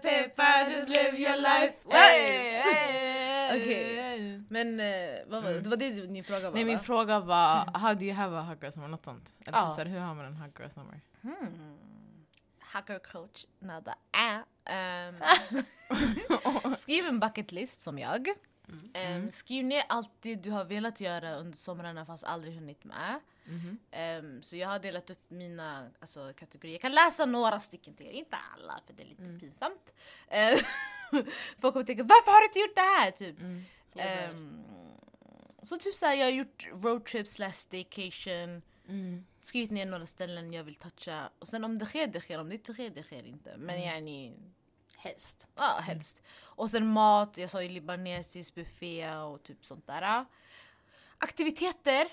Peppa, 0.02 0.70
just 0.70 0.88
live 0.88 1.20
your 1.20 1.36
life. 1.36 1.76
Okej. 3.56 4.42
Men 4.50 4.80
eh, 4.80 4.86
vad 5.28 5.44
var, 5.44 5.52
det 5.52 5.70
var 5.70 5.78
det 5.78 5.90
din 5.90 6.24
fråga 6.24 6.50
var 6.50 6.56
Nej 6.56 6.66
min 6.66 6.80
fråga 6.80 7.20
var, 7.20 7.78
how 7.78 7.94
do 7.94 8.06
you 8.06 8.14
have 8.14 8.38
a 8.38 8.42
hot 8.42 8.64
girl 8.64 8.72
summer? 8.72 8.88
Något 8.88 9.06
sånt. 9.06 9.34
Eller 9.46 9.62
typ 9.66 9.74
såhär, 9.74 9.86
hur 9.86 10.00
har 10.00 10.16
man 10.16 10.26
en 10.26 10.36
hot 10.36 10.60
girl 10.60 10.70
summer? 10.70 11.02
Hmm. 11.22 11.78
Hacker 12.60 13.00
coach, 13.00 13.46
nada 13.60 13.96
ä. 14.12 14.44
Um, 16.70 16.76
skriv 16.76 17.06
en 17.06 17.20
bucket 17.20 17.52
list 17.52 17.82
som 17.82 18.00
jag. 18.00 18.28
Ehm, 18.94 19.32
skriv 19.32 19.66
ner 19.66 19.84
allt 19.90 20.12
det 20.20 20.36
du 20.36 20.52
har 20.52 20.66
velat 20.66 21.02
göra 21.02 21.36
under 21.36 21.58
somrarna 21.58 22.06
fast 22.06 22.24
aldrig 22.24 22.56
hunnit 22.56 22.84
med. 22.84 23.20
Ehm, 23.92 24.44
så 24.44 24.56
jag 24.56 24.68
har 24.68 24.80
delat 24.80 25.10
upp 25.10 25.30
mina 25.30 25.90
alltså, 26.00 26.34
kategorier. 26.36 26.74
Jag 26.74 26.82
kan 26.82 26.92
läsa 26.92 27.26
några 27.26 27.60
stycken 27.60 27.94
till 27.94 28.06
er, 28.06 28.12
inte 28.12 28.38
alla 28.58 28.80
för 28.88 28.94
det 28.94 29.04
är 29.04 29.08
lite 29.08 29.40
pinsamt. 29.40 29.94
Ehm, 30.28 30.58
Folk 31.60 31.74
kommer 31.74 31.86
tänka 31.86 32.04
varför 32.04 32.32
har 32.32 32.42
du 32.42 32.46
inte 32.46 32.60
gjort 32.60 32.76
det 32.76 32.82
här? 32.82 33.12
Typ. 33.12 33.40
Ehm, 33.96 34.64
så 35.62 35.78
typ 35.78 35.96
såhär, 35.96 36.16
jag 36.16 36.26
har 36.26 36.32
gjort 36.32 36.68
roadtrip 36.72 37.28
slash 37.28 37.52
staycation. 37.52 38.62
Skrivit 39.40 39.72
ner 39.72 39.86
några 39.86 40.06
ställen 40.06 40.54
jag 40.54 40.64
vill 40.64 40.76
toucha. 40.76 41.30
Och 41.40 41.48
sen 41.48 41.64
om 41.64 41.78
det 41.78 41.86
sker, 41.86 42.08
det 42.08 42.22
sker. 42.22 42.40
Om 42.40 42.50
det 42.50 42.56
inte 42.56 42.74
sker, 42.74 42.90
det 42.90 43.04
sker 43.04 43.26
inte. 43.26 43.58
Men 43.58 43.82
yani, 43.82 44.34
Helst. 44.98 45.48
ja 45.56 45.80
helst. 45.82 46.24
Och 46.42 46.72
sen 46.72 46.88
mat, 46.88 47.38
jag 47.38 47.50
sa 47.50 47.64
ju 47.64 47.70
libanesisk 47.70 48.56
buffé 48.56 49.16
och 49.16 49.44
typ 49.44 49.66
sånt 49.66 49.88
där. 49.88 50.26
Aktiviteter. 51.18 52.08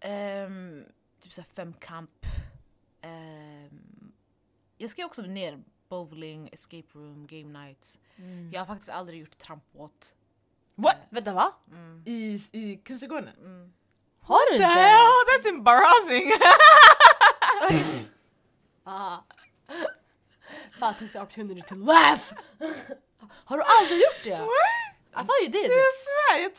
Ehm, 0.00 0.84
typ 1.20 1.32
såhär 1.32 1.48
femkamp. 1.54 2.26
Um, 3.02 4.12
jag 4.78 4.90
skrev 4.90 5.06
också 5.06 5.22
ner 5.22 5.62
bowling, 5.88 6.48
escape 6.52 6.86
room, 6.98 7.26
game 7.26 7.64
nights. 7.64 7.98
Jag 8.52 8.60
har 8.60 8.66
faktiskt 8.66 8.90
aldrig 8.90 9.20
gjort 9.20 9.38
trampbåt. 9.38 10.14
What? 10.74 10.96
Vänta 11.10 11.32
va? 11.32 11.52
I, 12.04 12.42
i 12.52 12.76
Kungsträdgården? 12.76 13.28
Har 14.20 14.50
du 14.50 14.56
inte? 14.56 14.66
hell? 14.66 15.12
That's 15.30 15.48
embarrassing! 15.48 16.32
Ah. 18.88 19.18
Fan, 20.78 20.94
I 20.94 20.98
took 20.98 21.12
the 21.12 21.20
opportunity 21.20 21.62
to 21.62 21.74
laugh! 21.74 22.32
Har 23.44 23.56
du 23.56 23.64
aldrig 23.80 23.98
gjort 23.98 24.24
det? 24.24 24.48
I 25.12 25.24
thought 25.24 25.42
you 25.42 25.50
did. 25.50 25.62
jag 25.62 25.94
svär, 26.06 26.42
jag. 26.42 26.52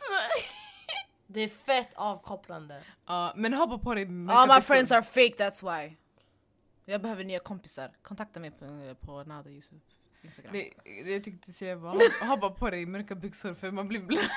Det 1.26 1.40
är 1.40 1.48
fett 1.48 1.90
avkopplande. 1.94 2.82
Ja, 3.06 3.32
men 3.36 3.54
hoppa 3.54 3.78
på 3.78 3.94
dig 3.94 4.08
All 4.28 4.48
my 4.48 4.60
friends 4.60 4.92
are 4.92 5.02
fake, 5.02 5.34
that's 5.38 5.62
why. 5.62 5.96
Jag 6.84 7.02
behöver 7.02 7.24
nya 7.24 7.38
kompisar. 7.38 7.90
Kontakta 8.02 8.40
mig 8.40 8.50
på, 8.50 8.94
på 9.06 9.24
Nada 9.24 9.50
Yusuf 9.50 9.82
Instagram. 10.22 10.52
Det 10.52 11.10
jag 11.12 11.24
tänkte 11.24 11.52
säga 11.52 11.76
var 11.76 11.92
hoppa- 11.92 12.24
hoppa 12.26 12.50
på 12.50 12.70
dig 12.70 12.86
mörka 12.86 13.14
byxor 13.14 13.54
för 13.54 13.70
man 13.70 13.88
blir 13.88 14.00
blöt 14.00 14.30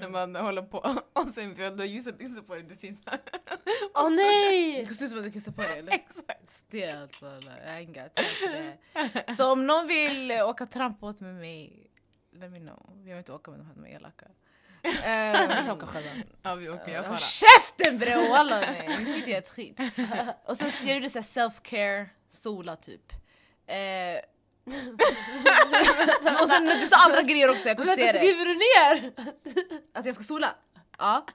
när 0.00 0.08
man 0.08 0.36
håller 0.36 0.62
på. 0.62 0.78
Och 1.12 1.26
sen 1.28 1.56
för 1.56 1.70
du 1.70 1.76
har 1.76 1.84
ljusa 1.84 2.12
byxor 2.12 2.42
på 2.42 2.54
dig 2.54 2.62
det 2.64 2.76
syns. 2.76 3.00
Åh 3.94 4.06
oh, 4.06 4.10
nej! 4.10 4.84
Det 4.88 4.94
ser 4.94 5.04
ut 5.04 5.10
som 5.10 5.18
att 5.18 5.24
du 5.24 5.30
kissar 5.32 5.52
på 5.52 5.62
dig 5.62 5.78
eller? 5.78 5.92
Exakt. 5.92 6.74
Är 6.74 7.02
alltså, 7.02 7.40
jag 7.66 7.72
har 7.72 7.80
inga. 7.80 8.08
Så 9.36 9.52
om 9.52 9.66
någon 9.66 9.86
vill 9.86 10.32
åka 10.32 10.66
trampbåt 10.66 11.20
med 11.20 11.34
mig, 11.34 11.90
let 12.32 12.50
me 12.50 12.58
know. 12.58 12.92
Jag 12.98 13.04
vill 13.08 13.18
inte 13.18 13.32
åka 13.32 13.50
med 13.50 13.60
de 13.60 13.66
här, 13.66 13.74
de 13.74 13.84
är 13.84 13.96
elaka. 13.96 14.26
Vi 14.82 14.90
Ehm, 15.04 15.48
kan 15.66 15.70
åka 15.76 15.86
själva. 15.86 16.10
Ja 16.42 16.54
vi 16.54 16.68
åker, 16.68 16.92
jag 16.92 17.04
Sara. 17.04 17.16
käften 17.18 17.98
bre 17.98 18.28
walla 18.28 18.60
nej, 18.60 18.96
ni 18.98 19.04
ska 19.06 19.14
inte 19.16 19.30
göra 19.30 19.38
ett 19.38 19.48
skit. 19.48 19.78
Och 20.44 20.56
sen 20.56 20.70
jag 20.88 20.94
gjorde 20.96 21.08
här 21.14 21.22
self-care, 21.22 22.06
sola 22.30 22.76
typ. 22.76 23.12
Eh, 23.66 23.76
och 26.42 26.48
sen 26.48 26.64
det 26.64 26.72
är 26.72 26.86
så 26.86 26.96
andra 26.96 27.22
grejer 27.22 27.50
också, 27.50 27.68
jag 27.68 27.76
kommer 27.76 27.92
inte 27.92 28.02
säga 28.02 28.12
det. 28.12 28.18
skriver 28.18 28.44
du 28.44 28.54
ner? 28.54 29.12
Att 29.94 30.06
jag 30.06 30.14
ska 30.14 30.24
sola? 30.24 30.54
Ja. 30.98 31.26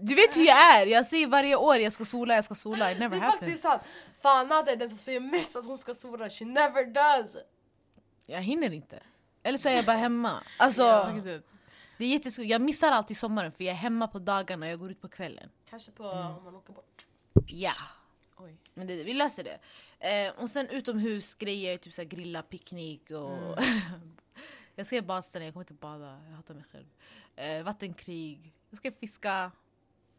Du 0.00 0.14
vet 0.14 0.36
hur 0.36 0.44
jag 0.46 0.58
är, 0.76 0.86
jag 0.86 1.06
säger 1.06 1.26
varje 1.26 1.56
år 1.56 1.76
jag 1.76 1.92
ska 1.92 2.04
sola, 2.04 2.34
jag 2.34 2.44
ska 2.44 2.54
sola, 2.54 2.92
it 2.92 2.98
Det 2.98 3.04
never 3.04 3.16
är 3.16 3.20
happens. 3.20 3.40
faktiskt 3.40 3.62
sant. 3.62 3.82
Fan 4.22 4.48
Nada 4.48 4.72
är 4.72 4.76
den 4.76 4.88
som 4.88 4.98
säger 4.98 5.20
mest 5.20 5.56
att 5.56 5.64
hon 5.64 5.78
ska 5.78 5.94
sola, 5.94 6.30
she 6.30 6.44
never 6.44 6.84
does. 6.84 7.36
Jag 8.26 8.42
hinner 8.42 8.72
inte. 8.72 9.00
Eller 9.42 9.58
så 9.58 9.68
är 9.68 9.74
jag 9.76 9.84
bara 9.84 9.96
hemma. 9.96 10.42
Alltså, 10.58 10.82
det 11.98 12.04
är 12.04 12.08
jätteskoj. 12.08 12.46
Jag 12.46 12.60
missar 12.60 12.92
alltid 12.92 13.16
sommaren 13.16 13.52
för 13.52 13.64
jag 13.64 13.72
är 13.72 13.76
hemma 13.76 14.08
på 14.08 14.18
dagarna 14.18 14.66
och 14.66 14.72
jag 14.72 14.78
går 14.78 14.90
ut 14.90 15.00
på 15.00 15.08
kvällen. 15.08 15.50
Kanske 15.70 15.90
på 15.90 16.04
om 16.04 16.44
man 16.44 16.54
åker 16.54 16.72
bort. 16.72 17.06
Ja. 17.46 17.72
Oj. 18.36 18.56
Men 18.74 18.86
det, 18.86 19.04
vi 19.04 19.14
löser 19.14 19.44
det. 19.44 19.58
Eh, 20.08 20.42
och 20.42 20.50
sen 20.50 20.68
utomhusgrejer, 20.68 21.78
typ 21.78 21.94
så 21.94 22.04
grilla, 22.04 22.42
picknick 22.42 23.10
och... 23.10 23.58
jag 24.74 24.86
ska 24.86 25.02
badställa, 25.02 25.44
jag 25.44 25.54
kommer 25.54 25.64
inte 25.64 25.74
bada, 25.74 26.20
jag 26.28 26.36
hatar 26.36 26.54
mig 26.54 26.64
själv. 26.72 26.86
Eh, 27.36 27.62
vattenkrig, 27.62 28.52
jag 28.70 28.78
ska 28.78 28.92
fiska, 28.92 29.52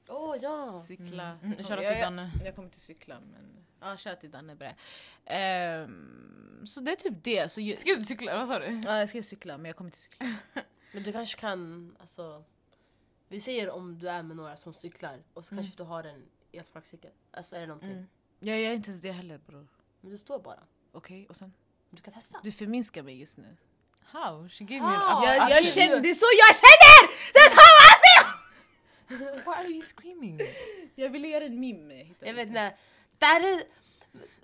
Åh 0.09 0.31
oh, 0.31 0.37
ja! 0.41 0.83
cykla. 0.87 1.39
Mm, 1.43 1.57
shoutout 1.57 1.83
jag, 1.83 1.93
till 1.93 2.01
Danne. 2.01 2.31
Jag, 2.37 2.47
jag 2.47 2.55
kommer 2.55 2.67
inte 2.67 2.79
cykla 2.79 3.19
men... 3.19 3.65
Ja, 3.79 3.97
shoutout 3.97 4.19
till 4.19 4.31
Danne 4.31 4.55
bre. 4.55 4.75
Ehm, 5.25 6.61
så 6.65 6.79
det 6.79 6.91
är 6.91 6.95
typ 6.95 7.23
det. 7.23 7.51
Så 7.51 7.61
ju, 7.61 7.77
Ska 7.77 7.95
du 7.95 8.05
cykla? 8.05 8.37
Vad 8.37 8.47
sa 8.47 8.59
du? 8.59 8.81
ja, 8.85 8.99
jag 8.99 9.09
ska 9.09 9.23
cykla 9.23 9.57
men 9.57 9.65
jag 9.65 9.75
kommer 9.75 9.87
inte 9.87 9.97
cykla. 9.97 10.27
Men 10.91 11.03
du 11.03 11.11
kanske 11.11 11.39
kan, 11.39 11.95
alltså... 11.99 12.43
Vi 13.27 13.39
säger 13.39 13.69
om 13.69 13.99
du 13.99 14.09
är 14.09 14.23
med 14.23 14.37
några 14.37 14.57
som 14.57 14.73
cyklar 14.73 15.23
och 15.33 15.45
så 15.45 15.55
kanske 15.55 15.77
du 15.77 15.83
har 15.83 16.03
en 16.03 16.25
elsparkcykel. 16.57 17.11
Alltså 17.31 17.55
är 17.55 17.59
det 17.59 17.67
någonting? 17.67 18.07
Jag 18.39 18.61
gör 18.61 18.71
inte 18.71 18.89
ens 18.89 19.01
det 19.01 19.11
heller 19.11 19.37
bror. 19.37 19.67
Men 20.01 20.11
du 20.11 20.17
står 20.17 20.39
bara. 20.39 20.59
Okej, 20.91 21.25
och 21.29 21.35
sen? 21.35 21.53
Du 21.89 22.01
kan 22.01 22.13
testa. 22.13 22.39
Du 22.43 22.51
förminskar 22.51 23.03
mig 23.03 23.19
just 23.19 23.37
nu. 23.37 23.57
How? 24.03 24.49
She 24.49 24.63
gave 24.63 24.81
me 24.81 24.87
an 24.87 25.01
How? 25.01 25.17
up. 25.19 25.25
Jag, 25.25 25.51
jag 25.51 25.65
känner, 25.65 25.99
det 25.99 26.09
är 26.09 26.15
så 26.15 26.25
jag 26.37 26.55
känner! 26.55 26.99
That's 27.33 27.55
how 27.55 27.69
I 27.89 27.93
feel! 28.03 28.27
Why 29.45 29.51
are 29.51 29.67
you 29.67 29.81
screaming? 29.81 30.39
Jag 30.95 31.09
ville 31.09 31.27
göra 31.27 31.43
en 31.43 31.59
meme. 31.59 32.07
Jag 32.19 32.33
vet 32.33 32.47
inte. 32.47 32.73
That 33.19 33.41
is... 33.41 33.63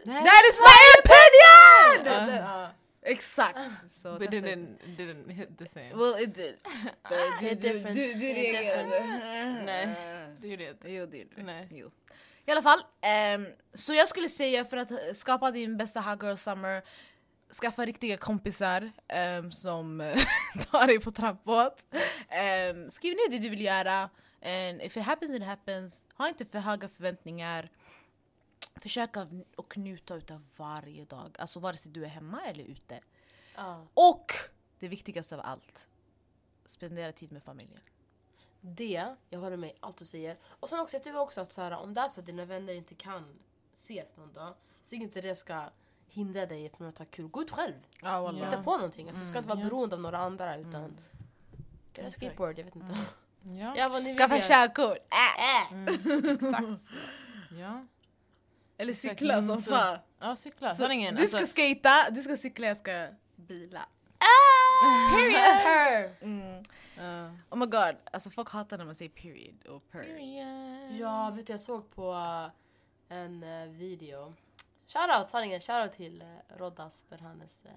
That 0.06 0.44
is 0.50 0.60
my 0.62 0.84
opinion! 1.00 2.04
Det- 2.04 2.32
det- 2.32 2.36
ja. 2.38 2.70
Exakt. 3.06 3.60
Så 3.92 4.18
But 4.20 4.32
testa 4.32 4.48
didn't, 4.48 4.78
didn't 4.98 5.30
hit 5.32 5.58
the 5.58 5.66
same. 5.66 5.94
Well 5.96 6.24
it 6.24 6.36
did. 6.36 6.56
Är 7.42 7.56
different. 7.56 7.96
Du, 7.96 8.14
du 8.14 8.20
Det 8.20 8.50
är 8.50 8.54
reagerade. 8.54 9.06
Nej. 9.66 9.88
Det 10.42 10.48
gjorde 10.48 10.64
jag 10.64 10.74
inte. 10.74 10.92
Jo 10.92 11.06
det 11.06 11.18
gjorde 11.18 11.36
du. 11.36 11.44
Nej. 11.44 11.68
Jo. 11.72 11.92
I 12.46 12.52
alla 12.52 12.62
fall, 12.62 12.84
ehm, 13.02 13.48
så 13.74 13.94
jag 13.94 14.08
skulle 14.08 14.30
säga 14.30 14.66
för 14.66 14.78
att 14.78 15.18
skapa 15.18 15.52
din 15.52 15.78
bästa 15.78 16.02
hot 16.02 16.24
girl 16.24 16.36
summer 16.36 16.84
Skaffa 17.62 17.86
riktiga 17.86 18.18
kompisar 18.18 18.92
ehm, 19.08 19.52
som 19.52 20.14
tar 20.72 20.88
dig 20.88 21.00
på 21.00 21.12
trampåt. 21.12 21.86
Ehm, 22.30 22.90
skriv 22.90 23.14
ner 23.14 23.30
det 23.32 23.40
du 23.40 23.50
vill 23.50 23.62
göra. 23.62 24.10
And 24.42 24.82
if 24.82 24.98
it 24.98 25.04
happens, 25.04 25.32
it 25.32 25.44
happens. 25.44 26.04
Ha 26.16 26.30
inte 26.30 26.46
för 26.46 26.60
höga 26.60 26.90
förväntningar. 26.90 27.70
Försök 28.76 29.18
att 29.18 29.30
njuta 29.76 30.16
utav 30.16 30.46
varje 30.56 31.06
dag. 31.06 31.36
Alltså 31.40 31.60
vare 31.60 31.76
sig 31.76 31.92
du 31.92 32.04
är 32.04 32.10
hemma 32.10 32.42
eller 32.46 32.64
ute. 32.64 33.00
Ja. 33.56 33.88
Och 33.94 34.34
det 34.80 34.88
viktigaste 34.88 35.36
av 35.36 35.42
allt. 35.46 35.88
Spendera 36.66 37.12
tid 37.12 37.32
med 37.32 37.44
familjen. 37.44 37.82
Det, 38.66 39.06
jag 39.30 39.40
håller 39.40 39.58
med 39.58 39.72
allt 39.80 39.98
du 39.98 40.06
säger. 40.06 40.38
Och 40.46 40.70
sen 40.70 40.80
också, 40.80 40.96
jag 40.96 41.04
tycker 41.04 41.20
också 41.20 41.42
att 41.42 41.52
så 41.52 41.62
här, 41.62 41.72
om 41.72 41.94
det 41.94 42.02
är 42.02 42.08
så 42.08 42.20
att 42.20 42.26
dina 42.26 42.46
vänner 42.46 42.74
inte 42.74 42.96
kan 42.96 43.40
ses 43.74 44.18
någon 44.18 44.34
dag, 44.34 44.54
så 44.84 44.90
tycker 44.90 45.04
inte 45.04 45.22
det 45.22 45.36
ska 45.36 45.64
hindra 46.08 46.46
dig 46.46 46.70
från 46.70 46.88
att 46.88 46.98
ha 46.98 47.06
kul. 47.06 47.28
Gå 47.28 47.42
ut 47.42 47.52
själv. 47.52 47.74
Ja, 48.04 48.22
wallah. 48.22 48.46
Hitta 48.46 48.64
på 48.64 48.72
någonting. 48.78 49.08
Alltså, 49.08 49.22
du 49.22 49.28
ska 49.28 49.38
inte 49.38 49.50
vara 49.50 49.60
ja. 49.60 49.66
beroende 49.66 49.96
av 49.96 50.02
några 50.02 50.18
andra 50.18 50.58
utan... 50.58 50.82
Get 50.82 50.92
a 50.92 52.08
Exakt. 52.08 52.14
skateboard, 52.14 52.60
jag 52.60 52.64
vet 52.64 52.76
inte. 52.76 52.96
Ja, 53.44 53.74
Ja, 53.78 54.00
ni 54.00 54.18
Skaffa 54.18 54.42
körkort. 54.42 54.98
Äh. 54.98 55.84
exakt. 56.34 56.82
Ja. 57.60 57.84
Eller 58.78 58.94
cykla 58.94 59.34
mm, 59.34 59.48
som 59.48 59.62
så- 59.62 59.72
fan. 59.72 59.98
Ja, 60.20 60.36
cykla. 60.36 60.76
Så 60.76 60.82
Sanningen. 60.82 61.16
du 61.16 61.28
ska 61.28 61.38
alltså, 61.38 61.52
skata, 61.52 62.10
du 62.10 62.22
ska 62.22 62.38
cykla, 62.38 62.68
jag 62.68 62.78
ska 62.78 63.08
bila. 63.36 63.86
Period! 65.16 65.58
Her. 65.64 66.16
Mm. 66.22 66.64
ja. 66.98 67.30
Oh 67.50 67.58
my 67.58 67.66
god, 67.66 67.96
alltså 68.12 68.30
folk 68.30 68.50
hatar 68.50 68.78
när 68.78 68.86
man 68.86 68.96
säger 68.96 69.12
period 69.12 69.66
och 69.68 69.90
per. 69.92 70.04
Period. 70.04 70.92
Ja, 71.00 71.32
vet 71.36 71.48
du, 71.48 71.54
jag 71.54 71.62
såg 71.62 71.90
på 71.92 72.12
uh, 72.14 72.50
en 73.18 73.44
uh, 73.44 73.70
video. 73.70 74.34
Shoutout, 74.88 75.30
sanningen, 75.30 75.62
shoutout 75.62 75.94
till 75.94 76.22
uh, 76.22 76.58
Roddas 76.58 77.06
för 77.10 77.18
hennes 77.18 77.66
uh, 77.66 77.72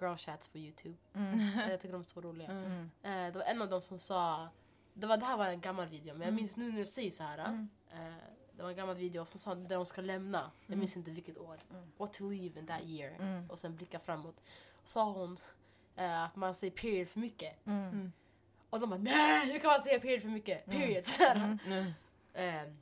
girl 0.00 0.16
chats 0.16 0.48
på 0.48 0.58
youtube. 0.58 0.96
Eh, 1.14 1.70
jag 1.70 1.80
tycker 1.80 1.92
de 1.92 2.00
är 2.00 2.04
så 2.04 2.20
roliga. 2.20 2.48
Mm. 2.48 2.90
Eh, 3.02 3.32
det 3.32 3.38
var 3.38 3.44
en 3.44 3.62
av 3.62 3.68
dem 3.68 3.82
som 3.82 3.98
sa, 3.98 4.48
det, 4.94 5.06
var, 5.06 5.16
det 5.16 5.24
här 5.24 5.36
var 5.36 5.46
en 5.46 5.60
gammal 5.60 5.86
video 5.86 6.14
men 6.14 6.26
jag 6.26 6.34
minns 6.34 6.56
nu 6.56 6.70
när 6.72 6.78
du 6.78 6.86
säger 6.86 7.10
så 7.10 7.22
här. 7.22 7.68
eh, 7.90 7.98
det 8.52 8.62
var 8.62 8.70
en 8.70 8.76
gammal 8.76 8.96
video 8.96 9.24
som 9.24 9.40
sa 9.40 9.54
där 9.54 9.76
de 9.76 9.86
ska 9.86 10.00
lämna, 10.00 10.50
jag 10.66 10.78
minns 10.78 10.96
inte 10.96 11.10
vilket 11.10 11.38
år. 11.38 11.60
What 11.96 12.12
to 12.12 12.30
leave 12.30 12.60
in 12.60 12.66
that 12.66 12.82
year. 12.82 13.16
Mm. 13.20 13.50
Och 13.50 13.58
sen 13.58 13.76
blicka 13.76 13.98
framåt. 13.98 14.42
Och 14.82 14.88
sa 14.88 15.12
hon 15.12 15.38
eh, 15.98 16.24
att 16.24 16.36
man 16.36 16.54
säger 16.54 16.70
period 16.70 17.08
för 17.08 17.20
mycket. 17.20 17.66
Mm. 17.66 18.12
Och 18.70 18.80
de 18.80 18.90
bara 18.90 19.00
nej 19.00 19.52
hur 19.52 19.58
kan 19.58 19.70
man 19.70 19.80
säga 19.80 20.00
period 20.00 20.22
för 20.22 20.28
mycket? 20.28 20.66
Period. 20.66 21.06
Så 21.06 21.22
här. 21.22 21.58
Mm. 21.66 21.86
Eh, 22.34 22.72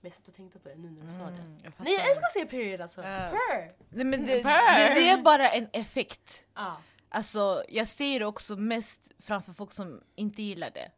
men 0.00 0.10
jag 0.10 0.12
satt 0.12 0.28
och 0.28 0.34
tänkte 0.34 0.58
på 0.58 0.68
det 0.68 0.74
nu 0.74 0.90
när 0.90 1.06
du 1.06 1.12
sa 1.12 1.18
det. 1.18 1.26
Mm, 1.26 1.58
jag 1.62 1.72
fattar. 1.72 1.84
Nej 1.84 1.94
jag 1.94 2.08
älskar 2.08 2.26
att 2.26 2.32
säga 2.32 2.46
period 2.46 2.80
alltså. 2.80 3.02
Ja. 3.02 3.30
Per! 3.30 3.72
Nej, 3.88 4.04
men 4.04 4.26
det, 4.26 4.42
Per. 4.42 4.88
det, 4.88 4.94
det 4.94 5.08
är 5.08 5.22
bara 5.22 5.50
en 5.50 5.68
effekt. 5.72 6.44
Ja. 6.54 6.76
Alltså, 7.08 7.64
jag 7.68 7.88
ser 7.88 8.20
det 8.20 8.26
också 8.26 8.56
mest 8.56 9.12
framför 9.18 9.52
folk 9.52 9.72
som 9.72 10.00
inte 10.14 10.42
gillar 10.42 10.70
det. 10.70 10.90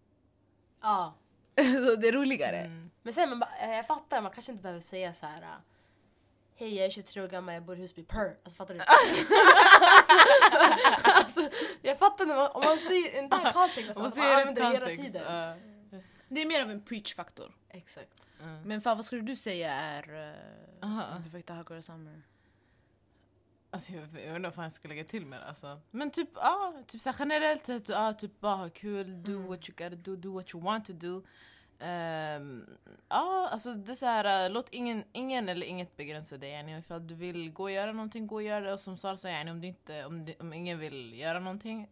Ja. 0.83 1.15
Så 1.57 1.97
det 1.97 2.09
är 2.09 2.13
roligare. 2.13 2.59
Mm. 2.59 2.91
Men 3.03 3.13
sen, 3.13 3.39
man, 3.39 3.49
eh, 3.63 3.77
jag 3.77 3.87
fattar, 3.87 4.23
man 4.23 4.33
kanske 4.33 4.53
inte 4.53 4.63
behöver 4.63 4.81
säga 4.81 5.13
så 5.13 5.27
här. 5.27 5.45
Hej 6.61 6.75
jag 6.75 6.87
är 6.87 6.90
23 6.90 7.23
år 7.23 7.29
gammal, 7.29 7.55
jag 7.55 7.64
bor 7.64 7.77
i 7.77 7.81
Husby, 7.81 8.03
per. 8.03 8.37
Alltså 8.42 8.57
fattar 8.57 8.75
du? 8.75 8.81
alltså, 11.12 11.51
jag 11.83 11.99
fattar 11.99 12.27
när 12.27 12.35
man, 12.35 12.51
om 12.51 12.64
man 12.64 12.79
säger 12.79 13.18
en 13.18 13.29
där 13.29 13.53
kontext, 13.53 13.88
alltså, 13.88 14.03
Om 14.03 14.27
man 14.27 14.29
rätt 14.29 14.49
använder 14.49 14.62
det 14.62 14.92
hela 14.92 15.03
tiden. 15.03 15.23
ja. 15.90 15.99
Det 16.29 16.42
är 16.42 16.47
mer 16.47 16.62
av 16.62 16.71
en 16.71 16.83
preach-faktor. 16.83 17.55
Exakt. 17.68 18.27
Mm. 18.42 18.62
Men 18.62 18.81
fan, 18.81 18.97
vad 18.97 19.07
skulle 19.07 19.23
du 19.23 19.37
säga 19.37 19.73
är 19.73 20.11
uh, 20.11 20.35
Aha. 20.83 21.05
den 21.12 21.23
perfekta 21.23 21.55
hot 21.55 21.71
girl 21.71 21.81
summer? 21.81 22.23
Alltså 23.71 23.92
jag, 23.92 24.09
jag 24.27 24.37
inte 24.37 24.53
vad 24.55 24.64
jag 24.64 24.73
ska 24.73 24.88
lägga 24.88 25.05
till 25.05 25.27
med 25.27 25.40
det, 25.40 25.47
alltså. 25.47 25.81
Men 25.90 26.11
typ, 26.11 26.31
ja, 26.35 26.75
typ 26.87 27.01
så 27.01 27.12
generellt 27.18 27.66
sett, 27.66 27.88
ja, 27.88 28.12
typ 28.12 28.40
bara 28.40 28.57
ha 28.57 28.71
kul, 28.71 29.23
do 29.23 29.38
what 29.38 29.68
you 29.68 29.77
gotta 29.77 29.97
do, 29.97 30.16
do 30.16 30.35
what 30.35 30.55
you 30.55 30.64
want 30.64 30.85
to 30.85 30.92
do. 30.92 31.23
Ehm, 31.81 32.67
ja, 33.09 33.49
alltså 33.53 33.73
det 33.73 33.93
är 33.93 33.97
så 33.97 34.07
här, 34.07 34.45
äh, 34.45 34.53
låt 34.53 34.69
ingen, 34.71 35.05
ingen 35.12 35.49
eller 35.49 35.67
inget 35.67 35.97
begränsa 35.97 36.37
dig. 36.37 36.51
Yani. 36.51 36.79
Ifall 36.79 37.07
du 37.07 37.14
vill 37.14 37.53
gå 37.53 37.62
och 37.62 37.71
göra 37.71 37.93
någonting, 37.93 38.27
gå 38.27 38.35
och 38.35 38.43
göra 38.43 38.64
det. 38.64 38.73
Och 38.73 38.81
som 38.81 38.97
Sara 38.97 39.17
sa, 39.17 39.29
yani, 39.29 39.51
om, 39.51 39.61
du 39.61 39.67
inte, 39.67 40.05
om, 40.05 40.25
du, 40.25 40.35
om 40.41 40.53
ingen 40.53 40.79
vill 40.79 41.19
göra 41.19 41.41
någonting, 41.41 41.88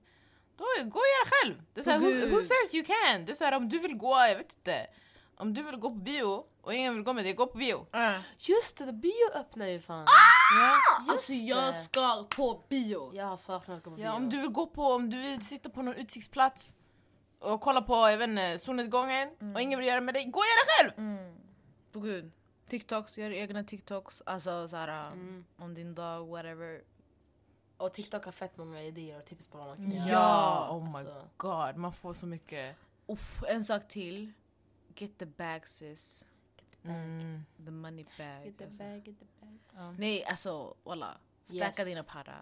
då 0.57 0.65
gå 0.85 0.99
och 0.99 1.07
göra 1.07 1.27
själv. 1.27 1.63
Det 1.75 1.81
är 1.81 1.85
så 1.85 1.91
här, 1.91 1.99
who, 1.99 2.35
who 2.35 2.41
says 2.41 2.75
you 2.75 2.85
can? 2.85 3.25
Det 3.25 3.33
är 3.33 3.35
så 3.35 3.45
här, 3.45 3.53
om 3.55 3.69
du 3.69 3.79
vill 3.79 3.95
gå, 3.95 4.17
jag 4.17 4.37
vet 4.37 4.53
inte. 4.53 4.87
Om 5.39 5.55
du 5.55 5.63
vill 5.63 5.77
gå 5.77 5.91
på 5.91 5.97
bio 5.97 6.45
och 6.61 6.75
ingen 6.75 6.95
vill 6.95 7.03
gå 7.03 7.13
med 7.13 7.25
dig, 7.25 7.33
gå 7.33 7.47
på 7.47 7.59
bio. 7.59 7.87
Just 8.39 8.79
det, 8.79 8.93
bio 8.93 9.31
öppnar 9.35 9.67
ju 9.67 9.81
fan. 9.81 10.07
Ja. 10.59 10.79
Alltså 11.13 11.33
jag 11.33 11.69
det. 11.69 11.73
ska 11.73 12.27
på 12.31 12.63
bio! 12.69 13.15
Jag 13.15 13.25
har 13.25 13.37
saknat 13.37 13.77
att 13.77 13.85
gå 13.85 13.91
på 13.91 13.97
bio. 13.97 14.05
Ja, 14.05 14.15
om 14.15 14.31
du 14.31 14.41
vill 14.41 14.51
gå 14.51 14.67
på, 14.67 14.83
om 14.83 15.11
du 15.11 15.23
vill 15.23 15.47
sitta 15.47 15.71
på 15.71 15.83
någon 15.83 15.95
utsiktsplats 15.95 16.77
och 17.39 17.61
kolla 17.61 17.83
på, 17.83 17.95
jag 17.95 18.19
vet 18.19 18.29
inte, 18.29 18.59
solnedgången 18.59 19.29
och 19.55 19.61
ingen 19.61 19.79
vill 19.79 19.89
göra 19.89 20.01
med 20.01 20.15
dig, 20.15 20.25
gå 20.25 20.39
och 20.39 20.45
gör 20.45 20.65
det 20.65 20.93
själv! 20.93 20.99
Mm. 21.09 21.37
På 21.93 22.01
gud. 22.01 22.33
TikToks, 22.69 23.19
gör 23.19 23.31
egna 23.31 23.65
TikToks. 23.65 24.23
Alltså 24.27 24.69
såhär, 24.69 25.07
Mm. 25.13 25.45
om 25.57 25.75
din 25.75 25.95
dag, 25.95 26.27
whatever. 26.27 26.83
Och 27.77 27.93
TikTok 27.95 28.25
har 28.25 28.33
fett 28.33 28.57
många 28.57 28.83
idéer 28.83 29.19
och 29.19 29.25
tips 29.25 29.49
på 29.49 29.59
vad 29.59 29.67
man 29.67 29.77
kan 29.77 29.91
Ja, 29.91 29.97
göra. 30.07 30.11
Ja, 30.13 30.69
oh 30.71 30.85
my 30.85 30.87
Alltså, 30.99 31.29
god, 31.37 31.77
man 31.77 31.93
får 31.93 32.13
så 32.13 32.27
mycket. 32.27 32.77
Uff, 33.07 33.43
en 33.49 33.65
sak 33.65 33.89
till. 33.89 34.33
Get 34.95 35.19
the 35.19 35.27
bag 35.27 35.69
sis. 35.69 36.27
Mm. 36.85 37.45
The 37.65 37.71
money 37.71 38.05
bag. 38.19 38.45
Get 38.47 38.59
the 38.59 38.65
alltså. 38.65 38.79
bag, 38.83 39.09
get 39.09 39.19
the 39.19 39.27
bag. 39.41 39.99
Nej 39.99 40.25
alltså 40.25 40.75
walla. 40.85 41.17
Stacka 41.45 41.83
Yes. 41.83 41.85
dina 41.85 42.03
para. 42.03 42.35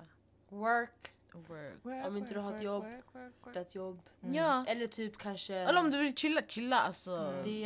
Work, 0.48 1.13
Work. 1.34 2.06
Om 2.06 2.16
inte 2.16 2.34
du 2.34 2.40
har 2.40 2.54
ett 2.56 2.62
jobb, 2.62 2.84
hitta 3.46 3.60
ett 3.60 3.74
jobb. 3.74 4.00
Ja. 4.20 4.64
Eller 4.68 4.86
typ 4.86 5.18
kanske... 5.18 5.54
Eller 5.54 5.80
om 5.80 5.90
du 5.90 5.98
vill 5.98 6.14
chilla, 6.16 6.42
chilla 6.48 6.78
alltså. 6.80 7.40
Det, 7.44 7.64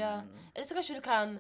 eller 0.55 0.65
så 0.65 0.75
kanske 0.75 0.95
du 0.95 1.01
kan 1.01 1.39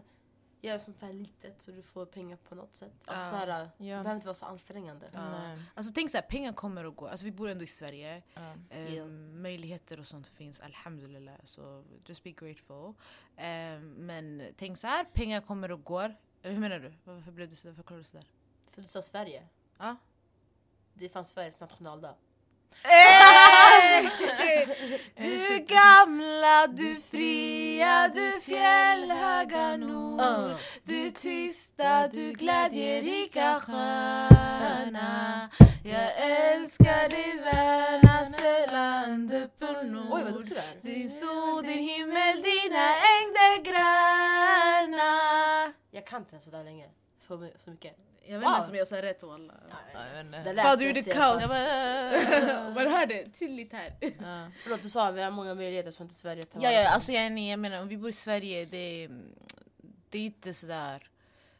göra 0.60 0.78
sånt 0.78 1.02
här 1.02 1.12
litet 1.12 1.62
så 1.62 1.70
du 1.70 1.82
får 1.82 2.06
pengar 2.06 2.36
på 2.48 2.54
något 2.54 2.74
sätt. 2.74 2.92
Alltså 3.04 3.24
Ja. 3.24 3.30
så 3.30 3.36
här, 3.36 3.46
det 3.46 3.70
Ja. 3.86 3.96
behöver 3.96 4.14
inte 4.14 4.26
vara 4.26 4.34
så 4.34 4.46
ansträngande. 4.46 5.10
Ja. 5.12 5.30
Nej. 5.30 5.58
Alltså 5.74 5.92
tänk 5.94 6.10
såhär, 6.10 6.22
pengar 6.22 6.52
kommer 6.52 6.84
och 6.86 6.96
går. 6.96 7.08
Alltså 7.08 7.24
vi 7.24 7.32
bor 7.32 7.48
ändå 7.48 7.64
i 7.64 7.66
Sverige. 7.66 8.22
Ja. 8.34 8.54
Ehm, 8.70 8.94
Ja. 8.94 9.06
Möjligheter 9.42 10.00
och 10.00 10.06
sånt 10.06 10.28
finns, 10.28 10.60
alhamdulillah. 10.60 11.34
Så 11.44 11.84
just 12.06 12.22
be 12.24 12.30
grateful. 12.30 12.94
Ehm, 13.36 13.90
men 13.92 14.42
tänk 14.56 14.78
så 14.78 14.86
här, 14.86 15.04
pengar 15.04 15.40
kommer 15.40 15.72
och 15.72 15.84
går. 15.84 16.16
Eller 16.42 16.54
hur 16.54 16.60
menar 16.60 16.78
du? 16.78 16.92
Varför 17.04 17.32
blev 17.32 17.48
du 17.48 17.54
sådär? 17.56 17.74
Förklarar 17.74 17.98
du 17.98 18.04
sådär? 18.04 18.26
För 18.66 18.80
du 18.82 18.86
sa 18.88 19.02
Sverige. 19.02 19.46
Ja. 19.78 19.96
Det 20.98 21.04
är 21.04 21.08
fan 21.08 21.24
Sveriges 21.24 21.60
nationaldag. 21.60 22.14
Du 25.16 25.58
gamla, 25.58 26.66
du 26.66 26.96
fria, 27.10 28.08
du 28.14 28.40
fjällhöga 28.40 29.76
nord. 29.76 30.56
Du 30.84 31.10
tysta, 31.10 32.08
du 32.08 32.32
glädjerika 32.32 33.60
sköna 33.60 35.50
Jag 35.84 36.12
älskar 36.16 37.08
dig 37.08 37.40
värnaste 37.44 38.66
land 38.72 39.34
uppe 39.34 39.82
nord 39.82 40.08
Oj 40.12 40.24
vad 40.24 40.32
duktig 40.32 40.56
du 40.56 40.88
är. 40.88 40.94
Din 40.94 41.10
sol, 41.10 41.62
din 41.62 41.78
himmel, 41.78 42.42
dina 42.42 42.88
ängder 43.16 43.62
gröna 43.64 45.12
Jag 45.90 46.06
kan 46.06 46.20
inte 46.20 46.32
den 46.32 46.40
sådär 46.40 46.64
länge. 46.64 46.88
Så, 47.18 47.50
så 47.56 47.70
mycket. 47.70 47.96
Jag 48.28 48.38
vet 48.38 48.46
inte 48.46 48.56
ens 48.56 48.68
om 48.68 48.74
jag 48.74 48.88
sa 48.88 49.02
rätt 49.02 49.22
walla. 49.22 49.54
Ja, 49.70 50.06
jag 50.06 50.14
vet 50.14 50.26
inte. 50.26 50.42
Det 50.42 50.52
lät 50.52 50.64
Fan 50.64 50.78
du 50.78 50.86
gjorde 50.86 51.02
kaos. 51.02 51.42
fall. 51.42 52.74
Man 52.74 52.86
hörde 52.86 53.28
tydligt 53.30 53.72
här. 53.72 53.96
Ja. 54.00 54.50
Förlåt 54.62 54.82
du 54.82 54.90
sa 54.90 55.10
vi 55.10 55.22
har 55.22 55.30
många 55.30 55.54
möjligheter 55.54 55.90
som 55.90 56.04
inte 56.04 56.14
Sverige 56.14 56.42
tar 56.42 56.62
Ja, 56.62 56.72
ja 56.72 56.88
alltså 56.88 57.12
jag, 57.12 57.38
jag 57.38 57.58
menar 57.58 57.82
om 57.82 57.88
vi 57.88 57.96
bor 57.96 58.08
i 58.08 58.12
Sverige, 58.12 58.64
det, 58.64 59.08
det 60.08 60.18
är 60.18 60.26
inte 60.26 60.54
sådär... 60.54 61.10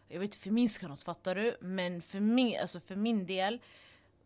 Jag 0.09 0.19
vill 0.19 0.27
inte 0.27 0.39
förminska 0.39 0.89
något, 0.89 1.03
fattar 1.03 1.35
du? 1.35 1.57
Men 1.61 2.03
för 2.03 2.21
min, 2.21 2.61
alltså 2.61 2.81
för 2.81 2.97
min 2.97 3.27
del, 3.27 3.61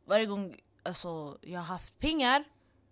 varje 0.05 0.27
gång 0.27 0.57
alltså, 0.83 1.39
jag 1.41 1.61
har 1.61 1.67
haft 1.67 1.99
pengar 1.99 2.45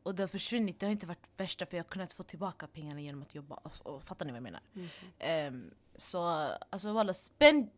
och 0.03 0.15
det 0.15 0.23
har 0.23 0.29
försvunnit, 0.29 0.81
det 0.81 0.87
har 0.87 0.91
inte 0.91 1.07
varit 1.07 1.27
värsta 1.37 1.67
för 1.67 1.77
jag 1.77 1.85
har 1.85 1.89
kunnat 1.89 2.13
få 2.13 2.23
tillbaka 2.23 2.67
pengarna 2.67 3.01
genom 3.01 3.23
att 3.23 3.35
jobba. 3.35 3.61
Alltså, 3.65 4.01
fattar 4.01 4.27
ni 4.27 4.33
vad 4.33 4.37
jag 4.37 4.43
menar? 4.43 4.63
Mhm. 4.73 4.89
Ehm, 5.19 5.71
så 5.97 6.23
alltså 6.71 6.93
walla, 6.93 7.15
spend... 7.15 7.71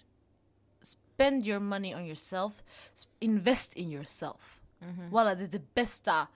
sp- 1.13 1.15
spend 1.15 1.47
your 1.47 1.61
money 1.61 1.95
on 1.95 2.07
yourself, 2.07 2.63
invest 3.21 3.75
in 3.77 3.93
yourself. 3.93 4.61
Walla 5.11 5.35
det 5.35 5.45
är 5.45 5.49
det 5.49 5.75
bästa, 5.75 6.27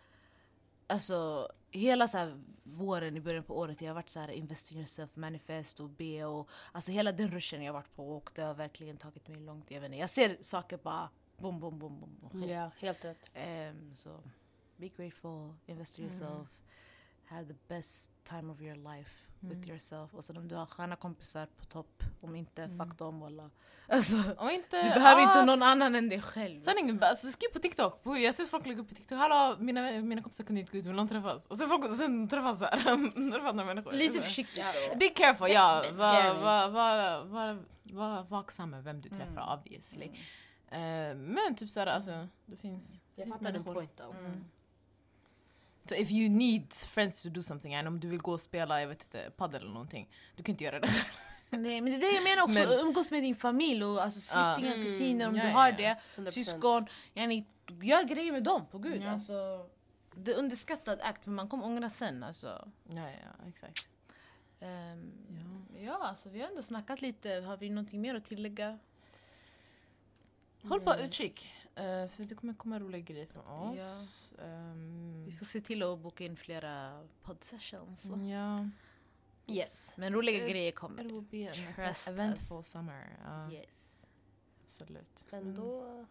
alltså 0.86 1.48
hela 1.70 2.08
så 2.08 2.18
här 2.18 2.42
våren 2.62 3.16
i 3.16 3.20
början 3.20 3.44
på 3.44 3.58
året 3.58 3.80
jag 3.80 3.88
har 3.88 3.94
varit 3.94 4.10
så 4.10 4.20
här 4.20 4.28
invest 4.30 4.72
in 4.72 4.78
yourself, 4.78 5.16
manifest 5.16 5.80
och 5.80 5.88
be 5.88 6.24
och 6.24 6.48
alltså 6.72 6.92
hela 6.92 7.12
den 7.12 7.30
ruschen 7.30 7.62
jag 7.62 7.72
har 7.72 7.80
varit 7.80 7.94
på 7.96 8.16
och 8.16 8.30
det 8.34 8.42
har 8.42 8.54
verkligen 8.54 8.96
tagit 8.96 9.28
mig 9.28 9.40
långt. 9.40 9.70
Jag, 9.70 9.80
vet 9.80 9.88
inte, 9.88 9.98
jag 9.98 10.10
ser 10.10 10.38
saker 10.40 10.76
bara 10.76 11.08
boom, 11.38 11.60
boom. 11.60 11.78
boom. 11.78 12.48
Ja, 12.48 12.70
helt 12.78 13.04
rätt. 13.04 13.30
Um, 13.34 13.96
so 13.96 14.10
be 14.76 14.88
grateful, 14.88 15.54
invest 15.66 15.98
in 15.98 16.04
yourself, 16.04 16.48
have 17.28 17.46
the 17.48 17.58
best 17.68 18.10
time 18.24 18.52
of 18.52 18.60
your 18.60 18.76
life 18.76 19.10
with 19.40 19.68
yourself. 19.68 20.14
Och 20.14 20.24
sen 20.24 20.36
om 20.36 20.48
du 20.48 20.54
har 20.54 20.66
sköna 20.66 20.96
kompisar 20.96 21.46
på 21.56 21.64
topp, 21.64 22.02
om 22.20 22.36
inte, 22.36 22.68
fuck 22.78 22.98
dem 22.98 23.20
walla. 23.20 23.50
Alltså, 23.88 24.16
Och 24.38 24.50
inte, 24.50 24.82
du 24.82 24.88
behöver 24.88 25.22
inte 25.22 25.38
ah, 25.38 25.44
någon 25.44 25.62
annan 25.62 25.94
än 25.94 26.08
dig 26.08 26.22
själv. 26.22 26.60
Sanningen, 26.60 27.02
alltså 27.02 27.26
skriv 27.32 27.48
på 27.48 27.58
TikTok. 27.58 28.00
Jag 28.04 28.34
ser 28.34 28.44
folk 28.44 28.66
lägga 28.66 28.80
upp 28.80 28.88
på 28.88 28.94
TikTok. 28.94 29.18
Hallå, 29.18 29.56
mina, 29.58 29.92
mina 29.92 30.22
kompisar 30.22 30.44
kunde 30.44 30.60
inte 30.60 30.72
gå 30.72 30.78
ut, 30.78 30.86
vill 30.86 30.92
någon 30.96 31.08
träffas? 31.08 31.46
Och 31.46 31.58
sen, 31.58 31.68
folk, 31.68 31.94
sen 31.94 32.28
träffas 32.28 32.58
så 32.58 32.64
här, 32.64 32.78
träffar 33.32 33.48
andra 33.48 33.64
människor. 33.64 33.92
Lite 33.92 34.14
Så- 34.14 34.22
försiktig. 34.22 34.64
Be 35.00 35.08
careful, 35.08 35.50
ja. 35.50 35.84
Var, 35.92 36.34
var, 36.40 36.68
var, 36.68 37.24
var, 37.24 37.62
var 37.82 38.22
vaksam 38.22 38.70
med 38.70 38.84
vem 38.84 39.00
du 39.00 39.08
träffar 39.08 39.54
obviously. 39.58 40.10
Eh, 40.68 41.14
men 41.16 41.54
typ 41.56 41.70
såhär, 41.70 41.86
alltså 41.86 42.28
det 42.46 42.56
finns... 42.56 43.02
Jag 43.14 43.28
fattar 43.28 43.52
din 43.52 43.64
point 43.64 43.96
though. 43.96 44.14
Så 45.88 45.94
if 45.94 46.10
you 46.10 46.28
need 46.28 46.72
friends 46.72 47.22
to 47.22 47.28
do 47.28 47.42
something, 47.42 47.74
and 47.74 47.88
om 47.88 48.00
du 48.00 48.08
vill 48.08 48.20
gå 48.20 48.32
och 48.32 48.40
spela, 48.40 48.80
jag 48.80 48.88
vet 48.88 49.02
inte, 49.02 49.30
padel 49.36 49.62
eller 49.62 49.72
någonting. 49.72 50.08
Du 50.36 50.42
kan 50.42 50.52
inte 50.52 50.64
göra 50.64 50.80
det. 50.80 50.88
Nej 51.50 51.80
men 51.80 51.84
det 51.92 51.96
är 51.96 52.00
det 52.10 52.14
jag 52.14 52.24
menar 52.24 52.42
också, 52.42 52.54
Men- 52.54 52.86
umgås 52.86 53.10
med 53.12 53.22
din 53.22 53.36
familj 53.36 53.84
och 53.84 54.02
alltså 54.02 54.20
släktingar, 54.20 54.74
Mm, 54.74 54.86
kusiner 54.86 55.28
om 55.28 55.36
ja, 55.36 55.44
du 55.44 55.50
har 55.50 55.68
ja. 55.68 55.76
det, 55.76 55.96
100%. 56.22 56.30
syskon. 56.30 56.86
Yani, 57.14 57.44
gör 57.82 58.04
grejer 58.04 58.32
med 58.32 58.42
dem, 58.42 58.66
på 58.70 58.78
gud. 58.78 59.02
Ja. 59.02 59.10
Alltså, 59.10 59.66
det 60.14 60.32
är 60.32 60.38
underskattad 60.38 61.00
akt 61.02 61.24
för 61.24 61.30
man 61.30 61.48
kommer 61.48 61.64
ångra 61.64 61.90
sen. 61.90 62.22
Alltså. 62.22 62.68
Ja, 62.90 63.10
ja, 63.10 63.48
exakt. 63.48 63.88
Ehm, 64.60 65.12
Ja. 65.74 65.80
ja, 65.80 65.98
alltså, 66.08 66.28
vi 66.28 66.40
har 66.40 66.48
ändå 66.48 66.62
snackat 66.62 67.02
lite. 67.02 67.30
Har 67.30 67.56
vi 67.56 67.70
någonting 67.70 68.00
mer 68.00 68.14
att 68.14 68.24
tillägga? 68.24 68.78
Håll 70.62 70.80
bara 70.80 70.98
utkik, 70.98 71.52
eh, 71.76 72.08
för 72.08 72.24
det 72.24 72.34
kommer 72.34 72.54
komma 72.54 72.78
roliga 72.80 73.00
grejer 73.00 73.26
från 73.26 73.46
oss. 73.46 74.32
Ehm, 74.42 75.24
Vi 75.26 75.32
får 75.36 75.46
se 75.46 75.60
till 75.60 75.82
att 75.82 75.98
boka 75.98 76.24
in 76.24 76.36
flera 76.36 77.06
podsessions. 77.22 78.04
ja. 78.30 78.68
Yes. 79.48 79.94
Men 79.98 80.12
roliga 80.12 80.44
It- 80.46 80.50
grejer 80.50 80.68
It 80.68 80.74
kommer. 80.74 81.04
will 81.04 81.22
be 81.22 81.50
an 81.50 81.74
Trust 81.74 82.08
eventful 82.08 82.64
summer. 82.64 83.18
Ja, 83.24 83.50
Yes. 83.52 83.66
absolut. 84.64 85.24
Men 85.30 85.54
då 85.54 86.06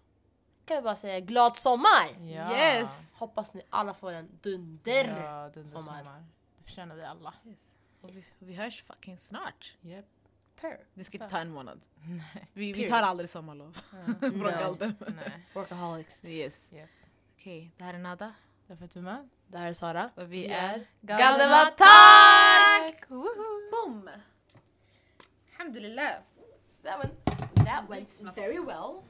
kan 0.65 0.77
vi 0.77 0.81
bara 0.83 0.95
säga 0.95 1.19
glad 1.19 1.57
sommar! 1.57 2.17
Ja. 2.19 2.57
Yes! 2.57 3.13
Hoppas 3.15 3.53
ni 3.53 3.61
alla 3.69 3.93
får 3.93 4.13
en 4.13 4.39
dunder! 4.41 5.21
Ja, 5.23 5.49
den 5.53 5.67
sommar. 5.67 5.81
sommar. 5.99 6.25
Det 6.57 6.63
förtjänar 6.63 6.95
vi 6.95 7.03
alla. 7.03 7.33
Och 8.01 8.09
vi, 8.15 8.19
och 8.39 8.49
vi 8.49 8.53
hörs 8.53 8.83
fucking 8.83 9.17
snart. 9.17 9.75
Yep. 9.83 10.05
Per. 10.61 10.77
Det 10.93 11.03
ska 11.03 11.17
inte 11.17 11.29
ta 11.29 11.37
en 11.37 11.51
månad. 11.51 11.81
Nej. 12.07 12.47
Vi, 12.53 12.73
vi 12.73 12.87
tar 12.87 13.01
aldrig 13.01 13.29
sommarlov. 13.29 13.73
Från 14.19 14.39
No. 14.39 14.49
Galde. 14.49 14.93
Nej. 14.99 15.45
Workaholics. 15.53 16.25
Yes. 16.25 16.67
Yep. 16.71 16.89
Okej, 17.35 17.71
det 17.77 17.83
här 17.83 17.93
är 17.93 17.97
Nada. 17.99 18.33
Att 18.67 18.91
du 18.91 18.99
är 18.99 19.03
med. 19.03 19.29
Det 19.47 19.57
här 19.57 19.67
är 19.67 19.73
Sara. 19.73 20.09
Och 20.15 20.33
vi 20.33 20.41
Vi 20.41 20.47
är 20.47 20.85
Galdevatak! 21.01 23.09
Boom! 23.71 24.09
Alhamdulillah. 25.51 26.11
That 27.65 27.89
went, 27.89 28.07
very 28.35 28.59
well. 28.59 29.03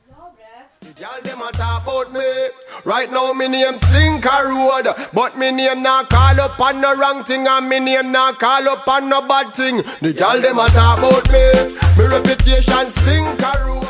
Girl 0.96 1.22
them 1.24 1.40
talk 1.52 1.84
about 1.84 2.14
me. 2.14 2.48
Right 2.86 3.12
now 3.12 3.34
me 3.34 3.50
name 3.50 3.74
Slinker 3.74 4.46
Road, 4.46 5.10
but 5.14 5.38
me 5.38 5.52
name 5.52 5.84
not 5.84 6.10
call 6.10 6.40
up 6.40 6.58
on 6.58 6.82
wrong 6.82 7.26
thing, 7.26 7.48
and 7.48 7.68
me 7.68 7.80
name 7.82 8.14
not 8.14 8.40
call 8.40 8.66
up 8.70 8.88
on 8.88 9.10
no 9.10 9.28
bad 9.28 9.54
thing. 9.54 9.78
The 10.00 10.14
girl 10.14 10.40
them 10.40 10.60
a 10.60 10.68
talk 10.70 11.00
about 11.00 11.30
me. 11.34 11.52
Me 11.98 12.10
reputation 12.10 12.88
Slinker 12.96 13.66
Road. 13.66 13.85